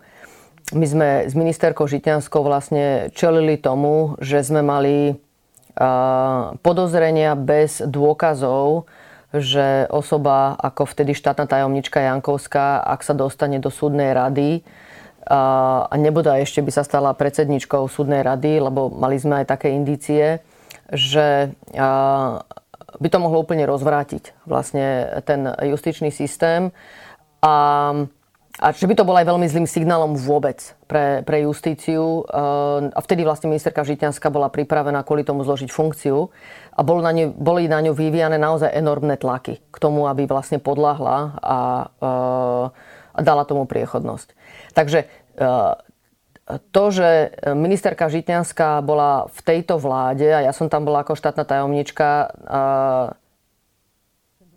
My 0.72 0.86
sme 0.88 1.10
s 1.28 1.36
ministerkou 1.36 1.92
Žitňanskou 1.92 2.40
vlastne 2.40 3.12
čelili 3.12 3.60
tomu, 3.60 4.16
že 4.24 4.40
sme 4.40 4.64
mali 4.64 5.12
uh, 5.12 6.56
podozrenia 6.64 7.36
bez 7.36 7.84
dôkazov, 7.84 8.88
že 9.36 9.92
osoba 9.92 10.56
ako 10.56 10.88
vtedy 10.88 11.20
štátna 11.20 11.52
tajomnička 11.52 12.00
Jankovská, 12.00 12.80
ak 12.80 13.04
sa 13.04 13.12
dostane 13.12 13.60
do 13.60 13.68
súdnej 13.68 14.16
rady, 14.16 14.64
a 15.30 15.94
nebude 15.94 16.34
ešte 16.42 16.66
by 16.66 16.72
sa 16.74 16.82
stala 16.82 17.14
predsedničkou 17.14 17.86
súdnej 17.86 18.26
rady, 18.26 18.66
lebo 18.66 18.90
mali 18.90 19.22
sme 19.22 19.46
aj 19.46 19.54
také 19.54 19.70
indície, 19.70 20.42
že 20.90 21.54
by 22.98 23.08
to 23.14 23.22
mohlo 23.22 23.46
úplne 23.46 23.70
rozvrátiť 23.70 24.34
vlastne 24.50 25.22
ten 25.22 25.46
justičný 25.46 26.10
systém 26.10 26.74
a, 27.46 27.56
a 28.58 28.66
že 28.74 28.90
by 28.90 28.98
to 28.98 29.06
bol 29.06 29.14
aj 29.14 29.30
veľmi 29.30 29.46
zlým 29.46 29.70
signálom 29.70 30.18
vôbec 30.18 30.74
pre, 30.90 31.22
pre 31.22 31.46
justíciu. 31.46 32.26
A 32.90 33.00
vtedy 33.06 33.22
vlastne 33.22 33.54
ministerka 33.54 33.86
Žitňanská 33.86 34.34
bola 34.34 34.50
pripravená 34.50 35.06
kvôli 35.06 35.22
tomu 35.22 35.46
zložiť 35.46 35.70
funkciu 35.70 36.34
a 36.74 36.82
boli 36.82 37.06
na 37.06 37.14
ňu, 37.14 37.38
boli 37.38 37.70
na 37.70 37.80
ňu 37.86 37.94
vyvíjane 37.94 38.42
naozaj 38.42 38.74
enormné 38.74 39.22
tlaky 39.22 39.62
k 39.62 39.78
tomu, 39.78 40.10
aby 40.10 40.26
vlastne 40.26 40.58
podľahla 40.58 41.38
a, 41.38 41.58
a 43.14 43.20
dala 43.22 43.44
tomu 43.46 43.70
priechodnosť. 43.70 44.34
Takže 44.74 45.06
to, 46.74 46.84
že 46.90 47.38
ministerka 47.54 48.10
Žitňanská 48.10 48.82
bola 48.82 49.30
v 49.30 49.40
tejto 49.46 49.78
vláde 49.78 50.26
a 50.26 50.42
ja 50.42 50.50
som 50.50 50.66
tam 50.66 50.90
bola 50.90 51.06
ako 51.06 51.14
štátna 51.14 51.46
tajomnička, 51.46 52.10
eh, 52.26 53.08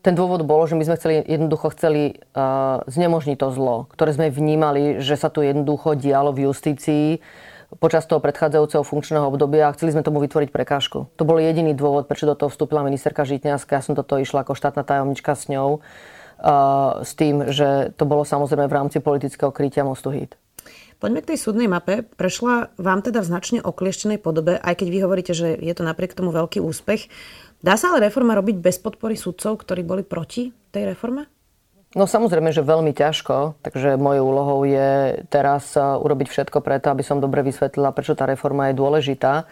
ten 0.02 0.18
dôvod 0.18 0.42
bolo, 0.42 0.66
že 0.66 0.74
my 0.74 0.82
sme 0.82 0.98
chceli, 0.98 1.14
jednoducho 1.22 1.68
chceli 1.76 2.02
eh, 2.16 2.76
znemožniť 2.88 3.36
to 3.36 3.48
zlo, 3.52 3.76
ktoré 3.92 4.16
sme 4.16 4.32
vnímali, 4.32 5.04
že 5.04 5.20
sa 5.20 5.28
tu 5.28 5.44
jednoducho 5.44 5.92
dialo 6.00 6.32
v 6.32 6.48
justícii 6.48 7.20
počas 7.80 8.04
toho 8.04 8.20
predchádzajúceho 8.20 8.84
funkčného 8.84 9.28
obdobia 9.28 9.68
a 9.68 9.74
chceli 9.76 9.96
sme 9.96 10.04
tomu 10.04 10.20
vytvoriť 10.20 10.52
prekážku. 10.52 11.08
To 11.16 11.22
bol 11.24 11.40
jediný 11.40 11.72
dôvod, 11.72 12.04
prečo 12.04 12.28
do 12.28 12.36
toho 12.36 12.52
vstúpila 12.52 12.84
ministerka 12.84 13.24
Žitňanská. 13.24 13.80
Ja 13.80 13.84
som 13.84 13.96
toto 13.96 14.20
išla 14.20 14.44
ako 14.44 14.52
štátna 14.52 14.84
tajomnička 14.84 15.32
s 15.32 15.48
ňou 15.48 15.80
s 17.00 17.12
tým, 17.14 17.54
že 17.54 17.94
to 17.94 18.02
bolo 18.02 18.26
samozrejme 18.26 18.66
v 18.66 18.76
rámci 18.76 18.98
politického 18.98 19.54
krytia 19.54 19.86
Mostu 19.86 20.10
Hit. 20.10 20.41
Poďme 21.02 21.18
k 21.18 21.34
tej 21.34 21.42
súdnej 21.42 21.66
mape. 21.66 22.06
Prešla 22.14 22.78
vám 22.78 23.02
teda 23.02 23.26
v 23.26 23.34
značne 23.34 23.58
oklieštenej 23.58 24.22
podobe, 24.22 24.54
aj 24.54 24.78
keď 24.78 24.86
vy 24.86 24.98
hovoríte, 25.02 25.34
že 25.34 25.58
je 25.58 25.74
to 25.74 25.82
napriek 25.82 26.14
tomu 26.14 26.30
veľký 26.30 26.62
úspech. 26.62 27.10
Dá 27.58 27.74
sa 27.74 27.90
ale 27.90 28.06
reforma 28.06 28.38
robiť 28.38 28.62
bez 28.62 28.78
podpory 28.78 29.18
sudcov, 29.18 29.66
ktorí 29.66 29.82
boli 29.82 30.06
proti 30.06 30.54
tej 30.70 30.94
reforme? 30.94 31.26
No 31.98 32.06
samozrejme, 32.06 32.54
že 32.54 32.62
veľmi 32.62 32.94
ťažko, 32.94 33.58
takže 33.66 33.98
mojou 33.98 34.30
úlohou 34.30 34.62
je 34.62 35.18
teraz 35.26 35.74
urobiť 35.74 36.30
všetko 36.30 36.62
preto, 36.62 36.94
aby 36.94 37.02
som 37.02 37.18
dobre 37.18 37.42
vysvetlila, 37.42 37.90
prečo 37.90 38.14
tá 38.14 38.22
reforma 38.22 38.70
je 38.70 38.78
dôležitá. 38.78 39.50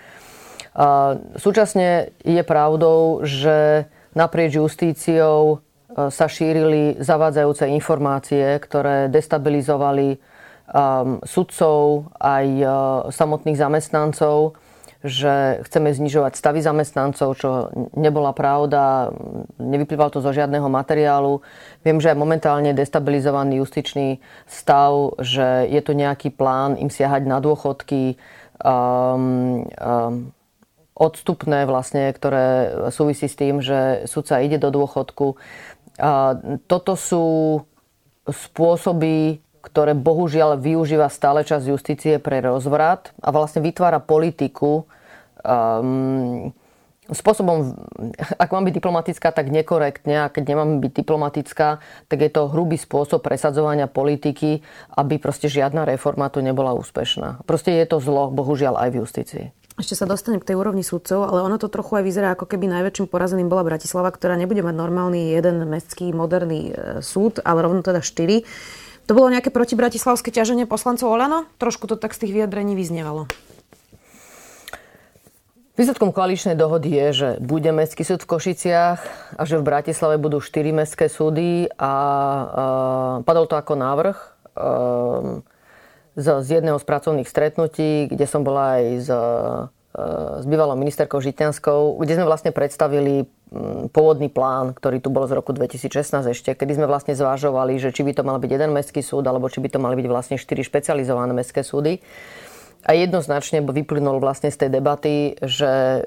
Súčasne 1.35 2.15
je 2.23 2.43
pravdou, 2.47 3.27
že 3.27 3.91
naprieč 4.15 4.55
justíciou 4.55 5.67
sa 5.91 6.27
šírili 6.31 6.95
zavádzajúce 7.03 7.67
informácie, 7.75 8.55
ktoré 8.63 9.11
destabilizovali 9.11 10.30
sudcov, 11.27 12.11
aj 12.23 12.47
samotných 13.11 13.59
zamestnancov, 13.59 14.55
že 15.01 15.65
chceme 15.65 15.97
znižovať 15.97 16.37
stavy 16.37 16.61
zamestnancov, 16.61 17.33
čo 17.41 17.73
nebola 17.97 18.37
pravda, 18.37 19.09
nevyplýval 19.57 20.13
to 20.13 20.21
zo 20.21 20.29
žiadneho 20.29 20.69
materiálu. 20.69 21.41
Viem, 21.81 22.05
že 22.05 22.13
aj 22.13 22.21
momentálne 22.21 22.77
destabilizovaný 22.77 23.65
justičný 23.65 24.21
stav, 24.45 25.17
že 25.17 25.65
je 25.73 25.81
to 25.81 25.97
nejaký 25.97 26.29
plán 26.29 26.77
im 26.77 26.93
siahať 26.93 27.25
na 27.25 27.41
dôchodky, 27.41 28.21
um, 28.61 29.65
um, 29.65 30.37
odstupné 30.93 31.65
vlastne, 31.65 32.13
ktoré 32.13 32.69
súvisí 32.93 33.25
s 33.25 33.41
tým, 33.41 33.65
že 33.65 34.05
sudca 34.05 34.45
ide 34.45 34.61
do 34.61 34.69
dôchodku. 34.69 35.41
A 35.97 36.37
toto 36.69 36.93
sú 36.93 37.25
spôsoby, 38.29 39.41
ktoré 39.61 39.93
bohužiaľ 39.93 40.57
využíva 40.57 41.13
stále 41.13 41.45
čas 41.45 41.69
justície 41.69 42.17
pre 42.17 42.41
rozvrat 42.41 43.13
a 43.21 43.29
vlastne 43.31 43.61
vytvára 43.61 44.01
politiku 44.01 44.89
um, 45.45 46.53
spôsobom, 47.11 47.75
ak 48.39 48.51
mám 48.55 48.65
byť 48.67 48.75
diplomatická, 48.75 49.35
tak 49.35 49.51
nekorektne 49.51 50.27
a 50.27 50.31
keď 50.31 50.43
nemám 50.55 50.71
byť 50.79 50.93
diplomatická, 50.95 51.83
tak 52.07 52.19
je 52.23 52.31
to 52.31 52.51
hrubý 52.51 52.79
spôsob 52.79 53.23
presadzovania 53.23 53.91
politiky, 53.91 54.63
aby 54.95 55.19
proste 55.19 55.51
žiadna 55.51 55.87
reforma 55.87 56.31
tu 56.31 56.39
nebola 56.41 56.75
úspešná. 56.79 57.43
Proste 57.45 57.75
je 57.75 57.87
to 57.87 57.99
zlo, 57.99 58.31
bohužiaľ, 58.31 58.79
aj 58.79 58.89
v 58.95 58.99
justícii. 59.03 59.45
Ešte 59.81 59.97
sa 59.97 60.05
dostane 60.05 60.37
k 60.37 60.53
tej 60.53 60.61
úrovni 60.61 60.85
súdcov, 60.85 61.25
ale 61.25 61.41
ono 61.41 61.57
to 61.57 61.73
trochu 61.73 61.97
aj 61.97 62.05
vyzerá, 62.05 62.29
ako 62.37 62.45
keby 62.45 62.69
najväčším 62.69 63.09
porazeným 63.09 63.49
bola 63.49 63.65
Bratislava, 63.65 64.13
ktorá 64.13 64.37
nebude 64.37 64.61
mať 64.61 64.77
normálny 64.77 65.33
jeden 65.33 65.65
mestský 65.73 66.13
moderný 66.13 66.69
e, 66.69 67.01
súd, 67.01 67.41
ale 67.41 67.65
rovno 67.65 67.81
teda 67.81 68.05
štyri. 68.05 68.45
To 69.11 69.19
bolo 69.19 69.27
nejaké 69.27 69.51
protibratislavské 69.51 70.31
ťaženie 70.31 70.71
poslancov 70.71 71.11
Olano? 71.11 71.43
Trošku 71.59 71.91
to 71.91 71.99
tak 71.99 72.15
z 72.15 72.23
tých 72.23 72.39
vyjadrení 72.39 72.79
vyznievalo. 72.79 73.27
Výsledkom 75.75 76.15
koaličnej 76.15 76.55
dohody 76.55 76.95
je, 76.95 77.07
že 77.11 77.29
bude 77.43 77.75
Mestský 77.75 78.07
súd 78.07 78.23
v 78.23 78.31
Košiciach 78.39 79.01
a 79.35 79.43
že 79.43 79.59
v 79.59 79.67
Bratislave 79.67 80.15
budú 80.15 80.39
štyri 80.39 80.71
mestské 80.71 81.11
súdy 81.11 81.67
a 81.75 81.91
uh, 81.91 83.15
padol 83.27 83.51
to 83.51 83.59
ako 83.59 83.75
návrh. 83.75 84.19
Uh, 84.55 85.43
z, 86.15 86.27
z 86.47 86.63
jedného 86.63 86.79
z 86.79 86.87
pracovných 86.87 87.27
stretnutí, 87.27 88.07
kde 88.07 88.27
som 88.31 88.47
bola 88.47 88.79
aj 88.79 88.85
e, 88.85 89.03
s 89.91 90.45
bývalou 90.47 90.79
ministerkou 90.79 91.19
Žitňanskou, 91.19 91.99
kde 91.99 92.15
sme 92.15 92.27
vlastne 92.31 92.55
predstavili 92.55 93.27
pôvodný 93.91 94.31
plán, 94.31 94.71
ktorý 94.71 95.03
tu 95.03 95.11
bol 95.11 95.27
z 95.27 95.35
roku 95.35 95.51
2016 95.51 96.31
ešte, 96.31 96.55
kedy 96.55 96.79
sme 96.79 96.87
vlastne 96.87 97.19
zvážovali, 97.19 97.83
že 97.83 97.91
či 97.91 98.07
by 98.07 98.15
to 98.15 98.23
mal 98.23 98.39
byť 98.39 98.51
jeden 98.55 98.71
mestský 98.71 99.03
súd, 99.03 99.27
alebo 99.27 99.51
či 99.51 99.59
by 99.59 99.69
to 99.75 99.83
mali 99.83 99.99
byť 99.99 100.07
vlastne 100.07 100.37
štyri 100.39 100.63
špecializované 100.63 101.35
mestské 101.35 101.67
súdy. 101.67 101.99
A 102.81 102.97
jednoznačne 102.97 103.61
vyplynul 103.61 104.25
vlastne 104.25 104.49
z 104.49 104.65
tej 104.65 104.71
debaty, 104.73 105.37
že 105.45 106.01
e, 106.01 106.03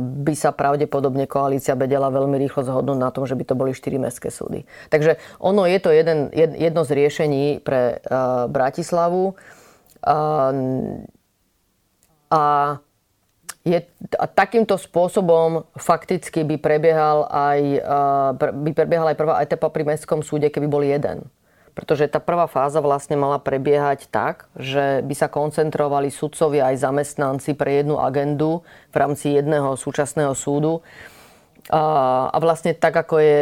by 0.00 0.34
sa 0.34 0.50
pravdepodobne 0.50 1.30
koalícia 1.30 1.78
vedela 1.78 2.10
veľmi 2.10 2.34
rýchlo 2.34 2.66
zhodnúť 2.66 2.98
na 2.98 3.14
tom, 3.14 3.30
že 3.30 3.38
by 3.38 3.44
to 3.46 3.54
boli 3.54 3.70
štyri 3.70 4.00
mestské 4.00 4.34
súdy. 4.34 4.66
Takže 4.90 5.22
ono 5.38 5.70
je 5.70 5.78
to 5.78 5.94
jeden, 5.94 6.32
jedno 6.34 6.82
z 6.82 6.90
riešení 6.98 7.62
pre 7.62 8.02
uh, 8.02 8.50
Bratislavu. 8.50 9.38
Uh, 10.02 11.06
a 12.26 12.42
je, 13.66 13.82
a 14.14 14.26
takýmto 14.30 14.78
spôsobom 14.78 15.66
fakticky 15.74 16.46
by 16.46 16.56
prebiehal 16.62 17.26
aj, 17.26 17.60
by 18.38 18.70
prebiehal 18.70 19.10
aj 19.10 19.18
prvá 19.18 19.42
etapa 19.42 19.66
pri 19.74 19.82
mestskom 19.82 20.22
súde, 20.22 20.54
keby 20.54 20.70
bol 20.70 20.86
jeden 20.86 21.26
pretože 21.76 22.08
tá 22.08 22.24
prvá 22.24 22.48
fáza 22.48 22.80
vlastne 22.80 23.20
mala 23.20 23.36
prebiehať 23.36 24.08
tak, 24.08 24.48
že 24.56 25.04
by 25.04 25.12
sa 25.12 25.28
koncentrovali 25.28 26.08
sudcovia 26.08 26.72
aj 26.72 26.80
zamestnanci 26.80 27.52
pre 27.52 27.84
jednu 27.84 28.00
agendu 28.00 28.64
v 28.88 28.96
rámci 28.96 29.36
jedného 29.36 29.76
súčasného 29.76 30.32
súdu. 30.32 30.80
A 31.68 32.32
vlastne 32.40 32.72
tak, 32.72 32.96
ako 32.96 33.20
je 33.20 33.40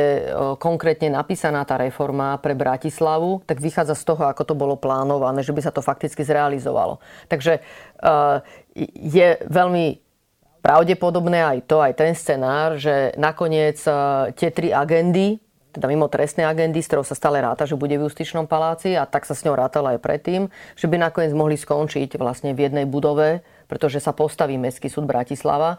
konkrétne 0.58 1.14
napísaná 1.14 1.62
tá 1.62 1.78
reforma 1.78 2.34
pre 2.42 2.58
Bratislavu, 2.58 3.46
tak 3.46 3.62
vychádza 3.62 3.94
z 3.94 4.02
toho, 4.02 4.26
ako 4.26 4.42
to 4.42 4.54
bolo 4.58 4.74
plánované, 4.74 5.46
že 5.46 5.54
by 5.54 5.62
sa 5.62 5.70
to 5.70 5.84
fakticky 5.84 6.26
zrealizovalo. 6.26 6.98
Takže 7.30 7.62
je 8.98 9.28
veľmi 9.46 10.03
pravdepodobné 10.64 11.44
aj 11.44 11.58
to, 11.68 11.84
aj 11.84 11.92
ten 11.92 12.16
scenár, 12.16 12.80
že 12.80 13.12
nakoniec 13.20 13.76
tie 14.32 14.48
tri 14.48 14.72
agendy, 14.72 15.36
teda 15.76 15.90
mimo 15.90 16.08
trestnej 16.08 16.48
agendy, 16.48 16.80
s 16.80 16.88
ktorou 16.88 17.04
sa 17.04 17.12
stále 17.12 17.44
ráta, 17.44 17.68
že 17.68 17.76
bude 17.76 17.98
v 18.00 18.08
justičnom 18.08 18.48
paláci 18.48 18.96
a 18.96 19.04
tak 19.04 19.28
sa 19.28 19.36
s 19.36 19.44
ňou 19.44 19.58
rátala 19.58 19.92
aj 19.92 20.00
predtým, 20.00 20.48
že 20.78 20.86
by 20.88 20.96
nakoniec 20.96 21.36
mohli 21.36 21.60
skončiť 21.60 22.16
vlastne 22.16 22.56
v 22.56 22.70
jednej 22.70 22.86
budove, 22.88 23.44
pretože 23.68 24.00
sa 24.00 24.16
postaví 24.16 24.56
Mestský 24.56 24.88
súd 24.88 25.04
Bratislava. 25.04 25.76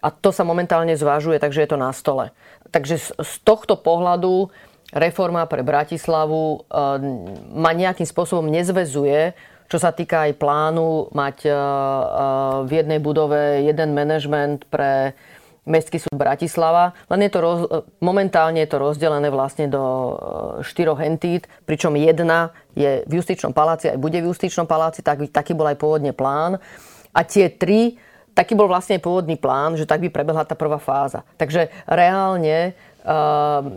A 0.00 0.08
to 0.12 0.34
sa 0.34 0.42
momentálne 0.42 0.92
zvážuje, 0.96 1.38
takže 1.38 1.64
je 1.64 1.70
to 1.70 1.78
na 1.80 1.92
stole. 1.94 2.32
Takže 2.72 3.00
z 3.14 3.34
tohto 3.44 3.78
pohľadu 3.78 4.52
reforma 4.92 5.48
pre 5.48 5.64
Bratislavu 5.64 6.42
e, 6.44 6.58
ma 7.56 7.72
nejakým 7.72 8.04
spôsobom 8.04 8.44
nezvezuje, 8.52 9.32
čo 9.68 9.78
sa 9.80 9.90
týka 9.90 10.28
aj 10.28 10.32
plánu 10.36 11.10
mať 11.12 11.48
e, 11.48 11.50
e, 11.50 11.56
v 12.68 12.70
jednej 12.70 13.00
budove 13.00 13.64
jeden 13.64 13.96
manažment 13.96 14.68
pre 14.68 15.16
Mestský 15.64 15.96
súd 15.96 16.20
Bratislava, 16.20 16.92
len 17.08 17.24
je 17.24 17.30
to 17.32 17.40
roz, 17.40 17.60
momentálne 18.04 18.60
je 18.60 18.68
to 18.68 18.76
rozdelené 18.76 19.32
vlastne 19.32 19.64
do 19.64 19.80
e, 19.80 20.12
štyroch 20.60 21.00
entít, 21.00 21.48
pričom 21.64 21.96
jedna 21.96 22.52
je 22.76 23.00
v 23.08 23.12
justičnom 23.16 23.56
paláci, 23.56 23.88
aj 23.88 23.96
bude 23.96 24.20
v 24.20 24.28
justičnom 24.28 24.68
paláci, 24.68 25.00
tak, 25.00 25.24
taký 25.32 25.56
bol 25.56 25.64
aj 25.64 25.80
pôvodne 25.80 26.12
plán. 26.12 26.60
A 27.16 27.20
tie 27.24 27.48
tri, 27.48 27.96
taký 28.36 28.52
bol 28.52 28.68
vlastne 28.68 29.00
pôvodný 29.00 29.40
plán, 29.40 29.80
že 29.80 29.88
tak 29.88 30.04
by 30.04 30.12
prebehla 30.12 30.44
tá 30.44 30.52
prvá 30.52 30.76
fáza. 30.76 31.24
Takže 31.40 31.72
reálne 31.88 32.76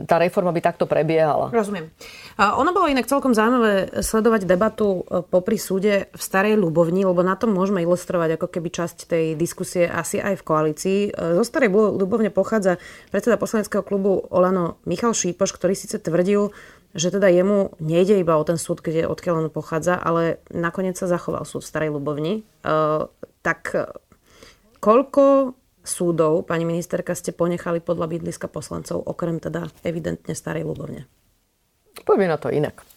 tá 0.07 0.15
reforma 0.23 0.55
by 0.55 0.61
takto 0.63 0.87
prebiehala. 0.87 1.51
Rozumiem. 1.51 1.91
Ono 2.37 2.69
bolo 2.69 2.85
inak 2.85 3.09
celkom 3.09 3.33
zaujímavé 3.33 3.97
sledovať 4.05 4.45
debatu 4.45 5.01
e, 5.01 5.25
popri 5.25 5.57
súde 5.57 6.05
v 6.13 6.21
Starej 6.21 6.61
Ľubovni, 6.61 7.01
lebo 7.01 7.25
na 7.25 7.33
tom 7.33 7.49
môžeme 7.49 7.81
ilustrovať 7.81 8.37
ako 8.37 8.47
keby 8.53 8.69
časť 8.69 8.97
tej 9.09 9.25
diskusie 9.33 9.89
asi 9.89 10.21
aj 10.21 10.37
v 10.37 10.45
koalícii. 10.45 10.99
E, 11.09 11.33
zo 11.33 11.41
Starej 11.41 11.73
Ľubovne 11.73 12.29
pochádza 12.29 12.77
predseda 13.09 13.41
poslaneckého 13.41 13.81
klubu 13.81 14.21
Olano 14.29 14.77
Michal 14.85 15.17
Šípoš, 15.17 15.57
ktorý 15.57 15.73
síce 15.73 15.97
tvrdil, 15.97 16.53
že 16.93 17.09
teda 17.09 17.25
jemu 17.25 17.73
nejde 17.81 18.21
iba 18.21 18.37
o 18.37 18.45
ten 18.45 18.61
súd, 18.61 18.85
kde 18.85 19.09
odkiaľ 19.09 19.49
on 19.49 19.49
pochádza, 19.49 19.97
ale 19.97 20.37
nakoniec 20.53 20.93
sa 20.93 21.09
zachoval 21.09 21.41
súd 21.41 21.65
v 21.65 21.69
Starej 21.73 21.89
Ľubovni. 21.89 22.45
E, 22.61 22.69
tak 23.41 23.73
koľko 24.77 25.57
súdov, 25.81 26.45
pani 26.45 26.69
ministerka, 26.69 27.17
ste 27.17 27.33
ponechali 27.33 27.81
podľa 27.81 28.13
bydliska 28.13 28.45
poslancov, 28.45 29.01
okrem 29.01 29.41
teda 29.41 29.73
evidentne 29.81 30.37
Starej 30.37 30.69
Ľubovne? 30.69 31.16
Poďme 32.07 32.31
na 32.31 32.39
to 32.39 32.47
inak. 32.47 32.87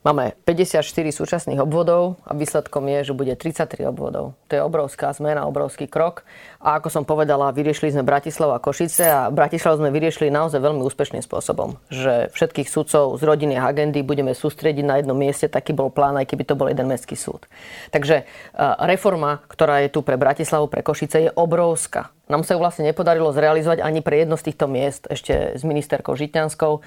Máme 0.00 0.32
54 0.48 0.80
súčasných 1.12 1.60
obvodov 1.60 2.16
a 2.24 2.32
výsledkom 2.32 2.88
je, 2.88 3.12
že 3.12 3.12
bude 3.12 3.36
33 3.36 3.84
obvodov. 3.84 4.32
To 4.48 4.52
je 4.56 4.64
obrovská 4.64 5.12
zmena, 5.12 5.44
obrovský 5.44 5.84
krok. 5.84 6.24
A 6.56 6.80
ako 6.80 6.88
som 6.88 7.04
povedala, 7.04 7.52
vyriešili 7.52 7.92
sme 7.92 8.08
Bratislavu 8.08 8.56
a 8.56 8.64
Košice 8.64 9.04
a 9.04 9.28
Bratislavu 9.28 9.76
sme 9.76 9.92
vyriešili 9.92 10.32
naozaj 10.32 10.56
veľmi 10.56 10.80
úspešným 10.80 11.20
spôsobom. 11.20 11.76
Že 11.92 12.32
všetkých 12.32 12.72
sudcov 12.72 13.20
z 13.20 13.22
rodiny 13.28 13.60
a 13.60 13.68
agendy 13.68 14.00
budeme 14.00 14.32
sústrediť 14.32 14.84
na 14.88 15.04
jednom 15.04 15.16
mieste, 15.16 15.52
taký 15.52 15.76
bol 15.76 15.92
plán, 15.92 16.16
aj 16.16 16.32
keby 16.32 16.48
to 16.48 16.56
bol 16.56 16.72
jeden 16.72 16.88
mestský 16.88 17.20
súd. 17.20 17.44
Takže 17.92 18.24
reforma, 18.80 19.44
ktorá 19.52 19.84
je 19.84 19.92
tu 19.92 20.00
pre 20.00 20.16
Bratislavu, 20.16 20.72
pre 20.72 20.80
Košice, 20.80 21.28
je 21.28 21.30
obrovská. 21.36 22.08
Nám 22.24 22.48
sa 22.48 22.56
ju 22.56 22.62
vlastne 22.62 22.88
nepodarilo 22.88 23.36
zrealizovať 23.36 23.84
ani 23.84 24.00
pre 24.00 24.24
jedno 24.24 24.40
z 24.40 24.48
týchto 24.48 24.64
miest 24.64 25.10
ešte 25.12 25.60
s 25.60 25.62
ministerkou 25.66 26.16
Žitňanskou. 26.16 26.80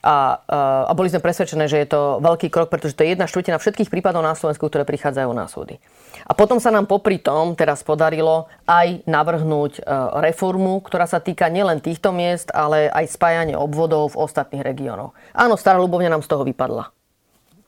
A, 0.00 0.40
a 0.88 0.92
boli 0.96 1.12
sme 1.12 1.20
presvedčené, 1.20 1.68
že 1.68 1.76
je 1.84 1.92
to 1.92 2.24
veľký 2.24 2.48
krok, 2.48 2.72
pretože 2.72 2.96
to 2.96 3.04
je 3.04 3.12
jedna 3.12 3.28
štvrtina 3.28 3.60
všetkých 3.60 3.92
prípadov 3.92 4.24
na 4.24 4.32
Slovensku, 4.32 4.64
ktoré 4.64 4.88
prichádzajú 4.88 5.30
na 5.36 5.44
súdy. 5.44 5.76
A 6.24 6.32
potom 6.32 6.56
sa 6.56 6.72
nám 6.72 6.88
popri 6.88 7.20
tom 7.20 7.52
teraz 7.52 7.84
podarilo 7.84 8.48
aj 8.64 9.04
navrhnúť 9.04 9.72
e, 9.76 9.80
reformu, 10.24 10.80
ktorá 10.80 11.04
sa 11.04 11.20
týka 11.20 11.52
nielen 11.52 11.84
týchto 11.84 12.16
miest, 12.16 12.48
ale 12.48 12.88
aj 12.88 13.12
spájanie 13.12 13.52
obvodov 13.60 14.16
v 14.16 14.24
ostatných 14.24 14.64
regiónoch. 14.64 15.12
Áno, 15.36 15.60
Stará 15.60 15.76
Ľubovňa 15.76 16.16
nám 16.16 16.24
z 16.24 16.32
toho 16.32 16.48
vypadla. 16.48 16.88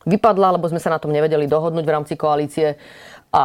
Vypadla, 0.09 0.57
lebo 0.57 0.66
sme 0.73 0.81
sa 0.81 0.90
na 0.90 0.99
tom 0.99 1.12
nevedeli 1.12 1.45
dohodnúť 1.47 1.85
v 1.85 1.95
rámci 1.95 2.14
koalície. 2.16 2.81
A, 3.33 3.38
a, 3.38 3.45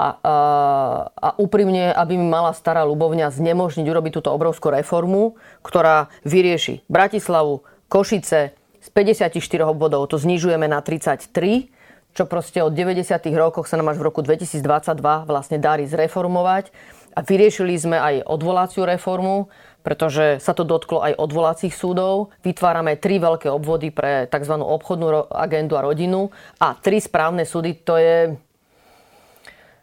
a 1.11 1.29
úprimne, 1.39 1.91
aby 1.91 2.19
mi 2.19 2.27
mala 2.27 2.55
stará 2.55 2.87
Ľubovňa 2.87 3.31
znemožniť 3.35 3.83
urobiť 3.83 4.11
túto 4.19 4.31
obrovskú 4.31 4.71
reformu, 4.71 5.35
ktorá 5.63 6.11
vyrieši 6.27 6.83
Bratislavu, 6.91 7.63
Košice, 7.87 8.51
z 8.87 8.89
54 8.95 9.67
obvodov 9.67 10.07
to 10.07 10.15
znižujeme 10.15 10.63
na 10.63 10.79
33, 10.79 11.67
čo 12.15 12.23
proste 12.23 12.63
od 12.63 12.71
90. 12.71 13.03
rokoch 13.35 13.67
sa 13.67 13.75
nám 13.75 13.91
až 13.91 13.99
v 13.99 14.07
roku 14.07 14.23
2022 14.23 14.63
vlastne 15.27 15.59
darí 15.59 15.83
zreformovať. 15.83 16.71
A 17.11 17.25
vyriešili 17.25 17.75
sme 17.75 17.99
aj 17.99 18.29
odvolaciu 18.29 18.87
reformu, 18.87 19.51
pretože 19.83 20.39
sa 20.39 20.55
to 20.55 20.63
dotklo 20.63 21.03
aj 21.03 21.19
odvolacích 21.19 21.75
súdov. 21.75 22.31
Vytvárame 22.47 22.95
tri 22.95 23.19
veľké 23.19 23.51
obvody 23.51 23.91
pre 23.91 24.23
tzv. 24.31 24.55
obchodnú 24.55 25.27
agendu 25.35 25.75
a 25.75 25.83
rodinu 25.83 26.31
a 26.61 26.77
tri 26.79 27.03
správne 27.03 27.43
súdy, 27.43 27.75
to 27.83 27.99
je 27.99 28.39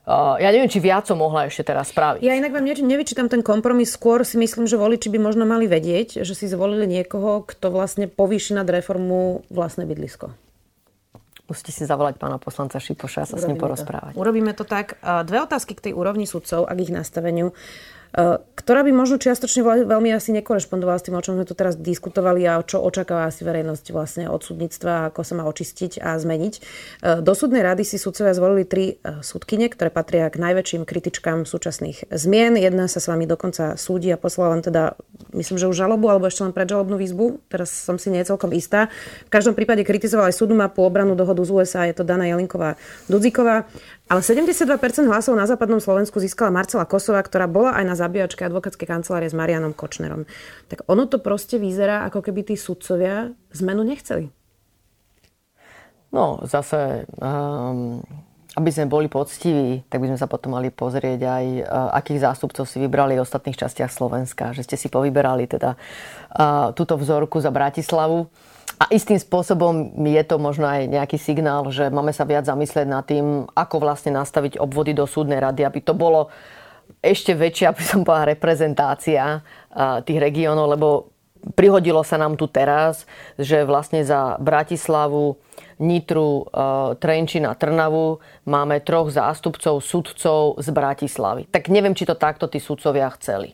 ja 0.04 0.48
neviem, 0.52 0.68
či 0.68 0.84
viac 0.84 1.08
som 1.08 1.16
mohla 1.16 1.48
ešte 1.48 1.64
teraz 1.64 1.88
spraviť. 1.88 2.20
Ja 2.20 2.36
inak 2.36 2.52
vám 2.52 2.68
nevyčítam 2.68 3.32
ten 3.32 3.40
kompromis. 3.40 3.96
Skôr 3.96 4.20
si 4.28 4.36
myslím, 4.36 4.68
že 4.68 4.76
voliči 4.76 5.08
by 5.08 5.16
možno 5.16 5.48
mali 5.48 5.64
vedieť, 5.64 6.20
že 6.20 6.36
si 6.36 6.44
zvolili 6.44 6.84
niekoho, 6.84 7.40
kto 7.48 7.72
vlastne 7.72 8.04
povýši 8.04 8.60
nad 8.60 8.68
reformu 8.68 9.48
vlastné 9.48 9.88
bydlisko. 9.88 10.36
Musíte 11.44 11.76
si 11.76 11.84
zavolať 11.84 12.16
pána 12.16 12.40
poslanca 12.40 12.80
Šipoša 12.80 13.24
a 13.24 13.28
sa 13.28 13.36
Urobíme 13.36 13.44
s 13.44 13.48
ním 13.52 13.60
porozprávať. 13.60 14.12
To. 14.16 14.20
Urobíme 14.20 14.52
to 14.56 14.64
tak. 14.64 14.96
Dve 15.00 15.44
otázky 15.44 15.76
k 15.76 15.88
tej 15.88 15.92
úrovni 15.92 16.24
sudcov 16.24 16.64
a 16.64 16.72
k 16.72 16.88
ich 16.88 16.92
nastaveniu. 16.92 17.52
Eh, 18.14 18.38
ktorá 18.54 18.86
by 18.86 18.94
možno 18.94 19.18
čiastočne 19.18 19.66
veľmi 19.90 20.14
asi 20.14 20.30
nekorešpondovala 20.38 21.02
s 21.02 21.04
tým, 21.10 21.18
o 21.18 21.24
čom 21.24 21.34
sme 21.34 21.42
tu 21.42 21.58
teraz 21.58 21.74
diskutovali 21.74 22.46
a 22.46 22.62
čo 22.62 22.78
očakáva 22.78 23.26
asi 23.26 23.42
verejnosť 23.42 23.90
vlastne 23.90 24.24
od 24.30 24.38
súdnictva, 24.38 25.10
ako 25.10 25.26
sa 25.26 25.34
má 25.34 25.42
očistiť 25.50 25.98
a 25.98 26.14
zmeniť. 26.14 26.54
Eh, 26.54 27.18
do 27.18 27.32
súdnej 27.34 27.66
rady 27.66 27.82
si 27.82 27.98
sudcovia 27.98 28.30
zvolili 28.30 28.62
tri 28.62 29.02
eh, 29.02 29.18
súdkyne, 29.18 29.66
ktoré 29.66 29.90
patria 29.90 30.30
k 30.30 30.38
najväčším 30.38 30.86
kritičkám 30.86 31.42
súčasných 31.42 32.06
zmien. 32.14 32.54
Jedna 32.54 32.86
sa 32.86 33.02
s 33.02 33.10
vami 33.10 33.26
dokonca 33.26 33.74
súdi 33.74 34.14
a 34.14 34.16
poslala 34.16 34.54
len 34.54 34.62
teda, 34.62 34.94
myslím, 35.34 35.58
že 35.58 35.66
už 35.66 35.74
žalobu 35.74 36.06
alebo 36.06 36.30
ešte 36.30 36.46
len 36.46 36.54
predžalobnú 36.54 36.94
výzbu. 36.94 37.50
Teraz 37.50 37.74
som 37.74 37.98
si 37.98 38.14
nie 38.14 38.22
celkom 38.22 38.54
istá. 38.54 38.94
V 39.26 39.30
každom 39.34 39.58
prípade 39.58 39.82
kritizovala 39.82 40.30
aj 40.30 40.38
súdu 40.38 40.54
mapu 40.54 40.86
obranu 40.86 41.18
dohodu 41.18 41.42
z 41.42 41.50
USA, 41.50 41.90
je 41.90 41.98
to 41.98 42.06
Dana 42.06 42.30
Jelinková 42.30 42.78
Dudziková. 43.10 43.66
Ale 44.04 44.20
72% 44.20 44.68
hlasov 45.08 45.32
na 45.32 45.48
západnom 45.48 45.80
Slovensku 45.80 46.20
získala 46.20 46.52
Marcela 46.52 46.84
Kosová, 46.84 47.24
ktorá 47.24 47.48
bola 47.48 47.72
aj 47.72 47.84
na 47.88 47.94
zabíjačke 48.04 48.44
advokátskej 48.44 48.84
kancelárie 48.84 49.32
s 49.32 49.36
Marianom 49.36 49.72
Kočnerom. 49.72 50.28
Tak 50.68 50.84
ono 50.86 51.08
to 51.08 51.18
proste 51.24 51.56
vyzerá, 51.56 52.04
ako 52.04 52.20
keby 52.20 52.52
tí 52.52 52.54
sudcovia 52.60 53.32
zmenu 53.56 53.82
nechceli. 53.82 54.28
No, 56.14 56.38
zase, 56.46 57.10
um, 57.18 57.98
aby 58.54 58.70
sme 58.70 58.86
boli 58.86 59.10
poctiví, 59.10 59.82
tak 59.90 59.98
by 59.98 60.14
sme 60.14 60.18
sa 60.22 60.30
potom 60.30 60.54
mali 60.54 60.70
pozrieť 60.70 61.20
aj, 61.26 61.44
uh, 61.66 61.90
akých 61.90 62.22
zástupcov 62.22 62.70
si 62.70 62.78
vybrali 62.78 63.18
v 63.18 63.24
ostatných 63.26 63.58
častiach 63.58 63.90
Slovenska. 63.90 64.54
Že 64.54 64.62
ste 64.62 64.76
si 64.78 64.86
povyberali 64.86 65.50
teda 65.50 65.74
uh, 65.74 66.70
túto 66.70 66.94
vzorku 66.94 67.42
za 67.42 67.50
Bratislavu. 67.50 68.30
A 68.78 68.90
istým 68.94 69.18
spôsobom 69.18 69.90
je 70.06 70.22
to 70.22 70.38
možno 70.38 70.66
aj 70.66 70.86
nejaký 70.86 71.18
signál, 71.18 71.66
že 71.70 71.90
máme 71.90 72.10
sa 72.14 72.26
viac 72.26 72.46
zamyslieť 72.46 72.86
nad 72.86 73.06
tým, 73.06 73.50
ako 73.50 73.82
vlastne 73.82 74.14
nastaviť 74.14 74.58
obvody 74.58 74.94
do 74.94 75.06
súdnej 75.06 75.42
rady, 75.42 75.66
aby 75.66 75.82
to 75.82 75.94
bolo 75.94 76.30
ešte 77.04 77.36
väčšia, 77.36 77.76
aby 77.76 77.82
som 77.84 78.00
povedala, 78.00 78.32
reprezentácia 78.32 79.44
tých 80.08 80.18
regiónov, 80.18 80.72
lebo 80.72 81.12
prihodilo 81.52 82.00
sa 82.00 82.16
nám 82.16 82.40
tu 82.40 82.48
teraz, 82.48 83.04
že 83.36 83.68
vlastne 83.68 84.00
za 84.00 84.40
Bratislavu, 84.40 85.36
Nitru, 85.76 86.48
Trenčín 87.02 87.44
a 87.44 87.52
Trnavu 87.52 88.22
máme 88.48 88.80
troch 88.80 89.12
zástupcov 89.12 89.84
sudcov 89.84 90.56
z 90.62 90.68
Bratislavy. 90.72 91.50
Tak 91.52 91.68
neviem, 91.68 91.92
či 91.92 92.08
to 92.08 92.16
takto 92.16 92.48
tí 92.48 92.62
sudcovia 92.62 93.12
chceli. 93.20 93.52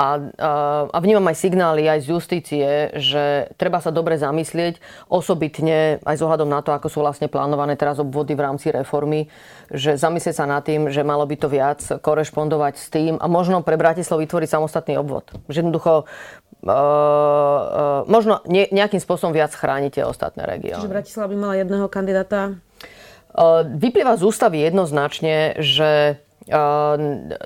A, 0.00 0.16
a, 0.16 0.50
a 0.88 0.98
vnímam 1.04 1.28
aj 1.28 1.36
signály 1.36 1.84
aj 1.84 2.08
z 2.08 2.16
justície, 2.16 2.68
že 2.96 3.52
treba 3.60 3.84
sa 3.84 3.92
dobre 3.92 4.16
zamyslieť, 4.16 4.80
osobitne 5.12 6.00
aj 6.00 6.16
s 6.16 6.24
ohľadom 6.24 6.48
na 6.48 6.64
to, 6.64 6.72
ako 6.72 6.88
sú 6.88 7.04
vlastne 7.04 7.28
plánované 7.28 7.76
teraz 7.76 8.00
obvody 8.00 8.32
v 8.32 8.48
rámci 8.48 8.72
reformy, 8.72 9.28
že 9.68 10.00
zamyslieť 10.00 10.40
sa 10.40 10.48
nad 10.48 10.64
tým, 10.64 10.88
že 10.88 11.04
malo 11.04 11.28
by 11.28 11.36
to 11.36 11.52
viac 11.52 11.84
korešpondovať 11.84 12.74
s 12.80 12.86
tým 12.88 13.20
a 13.20 13.28
možno 13.28 13.60
pre 13.60 13.76
Bratislav 13.76 14.24
vytvoriť 14.24 14.48
samostatný 14.48 14.96
obvod. 14.96 15.28
Že 15.52 15.68
jednoducho 15.68 16.08
Uh, 16.60 16.68
uh, 16.68 18.00
možno 18.04 18.44
ne, 18.44 18.68
nejakým 18.68 19.00
spôsobom 19.00 19.32
viac 19.32 19.48
chránite 19.56 20.04
ostatné 20.04 20.44
regióny. 20.44 20.84
Čiže 20.84 20.92
Bratislava 20.92 21.32
by 21.32 21.36
mala 21.40 21.54
jedného 21.56 21.88
kandidáta? 21.88 22.60
Uh, 23.32 23.64
vyplýva 23.64 24.20
z 24.20 24.28
ústavy 24.28 24.68
jednoznačne, 24.68 25.56
že 25.56 26.20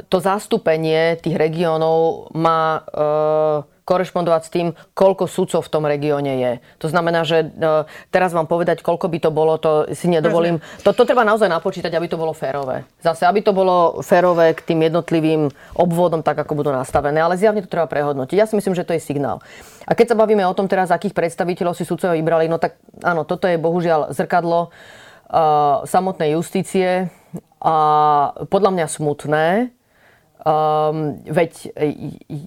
to 0.09 0.17
zastúpenie 0.17 1.21
tých 1.21 1.37
regiónov 1.37 2.33
má 2.33 2.81
ehm, 2.81 3.69
korešpondovať 3.85 4.43
s 4.49 4.51
tým, 4.51 4.69
koľko 4.97 5.29
sudcov 5.29 5.61
v 5.61 5.73
tom 5.77 5.85
regióne 5.85 6.41
je. 6.41 6.53
To 6.81 6.89
znamená, 6.89 7.21
že 7.29 7.45
ehm, 7.45 7.85
teraz 8.09 8.33
vám 8.33 8.49
povedať, 8.49 8.81
koľko 8.81 9.13
by 9.13 9.19
to 9.21 9.31
bolo, 9.31 9.61
to 9.61 9.93
si 9.93 10.09
nedovolím. 10.09 10.65
To, 10.89 10.97
to 10.97 11.05
treba 11.05 11.21
naozaj 11.21 11.53
napočítať, 11.53 11.93
aby 11.93 12.09
to 12.09 12.17
bolo 12.17 12.33
férové. 12.33 12.89
Zase, 13.05 13.29
aby 13.29 13.45
to 13.45 13.53
bolo 13.53 14.01
férové 14.01 14.57
k 14.57 14.73
tým 14.73 14.81
jednotlivým 14.89 15.53
obvodom, 15.77 16.25
tak 16.25 16.41
ako 16.41 16.57
budú 16.57 16.73
nastavené. 16.73 17.21
Ale 17.21 17.37
zjavne 17.37 17.61
to 17.61 17.69
treba 17.69 17.85
prehodnotiť. 17.85 18.37
Ja 18.41 18.49
si 18.49 18.57
myslím, 18.57 18.73
že 18.73 18.89
to 18.89 18.97
je 18.97 19.05
signál. 19.05 19.45
A 19.85 19.93
keď 19.93 20.17
sa 20.17 20.21
bavíme 20.21 20.49
o 20.49 20.57
tom 20.57 20.65
teraz, 20.65 20.89
akých 20.89 21.13
predstaviteľov 21.13 21.77
si 21.77 21.85
sudcovia 21.85 22.17
vybrali, 22.17 22.49
no 22.49 22.57
tak 22.57 22.81
áno, 23.05 23.29
toto 23.29 23.45
je 23.45 23.61
bohužiaľ 23.61 24.17
zrkadlo 24.17 24.73
uh, 24.73 25.85
samotnej 25.85 26.41
justície 26.41 27.13
a 27.65 27.77
podľa 28.49 28.71
mňa 28.75 28.87
smutné, 28.87 29.47
Um, 30.45 31.25
veď 31.25 31.73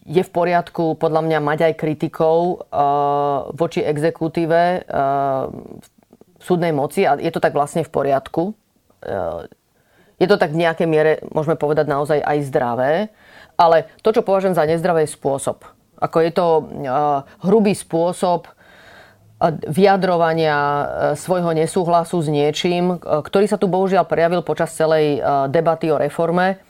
je 0.05 0.21
v 0.21 0.29
poriadku 0.29 1.01
podľa 1.01 1.25
mňa 1.25 1.39
mať 1.41 1.59
aj 1.65 1.73
kritikov 1.81 2.69
uh, 2.69 3.49
voči 3.57 3.81
exekutíve 3.81 4.85
uh, 4.85 5.49
v 6.37 6.43
súdnej 6.45 6.77
moci 6.77 7.09
a 7.09 7.17
je 7.17 7.33
to 7.33 7.41
tak 7.41 7.57
vlastne 7.57 7.81
v 7.81 7.89
poriadku. 7.89 8.53
Uh, 9.01 9.49
je 10.21 10.29
to 10.29 10.37
tak 10.37 10.53
v 10.53 10.61
nejakej 10.61 10.85
miere, 10.85 11.25
môžeme 11.33 11.57
povedať 11.57 11.89
naozaj 11.89 12.21
aj 12.21 12.37
zdravé, 12.45 12.93
ale 13.57 13.89
to, 14.05 14.13
čo 14.13 14.21
považujem 14.21 14.53
za 14.53 14.69
nezdravý 14.69 15.09
spôsob. 15.09 15.65
Ako 15.97 16.21
je 16.21 16.31
to 16.37 16.47
uh, 16.61 17.25
hrubý 17.41 17.73
spôsob 17.73 18.45
vyjadrovania 19.69 20.57
e, 20.57 20.85
svojho 21.13 21.53
nesúhlasu 21.53 22.25
s 22.25 22.27
niečím, 22.29 22.97
e, 22.97 23.21
ktorý 23.21 23.45
sa 23.45 23.61
tu 23.61 23.69
bohužiaľ 23.69 24.09
prejavil 24.09 24.41
počas 24.41 24.73
celej 24.73 25.17
e, 25.17 25.19
debaty 25.49 25.93
o 25.93 26.01
reforme 26.01 26.61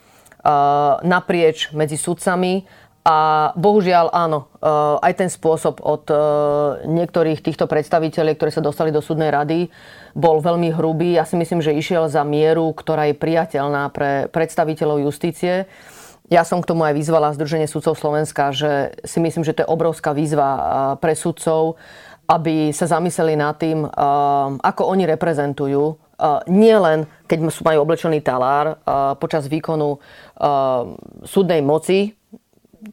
naprieč 1.04 1.76
medzi 1.76 2.00
sudcami 2.00 2.64
a 3.04 3.52
bohužiaľ 3.52 4.16
áno, 4.16 4.48
aj 5.04 5.14
ten 5.20 5.28
spôsob 5.28 5.84
od 5.84 6.08
niektorých 6.88 7.44
týchto 7.44 7.68
predstaviteľov, 7.68 8.40
ktorí 8.40 8.52
sa 8.56 8.64
dostali 8.64 8.96
do 8.96 9.04
súdnej 9.04 9.28
rady, 9.28 9.68
bol 10.16 10.40
veľmi 10.40 10.72
hrubý. 10.72 11.20
Ja 11.20 11.28
si 11.28 11.36
myslím, 11.36 11.60
že 11.60 11.76
išiel 11.76 12.08
za 12.08 12.24
mieru, 12.24 12.72
ktorá 12.72 13.12
je 13.12 13.20
priateľná 13.20 13.92
pre 13.92 14.32
predstaviteľov 14.32 15.04
justície. 15.12 15.68
Ja 16.32 16.48
som 16.48 16.64
k 16.64 16.70
tomu 16.72 16.88
aj 16.88 16.96
vyzvala 16.96 17.36
Združenie 17.36 17.68
sudcov 17.68 18.00
Slovenska, 18.00 18.56
že 18.56 18.96
si 19.04 19.20
myslím, 19.20 19.44
že 19.44 19.52
to 19.52 19.68
je 19.68 19.74
obrovská 19.74 20.16
výzva 20.16 20.96
pre 21.04 21.12
sudcov, 21.12 21.76
aby 22.28 22.76
sa 22.76 22.92
zamysleli 22.92 23.40
nad 23.40 23.56
tým, 23.56 23.88
uh, 23.88 23.90
ako 24.60 24.84
oni 24.92 25.08
reprezentujú 25.08 25.84
uh, 25.96 26.44
nie 26.52 26.76
len 26.76 27.08
keď 27.24 27.48
majú 27.64 27.88
oblečený 27.88 28.20
talár 28.20 28.76
uh, 28.76 29.16
počas 29.16 29.48
výkonu 29.48 30.00
súdnej 31.26 31.66
moci, 31.66 32.14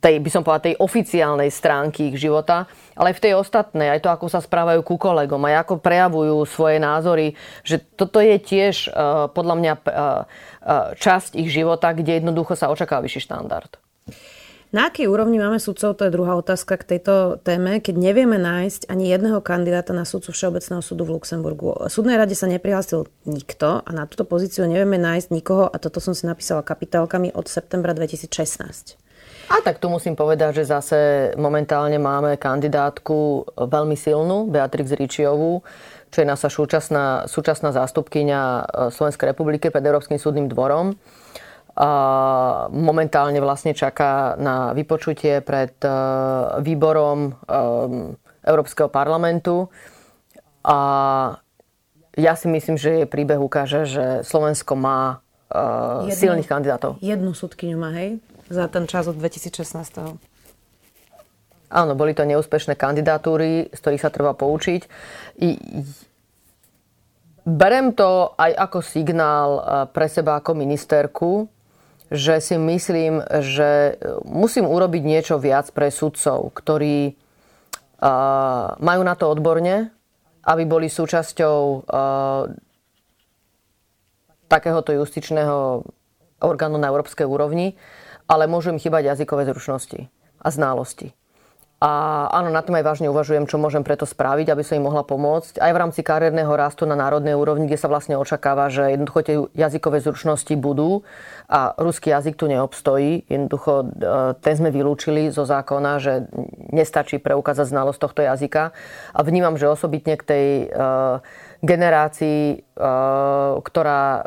tej, 0.00 0.16
by 0.16 0.30
som 0.32 0.40
povedala, 0.40 0.72
tej 0.72 0.80
oficiálnej 0.80 1.52
stránky 1.52 2.08
ich 2.08 2.16
života, 2.16 2.64
ale 2.96 3.12
aj 3.12 3.20
v 3.20 3.24
tej 3.28 3.32
ostatnej, 3.36 3.92
aj 3.92 4.00
to, 4.00 4.08
ako 4.08 4.32
sa 4.32 4.40
správajú 4.40 4.80
ku 4.80 4.96
kolegom, 4.96 5.44
aj 5.44 5.68
ako 5.68 5.74
prejavujú 5.76 6.40
svoje 6.48 6.80
názory, 6.80 7.36
že 7.60 7.84
toto 7.84 8.16
je 8.24 8.40
tiež 8.40 8.88
podľa 9.36 9.54
mňa 9.60 9.72
časť 10.96 11.36
ich 11.36 11.52
života, 11.52 11.92
kde 11.92 12.24
jednoducho 12.24 12.56
sa 12.56 12.72
očakáva 12.72 13.04
vyšší 13.04 13.28
štandard. 13.28 13.76
Na 14.74 14.90
akej 14.90 15.06
úrovni 15.06 15.38
máme 15.38 15.62
sudcov, 15.62 15.94
to 15.94 16.02
je 16.02 16.10
druhá 16.10 16.34
otázka 16.34 16.74
k 16.74 16.98
tejto 16.98 17.38
téme, 17.46 17.78
keď 17.78 17.94
nevieme 17.94 18.42
nájsť 18.42 18.90
ani 18.90 19.06
jedného 19.06 19.38
kandidáta 19.38 19.94
na 19.94 20.02
sudcu 20.02 20.34
Všeobecného 20.34 20.82
súdu 20.82 21.06
v 21.06 21.14
Luxemburgu. 21.14 21.78
V 21.78 21.86
súdnej 21.86 22.18
rade 22.18 22.34
sa 22.34 22.50
neprihlásil 22.50 23.06
nikto 23.22 23.86
a 23.86 23.90
na 23.94 24.10
túto 24.10 24.26
pozíciu 24.26 24.66
nevieme 24.66 24.98
nájsť 24.98 25.30
nikoho 25.30 25.70
a 25.70 25.78
toto 25.78 26.02
som 26.02 26.10
si 26.10 26.26
napísala 26.26 26.66
kapitálkami 26.66 27.30
od 27.38 27.46
septembra 27.46 27.94
2016. 27.94 28.98
A 29.54 29.62
tak 29.62 29.78
tu 29.78 29.86
musím 29.86 30.18
povedať, 30.18 30.66
že 30.66 30.66
zase 30.66 30.98
momentálne 31.38 32.02
máme 32.02 32.34
kandidátku 32.34 33.46
veľmi 33.54 33.94
silnú, 33.94 34.50
Beatrix 34.50 34.90
Ričiovú, 34.90 35.62
čo 36.10 36.18
je 36.18 36.26
naša 36.26 36.50
súčasná, 36.50 37.30
súčasná 37.30 37.70
zástupkynia 37.70 38.66
Slovenskej 38.90 39.38
republiky 39.38 39.70
pred 39.70 39.86
Európskym 39.86 40.18
súdnym 40.18 40.50
dvorom 40.50 40.98
momentálne 42.70 43.42
vlastne 43.42 43.74
čaká 43.74 44.38
na 44.38 44.70
vypočutie 44.78 45.42
pred 45.42 45.74
e, 45.82 45.90
výborom 46.62 47.18
e, 47.26 47.32
Európskeho 48.46 48.86
parlamentu. 48.86 49.66
A 50.62 50.78
ja 52.14 52.34
si 52.38 52.46
myslím, 52.46 52.78
že 52.78 53.02
jej 53.02 53.08
príbeh 53.10 53.42
ukáže, 53.42 53.90
že 53.90 54.04
Slovensko 54.22 54.78
má 54.78 55.18
e, 55.50 56.14
jednu, 56.14 56.14
silných 56.14 56.46
kandidátov. 56.46 57.02
Jednu 57.02 57.34
súdkyňu 57.34 57.74
má, 57.74 57.90
hej? 57.90 58.22
Za 58.46 58.70
ten 58.70 58.86
čas 58.86 59.10
od 59.10 59.18
2016. 59.18 60.14
Áno, 61.74 61.92
boli 61.98 62.14
to 62.14 62.22
neúspešné 62.22 62.78
kandidatúry, 62.78 63.74
z 63.74 63.78
ktorých 63.82 64.04
sa 64.06 64.14
treba 64.14 64.30
poučiť. 64.30 64.86
I, 65.42 65.58
berem 67.42 67.98
to 67.98 68.30
aj 68.38 68.52
ako 68.62 68.78
signál 68.78 69.50
pre 69.90 70.06
seba 70.06 70.38
ako 70.38 70.54
ministerku, 70.54 71.50
že 72.12 72.40
si 72.40 72.56
myslím, 72.60 73.24
že 73.40 73.96
musím 74.28 74.68
urobiť 74.68 75.02
niečo 75.02 75.36
viac 75.40 75.72
pre 75.72 75.88
sudcov, 75.88 76.52
ktorí 76.52 77.16
uh, 77.16 78.76
majú 78.76 79.02
na 79.02 79.14
to 79.16 79.32
odborne, 79.32 79.88
aby 80.44 80.62
boli 80.68 80.92
súčasťou 80.92 81.58
uh, 81.88 82.52
takéhoto 84.46 84.92
justičného 84.92 85.82
orgánu 86.44 86.76
na 86.76 86.92
európskej 86.92 87.24
úrovni, 87.24 87.80
ale 88.28 88.44
môžu 88.44 88.76
im 88.76 88.80
chýbať 88.80 89.16
jazykové 89.16 89.48
zručnosti 89.48 90.12
a 90.44 90.48
znalosti. 90.52 91.16
A 91.82 91.90
áno, 92.30 92.54
na 92.54 92.62
tom 92.64 92.78
aj 92.78 92.86
vážne 92.86 93.10
uvažujem, 93.10 93.44
čo 93.44 93.60
môžem 93.60 93.84
preto 93.84 94.08
spraviť, 94.08 94.46
aby 94.48 94.62
som 94.64 94.78
im 94.80 94.88
mohla 94.88 95.04
pomôcť. 95.04 95.58
Aj 95.58 95.68
v 95.74 95.80
rámci 95.84 96.00
kariérneho 96.00 96.48
rastu 96.56 96.88
na 96.88 96.96
národnej 96.96 97.36
úrovni, 97.36 97.66
kde 97.68 97.76
sa 97.76 97.90
vlastne 97.92 98.16
očakáva, 98.16 98.72
že 98.72 98.94
jednoducho 98.94 99.20
tie 99.20 99.36
jazykové 99.52 100.00
zručnosti 100.00 100.54
budú 100.56 101.04
a 101.50 101.76
ruský 101.76 102.14
jazyk 102.14 102.40
tu 102.40 102.48
neobstojí. 102.48 103.28
Jednoducho 103.28 103.72
e, 103.84 103.86
ten 104.40 104.54
sme 104.56 104.72
vylúčili 104.72 105.28
zo 105.28 105.44
zákona, 105.44 106.00
že 106.00 106.30
nestačí 106.72 107.20
preukázať 107.20 107.68
znalosť 107.68 108.00
tohto 108.00 108.20
jazyka. 108.24 108.72
A 109.12 109.20
vnímam, 109.20 109.60
že 109.60 109.68
osobitne 109.68 110.16
k 110.16 110.24
tej 110.24 110.46
e, 110.64 110.66
generácii, 111.60 112.40
e, 112.54 112.56
ktorá 113.60 114.24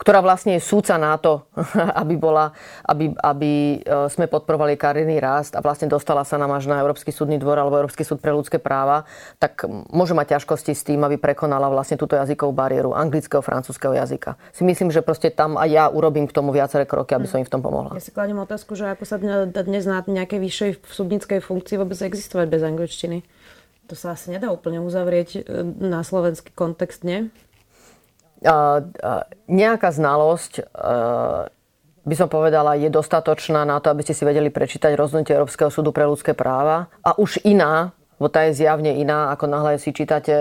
ktorá 0.00 0.24
vlastne 0.24 0.56
je 0.56 0.64
súca 0.64 0.96
na 0.96 1.20
to, 1.20 1.44
aby, 2.00 2.16
bola, 2.16 2.56
aby, 2.88 3.12
aby 3.20 3.52
e, 3.84 4.08
sme 4.08 4.24
podporovali 4.32 4.80
kariérny 4.80 5.20
rast 5.20 5.52
a 5.52 5.60
vlastne 5.60 5.92
dostala 5.92 6.24
sa 6.24 6.40
nám 6.40 6.56
až 6.56 6.72
na 6.72 6.80
Európsky 6.80 7.12
súdny 7.12 7.36
dvor 7.36 7.60
alebo 7.60 7.76
Európsky 7.76 8.00
súd 8.00 8.24
pre 8.24 8.32
ľudské 8.32 8.56
práva, 8.56 9.04
tak 9.36 9.68
môže 9.92 10.16
mať 10.16 10.40
ťažkosti 10.40 10.72
s 10.72 10.82
tým, 10.88 11.04
aby 11.04 11.20
prekonala 11.20 11.68
vlastne 11.68 12.00
túto 12.00 12.16
jazykovú 12.16 12.56
bariéru 12.56 12.96
anglického, 12.96 13.44
francúzského 13.44 13.92
jazyka. 13.92 14.40
Si 14.56 14.64
myslím, 14.64 14.88
že 14.88 15.04
proste 15.04 15.28
tam 15.28 15.60
aj 15.60 15.68
ja 15.68 15.84
urobím 15.92 16.24
k 16.24 16.32
tomu 16.32 16.56
viaceré 16.56 16.88
kroky, 16.88 17.12
aby 17.12 17.28
som 17.28 17.36
im 17.36 17.44
v 17.44 17.52
tom 17.52 17.60
pomohla. 17.60 17.92
Ja 17.92 18.00
si 18.00 18.16
kladím 18.16 18.40
otázku, 18.40 18.72
že 18.72 18.88
ako 18.88 19.04
sa 19.04 19.20
dnes 19.20 19.84
na 19.84 20.00
nejakej 20.00 20.40
vyššej 20.40 20.70
súdnickej 20.88 21.44
funkcii 21.44 21.76
vôbec 21.76 22.00
existovať 22.00 22.48
bez 22.48 22.64
angličtiny. 22.64 23.20
To 23.92 23.98
sa 23.98 24.14
asi 24.14 24.30
nedá 24.30 24.54
úplne 24.54 24.78
uzavrieť 24.78 25.28
e, 25.34 25.66
na 25.82 26.06
slovenský 26.06 26.54
kontext, 26.54 27.02
nie? 27.02 27.26
Nejaká 29.48 29.88
znalosť 29.92 30.64
by 32.00 32.14
som 32.16 32.32
povedala, 32.32 32.80
je 32.80 32.88
dostatočná 32.88 33.68
na 33.68 33.76
to, 33.78 33.92
aby 33.92 34.00
ste 34.00 34.16
si 34.16 34.24
vedeli 34.24 34.48
prečítať 34.48 34.96
rozhodnutie 34.96 35.36
Európskeho 35.36 35.68
súdu 35.68 35.92
pre 35.92 36.08
ľudské 36.08 36.32
práva 36.32 36.88
a 37.04 37.12
už 37.20 37.44
iná, 37.44 37.92
bo 38.16 38.32
tá 38.32 38.48
je 38.48 38.64
zjavne 38.64 38.96
iná, 38.96 39.32
ako 39.32 39.44
náhle 39.48 39.76
si 39.76 39.92
čítate 39.92 40.32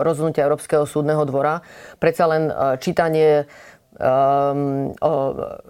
rozhodnutie 0.00 0.44
Európskeho 0.44 0.88
súdneho 0.88 1.24
dvora. 1.28 1.60
Predsa 2.00 2.24
len 2.28 2.52
čítanie 2.80 3.44
um, 3.98 4.90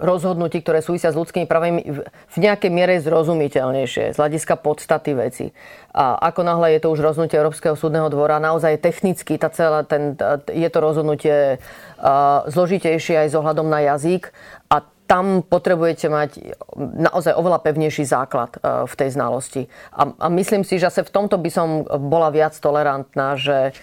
rozhodnutí, 0.00 0.64
ktoré 0.64 0.80
súvisia 0.80 1.12
s 1.12 1.18
ľudskými 1.18 1.44
právami 1.44 1.84
v 2.08 2.36
nejakej 2.36 2.70
miere 2.72 2.96
zrozumiteľnejšie 3.04 4.12
z 4.12 4.16
hľadiska 4.16 4.60
podstaty 4.60 5.12
veci. 5.12 5.46
A 5.94 6.18
ako 6.32 6.40
náhle 6.42 6.74
je 6.76 6.80
to 6.82 6.92
už 6.92 7.04
rozhodnutie 7.04 7.38
Európskeho 7.38 7.76
súdneho 7.76 8.08
dvora, 8.08 8.42
naozaj 8.42 8.80
technicky 8.82 9.36
tá 9.36 9.52
celá, 9.52 9.84
ten, 9.86 10.16
je 10.50 10.68
to 10.72 10.78
rozhodnutie 10.80 11.60
uh, 11.60 12.42
zložitejšie 12.48 13.24
aj 13.24 13.28
s 13.30 13.38
ohľadom 13.38 13.68
na 13.68 13.84
jazyk 13.94 14.32
a 14.72 14.82
tam 15.04 15.44
potrebujete 15.44 16.08
mať 16.08 16.56
naozaj 16.80 17.36
oveľa 17.36 17.60
pevnejší 17.60 18.08
základ 18.08 18.56
uh, 18.56 18.88
v 18.88 18.94
tej 18.96 19.12
znalosti. 19.12 19.62
A, 19.92 20.16
a 20.16 20.26
myslím 20.32 20.64
si, 20.64 20.80
že 20.80 20.88
sa 20.88 21.04
v 21.04 21.12
tomto 21.12 21.36
by 21.36 21.50
som 21.52 21.84
bola 21.84 22.32
viac 22.32 22.56
tolerantná, 22.56 23.36
že 23.36 23.76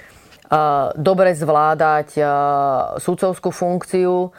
dobre 1.00 1.32
zvládať 1.32 2.20
súcovskú 3.00 3.50
funkciu 3.56 4.36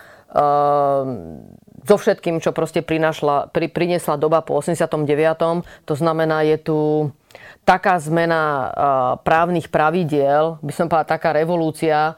so 1.83 1.97
všetkým, 1.99 2.39
čo 2.39 2.55
proste 2.55 2.81
prinašla, 2.81 3.51
pri, 3.51 3.69
priniesla 3.69 4.21
doba 4.21 4.41
po 4.45 4.61
89. 4.61 5.03
To 5.89 5.95
znamená, 5.97 6.47
je 6.47 6.57
tu 6.61 6.79
taká 7.65 7.99
zmena 7.99 8.71
právnych 9.27 9.69
pravidiel, 9.69 10.63
by 10.63 10.73
som 10.73 10.87
povedala 10.87 11.15
taká 11.17 11.31
revolúcia, 11.35 12.15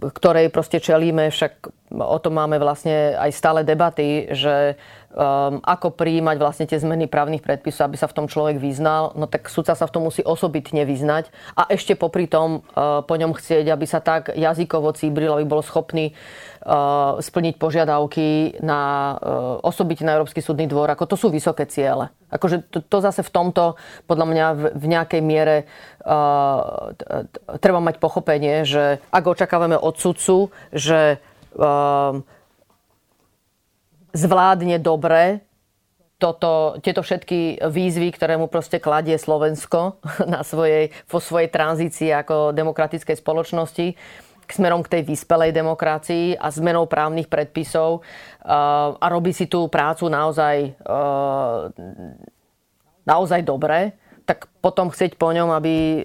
ktorej 0.00 0.48
proste 0.48 0.78
čelíme, 0.80 1.28
však 1.28 1.70
o 2.04 2.18
tom 2.20 2.36
máme 2.36 2.60
vlastne 2.60 3.16
aj 3.16 3.30
stále 3.32 3.60
debaty, 3.64 4.28
že 4.32 4.76
um, 5.16 5.58
ako 5.64 5.96
prijímať 5.96 6.36
vlastne 6.36 6.68
tie 6.68 6.76
zmeny 6.76 7.08
právnych 7.08 7.40
predpisov, 7.40 7.88
aby 7.88 7.96
sa 7.96 8.06
v 8.06 8.16
tom 8.22 8.26
človek 8.28 8.60
vyznal, 8.60 9.16
no 9.16 9.24
tak 9.24 9.48
sudca 9.48 9.72
sa 9.72 9.88
v 9.88 9.94
tom 9.96 10.04
musí 10.04 10.20
osobitne 10.20 10.84
vyznať 10.84 11.32
a 11.56 11.66
ešte 11.72 11.96
popri 11.96 12.28
tom 12.28 12.60
uh, 12.76 13.00
po 13.00 13.16
ňom 13.16 13.32
chcieť, 13.32 13.66
aby 13.72 13.86
sa 13.88 14.04
tak 14.04 14.36
jazykovo 14.36 14.92
cíbril, 14.92 15.32
aby 15.32 15.48
bol 15.48 15.64
schopný 15.64 16.12
uh, 16.12 17.16
splniť 17.16 17.56
požiadavky 17.56 18.60
na 18.60 18.80
uh, 19.16 19.64
osobitne 19.64 20.12
na 20.12 20.14
Európsky 20.20 20.44
súdny 20.44 20.68
dvor. 20.68 20.92
Ako 20.92 21.08
to 21.08 21.16
sú 21.16 21.32
vysoké 21.32 21.64
ciele. 21.64 22.12
Akože 22.28 22.68
to, 22.68 22.84
to 22.84 22.98
zase 23.00 23.24
v 23.24 23.32
tomto, 23.32 23.80
podľa 24.04 24.26
mňa 24.28 24.46
v, 24.52 24.62
v 24.76 24.84
nejakej 24.92 25.22
miere 25.24 25.56
uh, 26.04 26.92
treba 27.62 27.80
mať 27.80 27.96
pochopenie, 28.02 28.68
že 28.68 29.00
ak 29.08 29.24
očakávame 29.24 29.78
od 29.78 29.96
sudcu, 29.96 30.52
že 30.74 31.22
zvládne 34.16 34.76
dobre 34.80 35.46
toto, 36.16 36.80
tieto 36.80 37.04
všetky 37.04 37.60
výzvy, 37.68 38.08
ktoré 38.16 38.40
mu 38.40 38.48
proste 38.48 38.80
kladie 38.80 39.20
Slovensko 39.20 40.00
na 40.32 40.40
svojej, 40.40 40.88
vo 41.08 41.20
svojej 41.20 41.52
tranzícii 41.52 42.12
ako 42.12 42.56
demokratickej 42.56 43.16
spoločnosti 43.20 43.86
k 44.46 44.50
smerom 44.54 44.80
k 44.86 44.98
tej 44.98 45.02
vyspelej 45.02 45.50
demokracii 45.50 46.38
a 46.38 46.48
zmenou 46.54 46.86
právnych 46.86 47.26
predpisov 47.26 48.00
uh, 48.00 48.94
a 48.94 49.06
robí 49.10 49.34
si 49.34 49.50
tú 49.50 49.66
prácu 49.66 50.06
naozaj, 50.06 50.78
uh, 50.86 51.66
naozaj 53.02 53.42
dobre, 53.42 53.98
tak 54.26 54.50
potom 54.58 54.90
chcieť 54.90 55.14
po 55.14 55.30
ňom, 55.30 55.54
aby, 55.54 56.02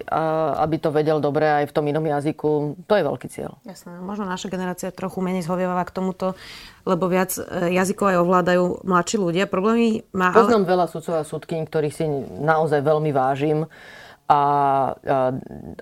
aby 0.62 0.76
to 0.78 0.94
vedel 0.94 1.18
dobre 1.18 1.42
aj 1.42 1.66
v 1.66 1.74
tom 1.74 1.84
inom 1.90 2.06
jazyku, 2.06 2.78
to 2.86 2.94
je 2.94 3.02
veľký 3.02 3.26
cieľ. 3.26 3.58
Jasné, 3.66 3.98
možno 3.98 4.30
naša 4.30 4.46
generácia 4.46 4.94
trochu 4.94 5.18
menej 5.18 5.42
zhovievava 5.42 5.82
k 5.82 5.90
tomuto, 5.90 6.38
lebo 6.86 7.10
viac 7.10 7.34
e, 7.34 7.74
jazykov 7.74 8.14
aj 8.14 8.18
ovládajú 8.22 8.64
mladší 8.86 9.16
ľudia. 9.18 9.50
Problémy 9.50 10.06
má... 10.14 10.30
Poznám 10.30 10.62
ale... 10.62 10.70
veľa 10.70 10.86
sudcov 10.86 11.14
a 11.18 11.26
sudkyň, 11.26 11.60
ktorých 11.66 11.94
si 11.98 12.06
naozaj 12.38 12.86
veľmi 12.86 13.10
vážim 13.10 13.66
a, 14.30 14.30
a, 14.30 14.40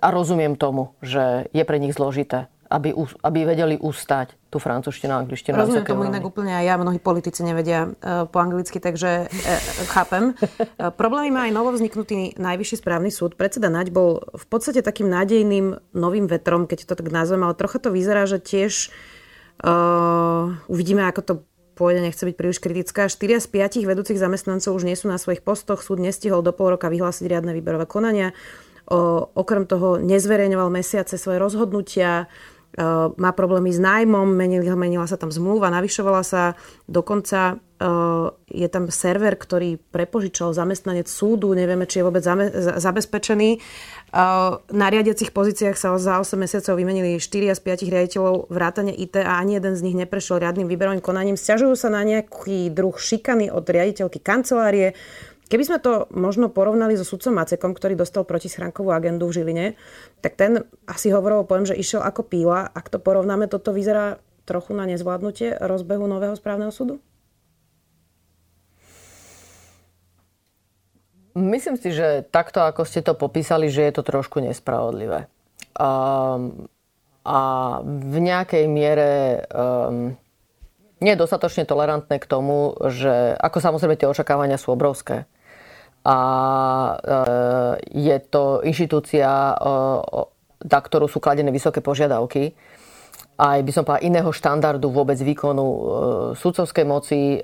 a 0.01 0.09
rozumiem 0.09 0.57
tomu, 0.57 0.97
že 1.05 1.45
je 1.53 1.63
pre 1.69 1.77
nich 1.77 1.93
zložité 1.93 2.49
aby, 2.71 2.95
aby 3.27 3.39
vedeli 3.43 3.77
ustať 3.83 4.39
tú 4.51 4.59
francúzštinu 4.59 5.15
a 5.15 5.23
angličtinu. 5.23 5.55
Rozumiem 5.55 5.87
tomu 5.87 6.11
inak 6.11 6.27
úplne 6.27 6.51
aj 6.59 6.65
ja. 6.67 6.75
Mnohí 6.75 6.99
politici 6.99 7.47
nevedia 7.47 7.87
uh, 7.87 8.27
po 8.27 8.43
anglicky, 8.43 8.83
takže 8.83 9.31
uh, 9.31 9.87
chápem. 9.95 10.35
Uh, 10.35 10.91
problémy 10.91 11.31
má 11.31 11.47
aj 11.47 11.55
novovzniknutý 11.55 12.35
najvyšší 12.35 12.83
správny 12.83 13.15
súd. 13.15 13.39
Predseda 13.39 13.71
Naď 13.71 13.95
bol 13.95 14.27
v 14.35 14.45
podstate 14.51 14.83
takým 14.83 15.07
nádejným 15.07 15.79
novým 15.95 16.27
vetrom, 16.27 16.67
keď 16.67 16.91
to 16.91 16.99
tak 16.99 17.15
nazvem, 17.15 17.47
ale 17.47 17.55
trocha 17.55 17.79
to 17.79 17.95
vyzerá, 17.95 18.27
že 18.27 18.43
tiež 18.43 18.91
uh, 19.63 20.51
uvidíme, 20.67 21.07
ako 21.07 21.21
to 21.23 21.35
pôjde, 21.79 22.05
nechce 22.05 22.21
byť 22.27 22.37
príliš 22.37 22.59
kritická. 22.61 23.09
4 23.09 23.41
z 23.41 23.49
5 23.49 23.89
vedúcich 23.89 24.21
zamestnancov 24.21 24.77
už 24.77 24.85
nie 24.85 24.99
sú 24.99 25.09
na 25.09 25.17
svojich 25.17 25.41
postoch. 25.41 25.81
Súd 25.81 25.97
nestihol 25.97 26.45
do 26.45 26.53
pol 26.53 26.77
roka 26.77 26.93
vyhlásiť 26.93 27.25
riadne 27.25 27.57
výberové 27.57 27.89
konania. 27.89 28.37
O, 28.91 29.25
okrem 29.33 29.65
toho 29.65 29.97
nezverejňoval 29.97 30.69
mesiace 30.69 31.17
svoje 31.17 31.41
rozhodnutia 31.41 32.29
má 33.17 33.31
problémy 33.35 33.75
s 33.75 33.83
nájmom, 33.83 34.31
menila, 34.31 34.79
menila 34.79 35.07
sa 35.11 35.19
tam 35.19 35.35
zmluva, 35.35 35.75
navyšovala 35.75 36.23
sa, 36.23 36.55
dokonca 36.87 37.59
je 38.53 38.69
tam 38.69 38.93
server, 38.93 39.41
ktorý 39.41 39.81
prepožičal 39.81 40.53
zamestnanec 40.53 41.09
súdu, 41.09 41.57
nevieme, 41.57 41.89
či 41.89 41.99
je 41.99 42.07
vôbec 42.07 42.21
zabezpečený. 42.77 43.57
Na 44.69 44.87
riadiacich 44.93 45.33
pozíciách 45.33 45.81
sa 45.81 45.97
za 45.97 46.21
8 46.21 46.37
mesiacov 46.37 46.77
vymenili 46.77 47.17
4 47.17 47.57
z 47.57 47.61
5 47.65 47.89
riaditeľov 47.89 48.53
vrátane 48.53 48.93
IT 48.93 49.17
a 49.25 49.41
ani 49.41 49.57
jeden 49.57 49.75
z 49.75 49.85
nich 49.87 49.97
neprešiel 49.97 50.45
riadnym 50.45 50.69
výberovým 50.69 51.01
konaním. 51.01 51.41
Sťažujú 51.41 51.73
sa 51.73 51.89
na 51.89 52.05
nejaký 52.05 52.69
druh 52.69 52.93
šikany 52.93 53.49
od 53.49 53.65
riaditeľky 53.65 54.21
kancelárie, 54.21 54.93
Keby 55.51 55.67
sme 55.67 55.79
to 55.83 56.07
možno 56.15 56.47
porovnali 56.47 56.95
so 56.95 57.03
sudcom 57.03 57.35
Macekom, 57.35 57.75
ktorý 57.75 57.99
dostal 57.99 58.23
protischránkovú 58.23 58.95
agendu 58.95 59.27
v 59.27 59.43
Žiline, 59.43 59.67
tak 60.23 60.39
ten 60.39 60.63
asi 60.87 61.11
hovoril, 61.11 61.43
poviem, 61.43 61.67
že 61.67 61.75
išiel 61.75 62.07
ako 62.07 62.23
píla. 62.23 62.71
Ak 62.71 62.87
to 62.87 63.03
porovnáme, 63.03 63.51
toto 63.51 63.75
vyzerá 63.75 64.23
trochu 64.47 64.79
na 64.79 64.87
nezvládnutie 64.87 65.59
rozbehu 65.59 66.07
nového 66.07 66.39
správneho 66.39 66.71
súdu? 66.71 67.03
Myslím 71.35 71.75
si, 71.75 71.91
že 71.91 72.23
takto, 72.31 72.63
ako 72.63 72.87
ste 72.87 73.03
to 73.03 73.19
popísali, 73.19 73.75
že 73.75 73.91
je 73.91 73.93
to 73.99 74.07
trošku 74.07 74.39
nespravodlivé. 74.39 75.27
Um, 75.75 76.71
a 77.27 77.39
v 77.83 78.17
nejakej 78.23 78.71
miere 78.71 79.43
um, 79.51 80.15
nie 81.03 81.11
je 81.11 81.23
dostatočne 81.27 81.67
tolerantné 81.67 82.23
k 82.23 82.31
tomu, 82.31 82.79
že 82.87 83.35
ako 83.35 83.59
samozrejme 83.59 83.99
tie 83.99 84.11
očakávania 84.11 84.55
sú 84.55 84.75
obrovské 84.75 85.27
a 86.05 86.19
e, 86.97 87.19
je 87.93 88.17
to 88.33 88.65
inštitúcia, 88.65 89.29
e, 89.29 89.55
na 90.61 90.79
ktorú 90.81 91.09
sú 91.09 91.21
kladené 91.21 91.53
vysoké 91.53 91.81
požiadavky 91.85 92.57
aj 93.41 93.59
by 93.65 93.73
som 93.73 93.83
povedala 93.89 94.05
iného 94.05 94.29
štandardu 94.29 94.93
vôbec 94.93 95.17
výkonu 95.17 95.65
e, 95.65 95.81
sudcovskej 96.37 96.85
moci. 96.85 97.41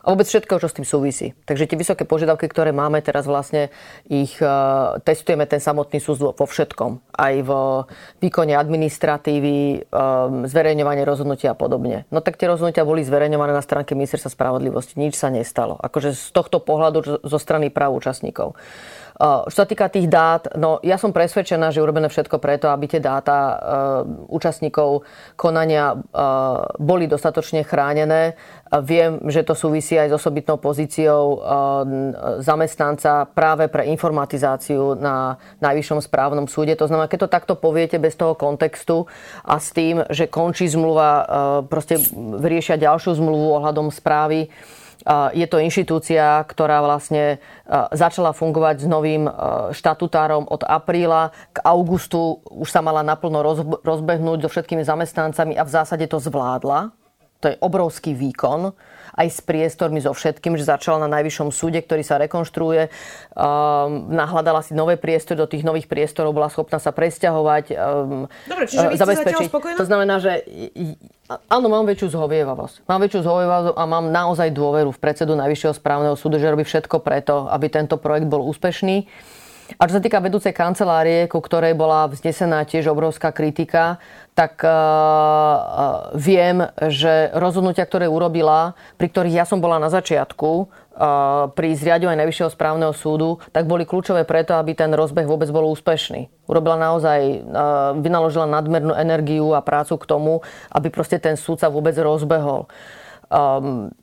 A 0.00 0.16
vôbec 0.16 0.24
všetko, 0.24 0.60
čo 0.60 0.68
s 0.68 0.76
tým 0.76 0.86
súvisí. 0.88 1.36
Takže 1.44 1.68
tie 1.68 1.76
vysoké 1.76 2.08
požiadavky, 2.08 2.48
ktoré 2.48 2.72
máme 2.72 3.04
teraz 3.04 3.28
vlastne, 3.28 3.68
ich 4.08 4.40
uh, 4.40 4.96
testujeme 5.04 5.44
ten 5.44 5.60
samotný 5.60 6.00
súd 6.00 6.32
vo 6.32 6.46
všetkom. 6.48 7.12
Aj 7.12 7.34
v 7.36 7.50
výkone 8.24 8.56
administratívy, 8.56 9.86
um, 9.92 10.48
zverejňovanie 10.48 11.04
rozhodnutia 11.04 11.52
a 11.52 11.58
podobne. 11.58 12.08
No 12.08 12.24
tak 12.24 12.40
tie 12.40 12.48
rozhodnutia 12.48 12.88
boli 12.88 13.04
zverejňované 13.04 13.52
na 13.52 13.60
stránke 13.60 13.92
ministerstva 13.92 14.32
spravodlivosti. 14.32 14.96
Nič 14.96 15.20
sa 15.20 15.28
nestalo. 15.28 15.76
Akože 15.76 16.16
z 16.16 16.32
tohto 16.32 16.64
pohľadu 16.64 17.20
zo 17.20 17.38
strany 17.38 17.68
práv 17.68 18.00
účastníkov. 18.00 18.56
Čo 19.20 19.52
sa 19.52 19.68
týka 19.68 19.92
tých 19.92 20.08
dát, 20.08 20.48
no 20.56 20.80
ja 20.80 20.96
som 20.96 21.12
presvedčená, 21.12 21.68
že 21.68 21.84
urobené 21.84 22.08
všetko 22.08 22.40
preto, 22.40 22.72
aby 22.72 22.88
tie 22.88 23.04
dáta 23.04 23.36
uh, 23.36 23.56
účastníkov 24.32 25.04
konania 25.36 25.92
uh, 25.92 26.64
boli 26.80 27.04
dostatočne 27.04 27.60
chránené. 27.60 28.40
Viem, 28.80 29.20
že 29.28 29.44
to 29.44 29.52
súvisí 29.52 29.98
aj 29.98 30.14
s 30.14 30.16
osobitnou 30.16 30.54
pozíciou 30.62 31.42
zamestnanca 32.38 33.26
práve 33.26 33.66
pre 33.66 33.90
informatizáciu 33.90 34.94
na 34.94 35.42
Najvyššom 35.58 35.98
správnom 35.98 36.46
súde. 36.46 36.78
To 36.78 36.86
znamená, 36.86 37.10
keď 37.10 37.26
to 37.26 37.34
takto 37.34 37.54
poviete 37.58 37.98
bez 37.98 38.14
toho 38.14 38.38
kontextu 38.38 39.10
a 39.42 39.58
s 39.58 39.74
tým, 39.74 40.06
že 40.14 40.30
končí 40.30 40.70
zmluva, 40.70 41.10
proste 41.66 41.98
vyriešia 42.14 42.78
ďalšiu 42.78 43.18
zmluvu 43.18 43.58
ohľadom 43.58 43.90
správy, 43.90 44.46
je 45.32 45.46
to 45.48 45.56
inštitúcia, 45.58 46.44
ktorá 46.44 46.84
vlastne 46.84 47.40
začala 47.90 48.36
fungovať 48.36 48.84
s 48.84 48.86
novým 48.86 49.24
štatutárom 49.72 50.44
od 50.44 50.60
apríla. 50.68 51.32
K 51.56 51.64
augustu 51.64 52.44
už 52.44 52.68
sa 52.68 52.84
mala 52.84 53.00
naplno 53.00 53.40
rozbehnúť 53.80 54.44
so 54.44 54.52
všetkými 54.52 54.84
zamestnancami 54.84 55.56
a 55.56 55.64
v 55.64 55.70
zásade 55.72 56.04
to 56.04 56.20
zvládla. 56.20 56.92
To 57.40 57.46
je 57.52 57.56
obrovský 57.60 58.12
výkon 58.12 58.76
aj 59.20 59.26
s 59.26 59.40
priestormi, 59.42 59.98
so 59.98 60.14
všetkým, 60.14 60.54
že 60.54 60.64
začala 60.64 61.02
na 61.04 61.18
Najvyššom 61.18 61.50
súde, 61.50 61.82
ktorý 61.82 62.06
sa 62.06 62.16
rekonštruuje. 62.22 62.88
Um, 63.34 64.08
nahľadala 64.12 64.62
si 64.62 64.72
nové 64.72 64.94
priestory, 64.94 65.36
do 65.36 65.50
tých 65.50 65.66
nových 65.66 65.90
priestorov 65.90 66.32
bola 66.32 66.48
schopná 66.48 66.78
sa 66.78 66.94
presťahovať. 66.94 67.64
Um, 67.74 68.30
Dobre, 68.46 68.64
čiže 68.70 68.86
vy 68.86 68.96
ste 68.96 69.02
zabezpečiť. 69.02 69.48
To 69.76 69.86
znamená, 69.86 70.22
že 70.22 70.46
Áno, 71.46 71.70
mám 71.70 71.86
väčšiu 71.86 72.10
zhovievavosť. 72.10 72.90
Mám 72.90 73.06
väčšiu 73.06 73.22
zhovievavosť 73.22 73.78
a 73.78 73.84
mám 73.86 74.10
naozaj 74.10 74.50
dôveru 74.50 74.90
v 74.90 74.98
predsedu 74.98 75.38
Najvyššieho 75.38 75.74
správneho 75.78 76.18
súdu, 76.18 76.42
že 76.42 76.50
robí 76.50 76.66
všetko 76.66 76.98
preto, 76.98 77.46
aby 77.46 77.70
tento 77.70 78.02
projekt 78.02 78.26
bol 78.26 78.42
úspešný. 78.50 79.06
A 79.78 79.86
čo 79.86 80.00
sa 80.00 80.02
týka 80.02 80.18
vedúcej 80.18 80.50
kancelárie, 80.50 81.30
ku 81.30 81.38
ktorej 81.38 81.78
bola 81.78 82.10
vznesená 82.10 82.66
tiež 82.66 82.90
obrovská 82.90 83.30
kritika, 83.30 84.02
tak 84.34 84.58
uh, 84.66 86.10
viem, 86.16 86.64
že 86.90 87.30
rozhodnutia, 87.36 87.86
ktoré 87.86 88.10
urobila, 88.10 88.74
pri 88.98 89.06
ktorých 89.12 89.38
ja 89.38 89.44
som 89.46 89.62
bola 89.62 89.78
na 89.78 89.92
začiatku, 89.92 90.50
uh, 90.64 91.52
pri 91.54 91.76
zriadovaní 91.78 92.18
Najvyššieho 92.18 92.50
správneho 92.50 92.90
súdu, 92.96 93.38
tak 93.54 93.70
boli 93.70 93.86
kľúčové 93.86 94.26
preto, 94.26 94.58
aby 94.58 94.74
ten 94.74 94.90
rozbeh 94.90 95.28
vôbec 95.28 95.46
bol 95.52 95.68
úspešný. 95.70 96.50
Urobila 96.50 96.74
naozaj, 96.74 97.46
vynaložila 98.02 98.50
nadmernú 98.50 98.90
energiu 98.96 99.54
a 99.54 99.62
prácu 99.62 99.94
k 100.02 100.08
tomu, 100.08 100.42
aby 100.74 100.90
proste 100.90 101.22
ten 101.22 101.38
súd 101.38 101.62
sa 101.62 101.70
vôbec 101.70 101.94
rozbehol. 101.94 102.66
Um, 103.30 103.94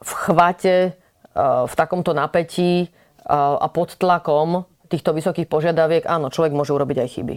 v 0.00 0.12
chvate, 0.28 0.96
v 1.36 1.74
takomto 1.76 2.16
napätí 2.16 2.88
a 3.26 3.66
pod 3.68 3.98
tlakom 3.98 4.64
týchto 4.86 5.12
vysokých 5.12 5.50
požiadaviek, 5.50 6.06
áno, 6.06 6.30
človek 6.30 6.54
môže 6.54 6.72
urobiť 6.72 6.98
aj 7.02 7.08
chyby. 7.18 7.36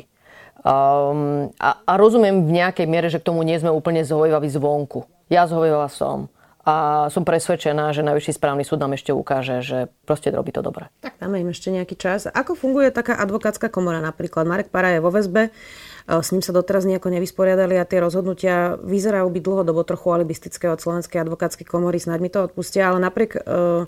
Um, 0.60 1.56
a, 1.56 1.80
a 1.88 1.93
rozumiem 1.95 2.43
v 2.43 2.52
nejakej 2.60 2.88
miere, 2.88 3.08
že 3.08 3.24
k 3.24 3.32
tomu 3.32 3.47
nie 3.47 3.56
sme 3.56 3.72
úplne 3.72 4.04
zhovivaví 4.04 4.52
zvonku. 4.52 5.08
Ja 5.32 5.47
zhovivavá 5.47 5.88
som. 5.88 6.28
A 6.68 7.08
som 7.10 7.24
presvedčená, 7.24 7.95
že 7.95 8.04
Najvyšší 8.04 8.36
správny 8.36 8.68
súd 8.68 8.84
nám 8.84 8.93
ešte 8.93 9.16
ukáže, 9.16 9.64
že 9.64 9.89
proste 10.04 10.30
robí 10.30 10.52
to 10.52 10.60
dobre. 10.60 10.91
Tak 11.02 11.18
dáme 11.18 11.39
im 11.41 11.50
ešte 11.50 11.72
nejaký 11.72 11.95
čas. 11.95 12.28
Ako 12.28 12.54
funguje 12.54 12.91
taká 12.91 13.16
advokátska 13.18 13.72
komora 13.72 14.04
napríklad? 14.04 14.45
Marek 14.45 14.70
Para 14.70 14.93
je 14.93 15.02
vo 15.02 15.10
väzbe, 15.10 15.50
e, 15.50 15.52
s 16.12 16.30
ním 16.30 16.43
sa 16.43 16.52
doteraz 16.52 16.84
nejako 16.86 17.10
nevysporiadali 17.16 17.80
a 17.80 17.88
tie 17.88 18.04
rozhodnutia 18.04 18.76
vyzerajú 18.86 19.32
byť 19.32 19.43
dlhodobo 19.47 19.82
trochu 19.88 20.08
alibistické 20.14 20.68
od 20.70 20.84
Slovenskej 20.84 21.24
advokátskej 21.24 21.66
komory, 21.66 21.97
snáď 21.97 22.20
mi 22.22 22.30
to 22.30 22.45
odpustia, 22.45 22.91
ale 22.91 23.02
napriek 23.02 23.39
Eh, 23.39 23.86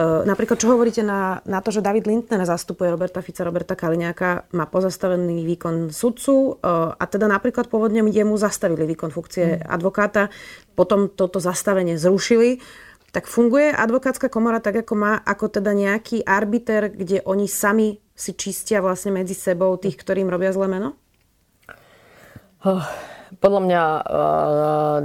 napríklad, 0.00 0.56
čo 0.56 0.72
hovoríte 0.72 1.04
na, 1.04 1.44
na 1.44 1.60
to, 1.60 1.68
že 1.68 1.84
David 1.84 2.08
Lindner 2.08 2.40
zastupuje 2.48 2.88
Roberta 2.88 3.20
Fica, 3.20 3.44
Roberta 3.44 3.76
Kaliňáka, 3.76 4.48
má 4.56 4.64
pozastavený 4.64 5.44
výkon 5.44 5.92
sudcu 5.92 6.56
eh, 6.56 6.96
a 6.96 7.04
teda 7.04 7.28
napríklad 7.28 7.68
pôvodne 7.68 8.00
jemu 8.00 8.40
zastavili 8.40 8.88
výkon 8.88 9.12
funkcie 9.12 9.60
mm. 9.60 9.68
advokáta, 9.68 10.32
potom 10.72 11.12
toto 11.12 11.44
zastavenie 11.44 12.00
zrušili. 12.00 12.64
Tak 13.12 13.28
funguje 13.28 13.68
advokátska 13.76 14.32
komora 14.32 14.64
tak, 14.64 14.88
ako 14.88 14.96
má, 14.96 15.20
ako 15.20 15.60
teda 15.60 15.76
nejaký 15.76 16.24
arbiter, 16.24 16.88
kde 16.88 17.20
oni 17.28 17.44
sami 17.44 18.00
si 18.16 18.32
čistia 18.32 18.80
vlastne 18.80 19.12
medzi 19.12 19.36
sebou 19.36 19.76
tých, 19.76 20.00
ktorým 20.00 20.32
robia 20.32 20.56
zlé 20.56 20.72
meno? 20.72 20.96
Oh, 22.64 22.80
podľa 23.36 23.60
mňa 23.60 23.82
uh, 24.00 24.98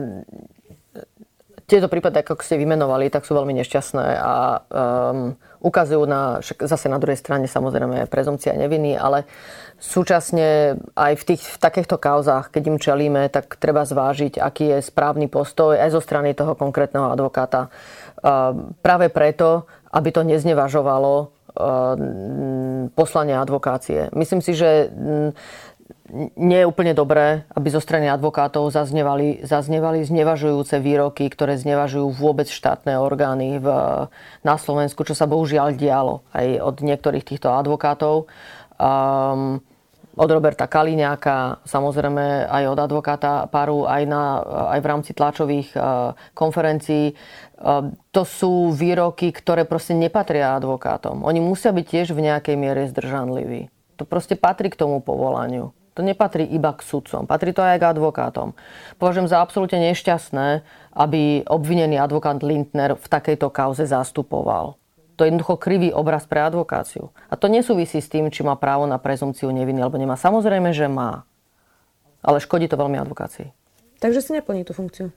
tieto 1.67 1.91
prípady, 1.91 2.23
ako 2.23 2.39
ste 2.39 2.55
vymenovali, 2.55 3.11
tak 3.11 3.27
sú 3.27 3.35
veľmi 3.35 3.51
nešťastné 3.59 4.05
a 4.23 4.63
um, 4.63 5.35
ukazujú 5.59 6.07
na, 6.07 6.39
zase 6.41 6.87
na 6.87 6.95
druhej 6.95 7.19
strane 7.19 7.43
samozrejme 7.43 8.07
prezumcia 8.07 8.55
neviny, 8.55 8.95
ale 8.95 9.27
súčasne 9.75 10.79
aj 10.95 11.13
v, 11.19 11.23
tých, 11.27 11.43
v 11.43 11.57
takýchto 11.59 11.99
kauzách, 11.99 12.55
keď 12.55 12.63
im 12.71 12.79
čelíme, 12.79 13.27
tak 13.27 13.59
treba 13.59 13.83
zvážiť, 13.83 14.39
aký 14.39 14.79
je 14.79 14.87
správny 14.87 15.27
postoj 15.27 15.75
aj 15.75 15.91
zo 15.91 15.99
strany 15.99 16.31
toho 16.31 16.55
konkrétneho 16.55 17.11
advokáta. 17.11 17.67
Um, 18.23 18.71
práve 18.79 19.11
preto, 19.11 19.67
aby 19.91 20.15
to 20.15 20.23
neznevažovalo 20.23 21.35
um, 21.51 22.87
poslanie 22.95 23.35
advokácie. 23.35 24.07
Myslím 24.15 24.39
si, 24.39 24.55
že 24.55 24.87
um, 24.87 25.35
nie 26.35 26.59
je 26.63 26.69
úplne 26.69 26.95
dobré, 26.95 27.43
aby 27.51 27.67
zo 27.67 27.83
strany 27.83 28.07
advokátov 28.07 28.71
zaznevali, 28.71 29.43
zaznevali 29.43 30.07
znevažujúce 30.07 30.79
výroky, 30.79 31.27
ktoré 31.27 31.59
znevažujú 31.59 32.07
vôbec 32.15 32.47
štátne 32.47 32.95
orgány 32.95 33.59
v, 33.59 33.67
na 34.41 34.55
Slovensku, 34.55 35.03
čo 35.03 35.13
sa 35.13 35.27
bohužiaľ 35.27 35.75
dialo 35.75 36.23
aj 36.31 36.47
od 36.63 36.75
niektorých 36.79 37.27
týchto 37.27 37.51
advokátov. 37.51 38.31
Um, 38.79 39.59
od 40.17 40.29
Roberta 40.33 40.65
Kaliňáka, 40.65 41.61
samozrejme 41.61 42.49
aj 42.49 42.63
od 42.73 42.79
advokáta 42.81 43.45
Paru, 43.45 43.85
aj, 43.85 44.03
na, 44.09 44.41
aj 44.73 44.79
v 44.81 44.89
rámci 44.89 45.11
tlačových 45.13 45.77
uh, 45.77 46.17
konferencií. 46.33 47.13
Uh, 47.61 47.93
to 48.09 48.25
sú 48.25 48.73
výroky, 48.73 49.29
ktoré 49.29 49.69
proste 49.69 49.93
nepatria 49.93 50.57
advokátom. 50.57 51.21
Oni 51.21 51.37
musia 51.37 51.69
byť 51.69 51.85
tiež 51.85 52.07
v 52.17 52.33
nejakej 52.33 52.55
miere 52.57 52.89
zdržanliví. 52.89 53.69
To 54.01 54.09
proste 54.09 54.33
patrí 54.33 54.73
k 54.73 54.79
tomu 54.81 55.05
povolaniu. 55.05 55.76
To 55.97 56.05
nepatrí 56.05 56.45
iba 56.45 56.77
k 56.77 56.85
sudcom, 56.85 57.25
patrí 57.25 57.57
to 57.57 57.65
aj 57.65 57.81
k 57.81 57.89
advokátom. 57.89 58.53
Považujem 59.01 59.33
za 59.33 59.41
absolútne 59.41 59.81
nešťastné, 59.81 60.61
aby 60.93 61.41
obvinený 61.49 61.97
advokát 61.97 62.37
Lindner 62.45 62.93
v 62.93 63.07
takejto 63.09 63.49
kauze 63.49 63.89
zastupoval. 63.89 64.77
To 65.17 65.25
je 65.25 65.33
jednoducho 65.33 65.57
krivý 65.57 65.89
obraz 65.89 66.29
pre 66.29 66.45
advokáciu. 66.45 67.09
A 67.25 67.33
to 67.33 67.49
nesúvisí 67.49 67.97
s 67.97 68.05
tým, 68.05 68.29
či 68.29 68.45
má 68.45 68.53
právo 68.53 68.85
na 68.85 69.01
prezumciu 69.01 69.49
neviny 69.49 69.81
alebo 69.81 69.97
nemá. 69.97 70.13
Samozrejme, 70.13 70.69
že 70.77 70.85
má. 70.85 71.25
Ale 72.21 72.37
škodí 72.37 72.69
to 72.69 72.77
veľmi 72.77 73.01
advokácii. 73.01 73.49
Takže 73.97 74.21
si 74.21 74.37
neplní 74.37 74.61
tú 74.61 74.77
funkciu. 74.77 75.09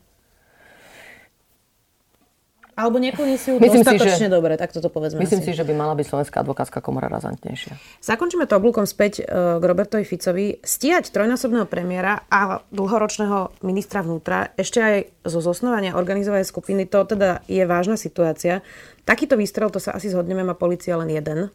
Alebo 2.79 3.03
neplní 3.03 3.37
si 3.37 3.51
ju 3.51 3.59
myslím 3.59 3.83
dostatočne 3.83 4.17
si, 4.17 4.25
že, 4.27 4.29
dobre, 4.31 4.55
tak 4.55 4.71
toto 4.71 4.89
povedzme. 4.89 5.19
Myslím 5.21 5.43
asi. 5.43 5.53
si, 5.53 5.59
že 5.59 5.65
by 5.67 5.73
mala 5.75 5.95
byť 5.99 6.07
Slovenská 6.07 6.43
advokátska 6.43 6.79
komora 6.81 7.11
razantnejšia. 7.11 7.75
Zakončíme 8.03 8.47
to 8.47 8.59
oblúkom 8.59 8.87
späť 8.87 9.23
e, 9.23 9.59
k 9.59 9.63
Robertovi 9.63 10.07
Ficovi. 10.07 10.59
Stíhať 10.63 11.11
trojnásobného 11.11 11.67
premiéra 11.67 12.25
a 12.31 12.63
dlhoročného 12.71 13.63
ministra 13.67 14.07
vnútra 14.07 14.55
ešte 14.55 14.79
aj 14.79 14.97
zo 15.27 15.41
zosnovania 15.43 15.99
organizovanej 15.99 16.47
skupiny, 16.47 16.87
to 16.87 17.03
teda 17.07 17.43
je 17.51 17.63
vážna 17.67 17.99
situácia. 17.99 18.63
Takýto 19.03 19.35
výstrel, 19.35 19.73
to 19.73 19.83
sa 19.83 19.97
asi 19.97 20.13
zhodneme, 20.13 20.47
má 20.47 20.55
policia 20.55 20.95
len 20.95 21.11
jeden. 21.11 21.39
E, 21.47 21.49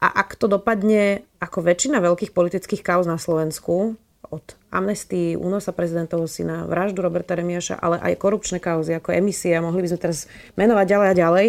a 0.00 0.08
ak 0.08 0.40
to 0.40 0.48
dopadne 0.48 1.26
ako 1.42 1.60
väčšina 1.60 2.00
veľkých 2.00 2.32
politických 2.32 2.82
kauz 2.82 3.04
na 3.04 3.20
Slovensku, 3.20 3.98
od 4.30 4.56
amnestii, 4.74 5.38
únosa 5.38 5.70
prezidentovho 5.72 6.26
syna, 6.26 6.66
vraždu 6.66 7.02
Roberta 7.02 7.34
Remiaša, 7.38 7.78
ale 7.78 8.00
aj 8.02 8.20
korupčné 8.20 8.58
kauzy 8.58 8.96
ako 8.96 9.14
emisia, 9.14 9.64
mohli 9.64 9.84
by 9.84 9.88
sme 9.94 10.00
teraz 10.02 10.18
menovať 10.58 10.86
ďalej 10.86 11.08
a 11.08 11.14
ďalej, 11.14 11.46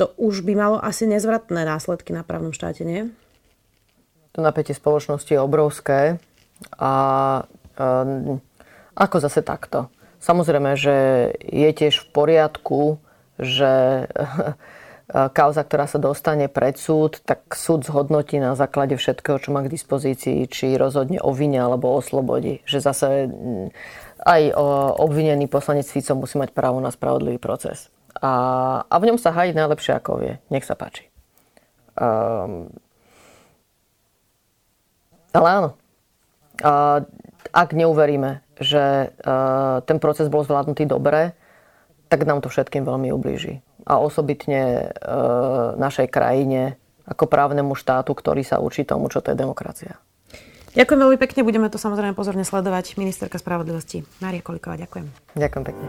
to 0.00 0.04
už 0.16 0.42
by 0.48 0.56
malo 0.56 0.80
asi 0.80 1.04
nezvratné 1.04 1.62
následky 1.68 2.16
na 2.16 2.24
právnom 2.24 2.56
štáte, 2.56 2.88
nie? 2.88 3.12
To 4.32 4.40
napätie 4.40 4.72
spoločnosti 4.72 5.28
je 5.28 5.40
obrovské 5.42 6.00
a 6.80 6.92
um, 7.76 8.40
ako 8.96 9.16
zase 9.20 9.44
takto? 9.44 9.92
Samozrejme, 10.20 10.76
že 10.76 10.96
je 11.40 11.70
tiež 11.72 12.04
v 12.04 12.06
poriadku, 12.12 13.00
že 13.40 14.04
kauza, 15.10 15.66
ktorá 15.66 15.90
sa 15.90 15.98
dostane 15.98 16.46
pred 16.46 16.78
súd, 16.78 17.18
tak 17.26 17.50
súd 17.52 17.82
zhodnotí 17.82 18.38
na 18.38 18.54
základe 18.54 18.94
všetkého, 18.94 19.42
čo 19.42 19.50
má 19.50 19.66
k 19.66 19.72
dispozícii, 19.74 20.46
či 20.46 20.78
rozhodne 20.78 21.18
o 21.18 21.34
vine 21.34 21.58
alebo 21.58 21.90
o 21.90 22.00
slobode. 22.00 22.62
Že 22.62 22.78
zase 22.78 23.08
mm, 23.26 23.66
aj 24.22 24.42
obvinený 25.02 25.50
poslanec 25.50 25.90
Fico 25.90 26.14
musí 26.14 26.38
mať 26.38 26.54
právo 26.54 26.78
na 26.78 26.94
spravodlivý 26.94 27.42
proces. 27.42 27.90
A, 28.18 28.32
a 28.86 28.94
v 28.98 29.06
ňom 29.10 29.18
sa 29.18 29.34
hají 29.34 29.54
najlepšie, 29.54 29.98
ako 29.98 30.20
vie. 30.20 30.32
Nech 30.50 30.66
sa 30.66 30.74
páči. 30.74 31.06
Um, 31.98 32.70
ale 35.34 35.48
áno. 35.48 35.70
Uh, 36.60 37.06
ak 37.50 37.72
neuveríme, 37.72 38.44
že 38.60 39.14
uh, 39.24 39.80
ten 39.88 39.96
proces 39.96 40.28
bol 40.28 40.44
zvládnutý 40.44 40.84
dobre, 40.84 41.32
tak 42.12 42.28
nám 42.28 42.44
to 42.44 42.52
všetkým 42.52 42.84
veľmi 42.84 43.08
ublíži. 43.14 43.64
A 43.84 44.00
osobitne 44.00 44.92
uh, 44.92 45.76
našej 45.76 46.08
krajine 46.12 46.80
ako 47.08 47.26
právnemu 47.26 47.74
štátu, 47.74 48.14
ktorý 48.14 48.46
sa 48.46 48.62
učí 48.62 48.86
tomu, 48.86 49.10
čo 49.10 49.18
to 49.18 49.34
je 49.34 49.40
demokracia. 49.40 49.98
Ďakujem 50.70 51.00
veľmi 51.02 51.18
pekne, 51.18 51.42
budeme 51.42 51.66
to 51.66 51.82
samozrejme 51.82 52.14
pozorne 52.14 52.46
sledovať. 52.46 52.94
Ministerka 52.94 53.42
spravodlivosti 53.42 54.06
Mária 54.22 54.38
Koliková, 54.38 54.78
ďakujem. 54.78 55.10
Ďakujem 55.34 55.64
pekne. 55.66 55.84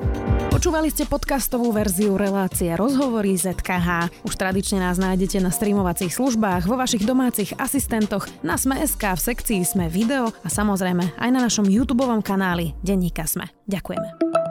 Počúvali 0.49 0.89
ste 0.89 1.05
podcastovú 1.05 1.69
verziu 1.69 2.17
relácie 2.17 2.73
Rozhovory 2.73 3.37
ZKH. 3.37 4.09
Už 4.25 4.33
tradične 4.33 4.81
nás 4.81 4.97
nájdete 4.97 5.37
na 5.37 5.53
streamovacích 5.53 6.17
službách, 6.17 6.65
vo 6.65 6.81
vašich 6.81 7.05
domácich 7.05 7.53
asistentoch, 7.61 8.25
na 8.41 8.57
Sme.sk, 8.57 9.05
v 9.05 9.21
sekcii 9.21 9.61
Sme 9.61 9.85
video 9.85 10.33
a 10.41 10.49
samozrejme 10.49 11.13
aj 11.13 11.29
na 11.29 11.45
našom 11.45 11.69
YouTube 11.69 12.01
kanáli 12.25 12.73
Denníka 12.81 13.29
Sme. 13.29 13.53
Ďakujeme. 13.69 14.50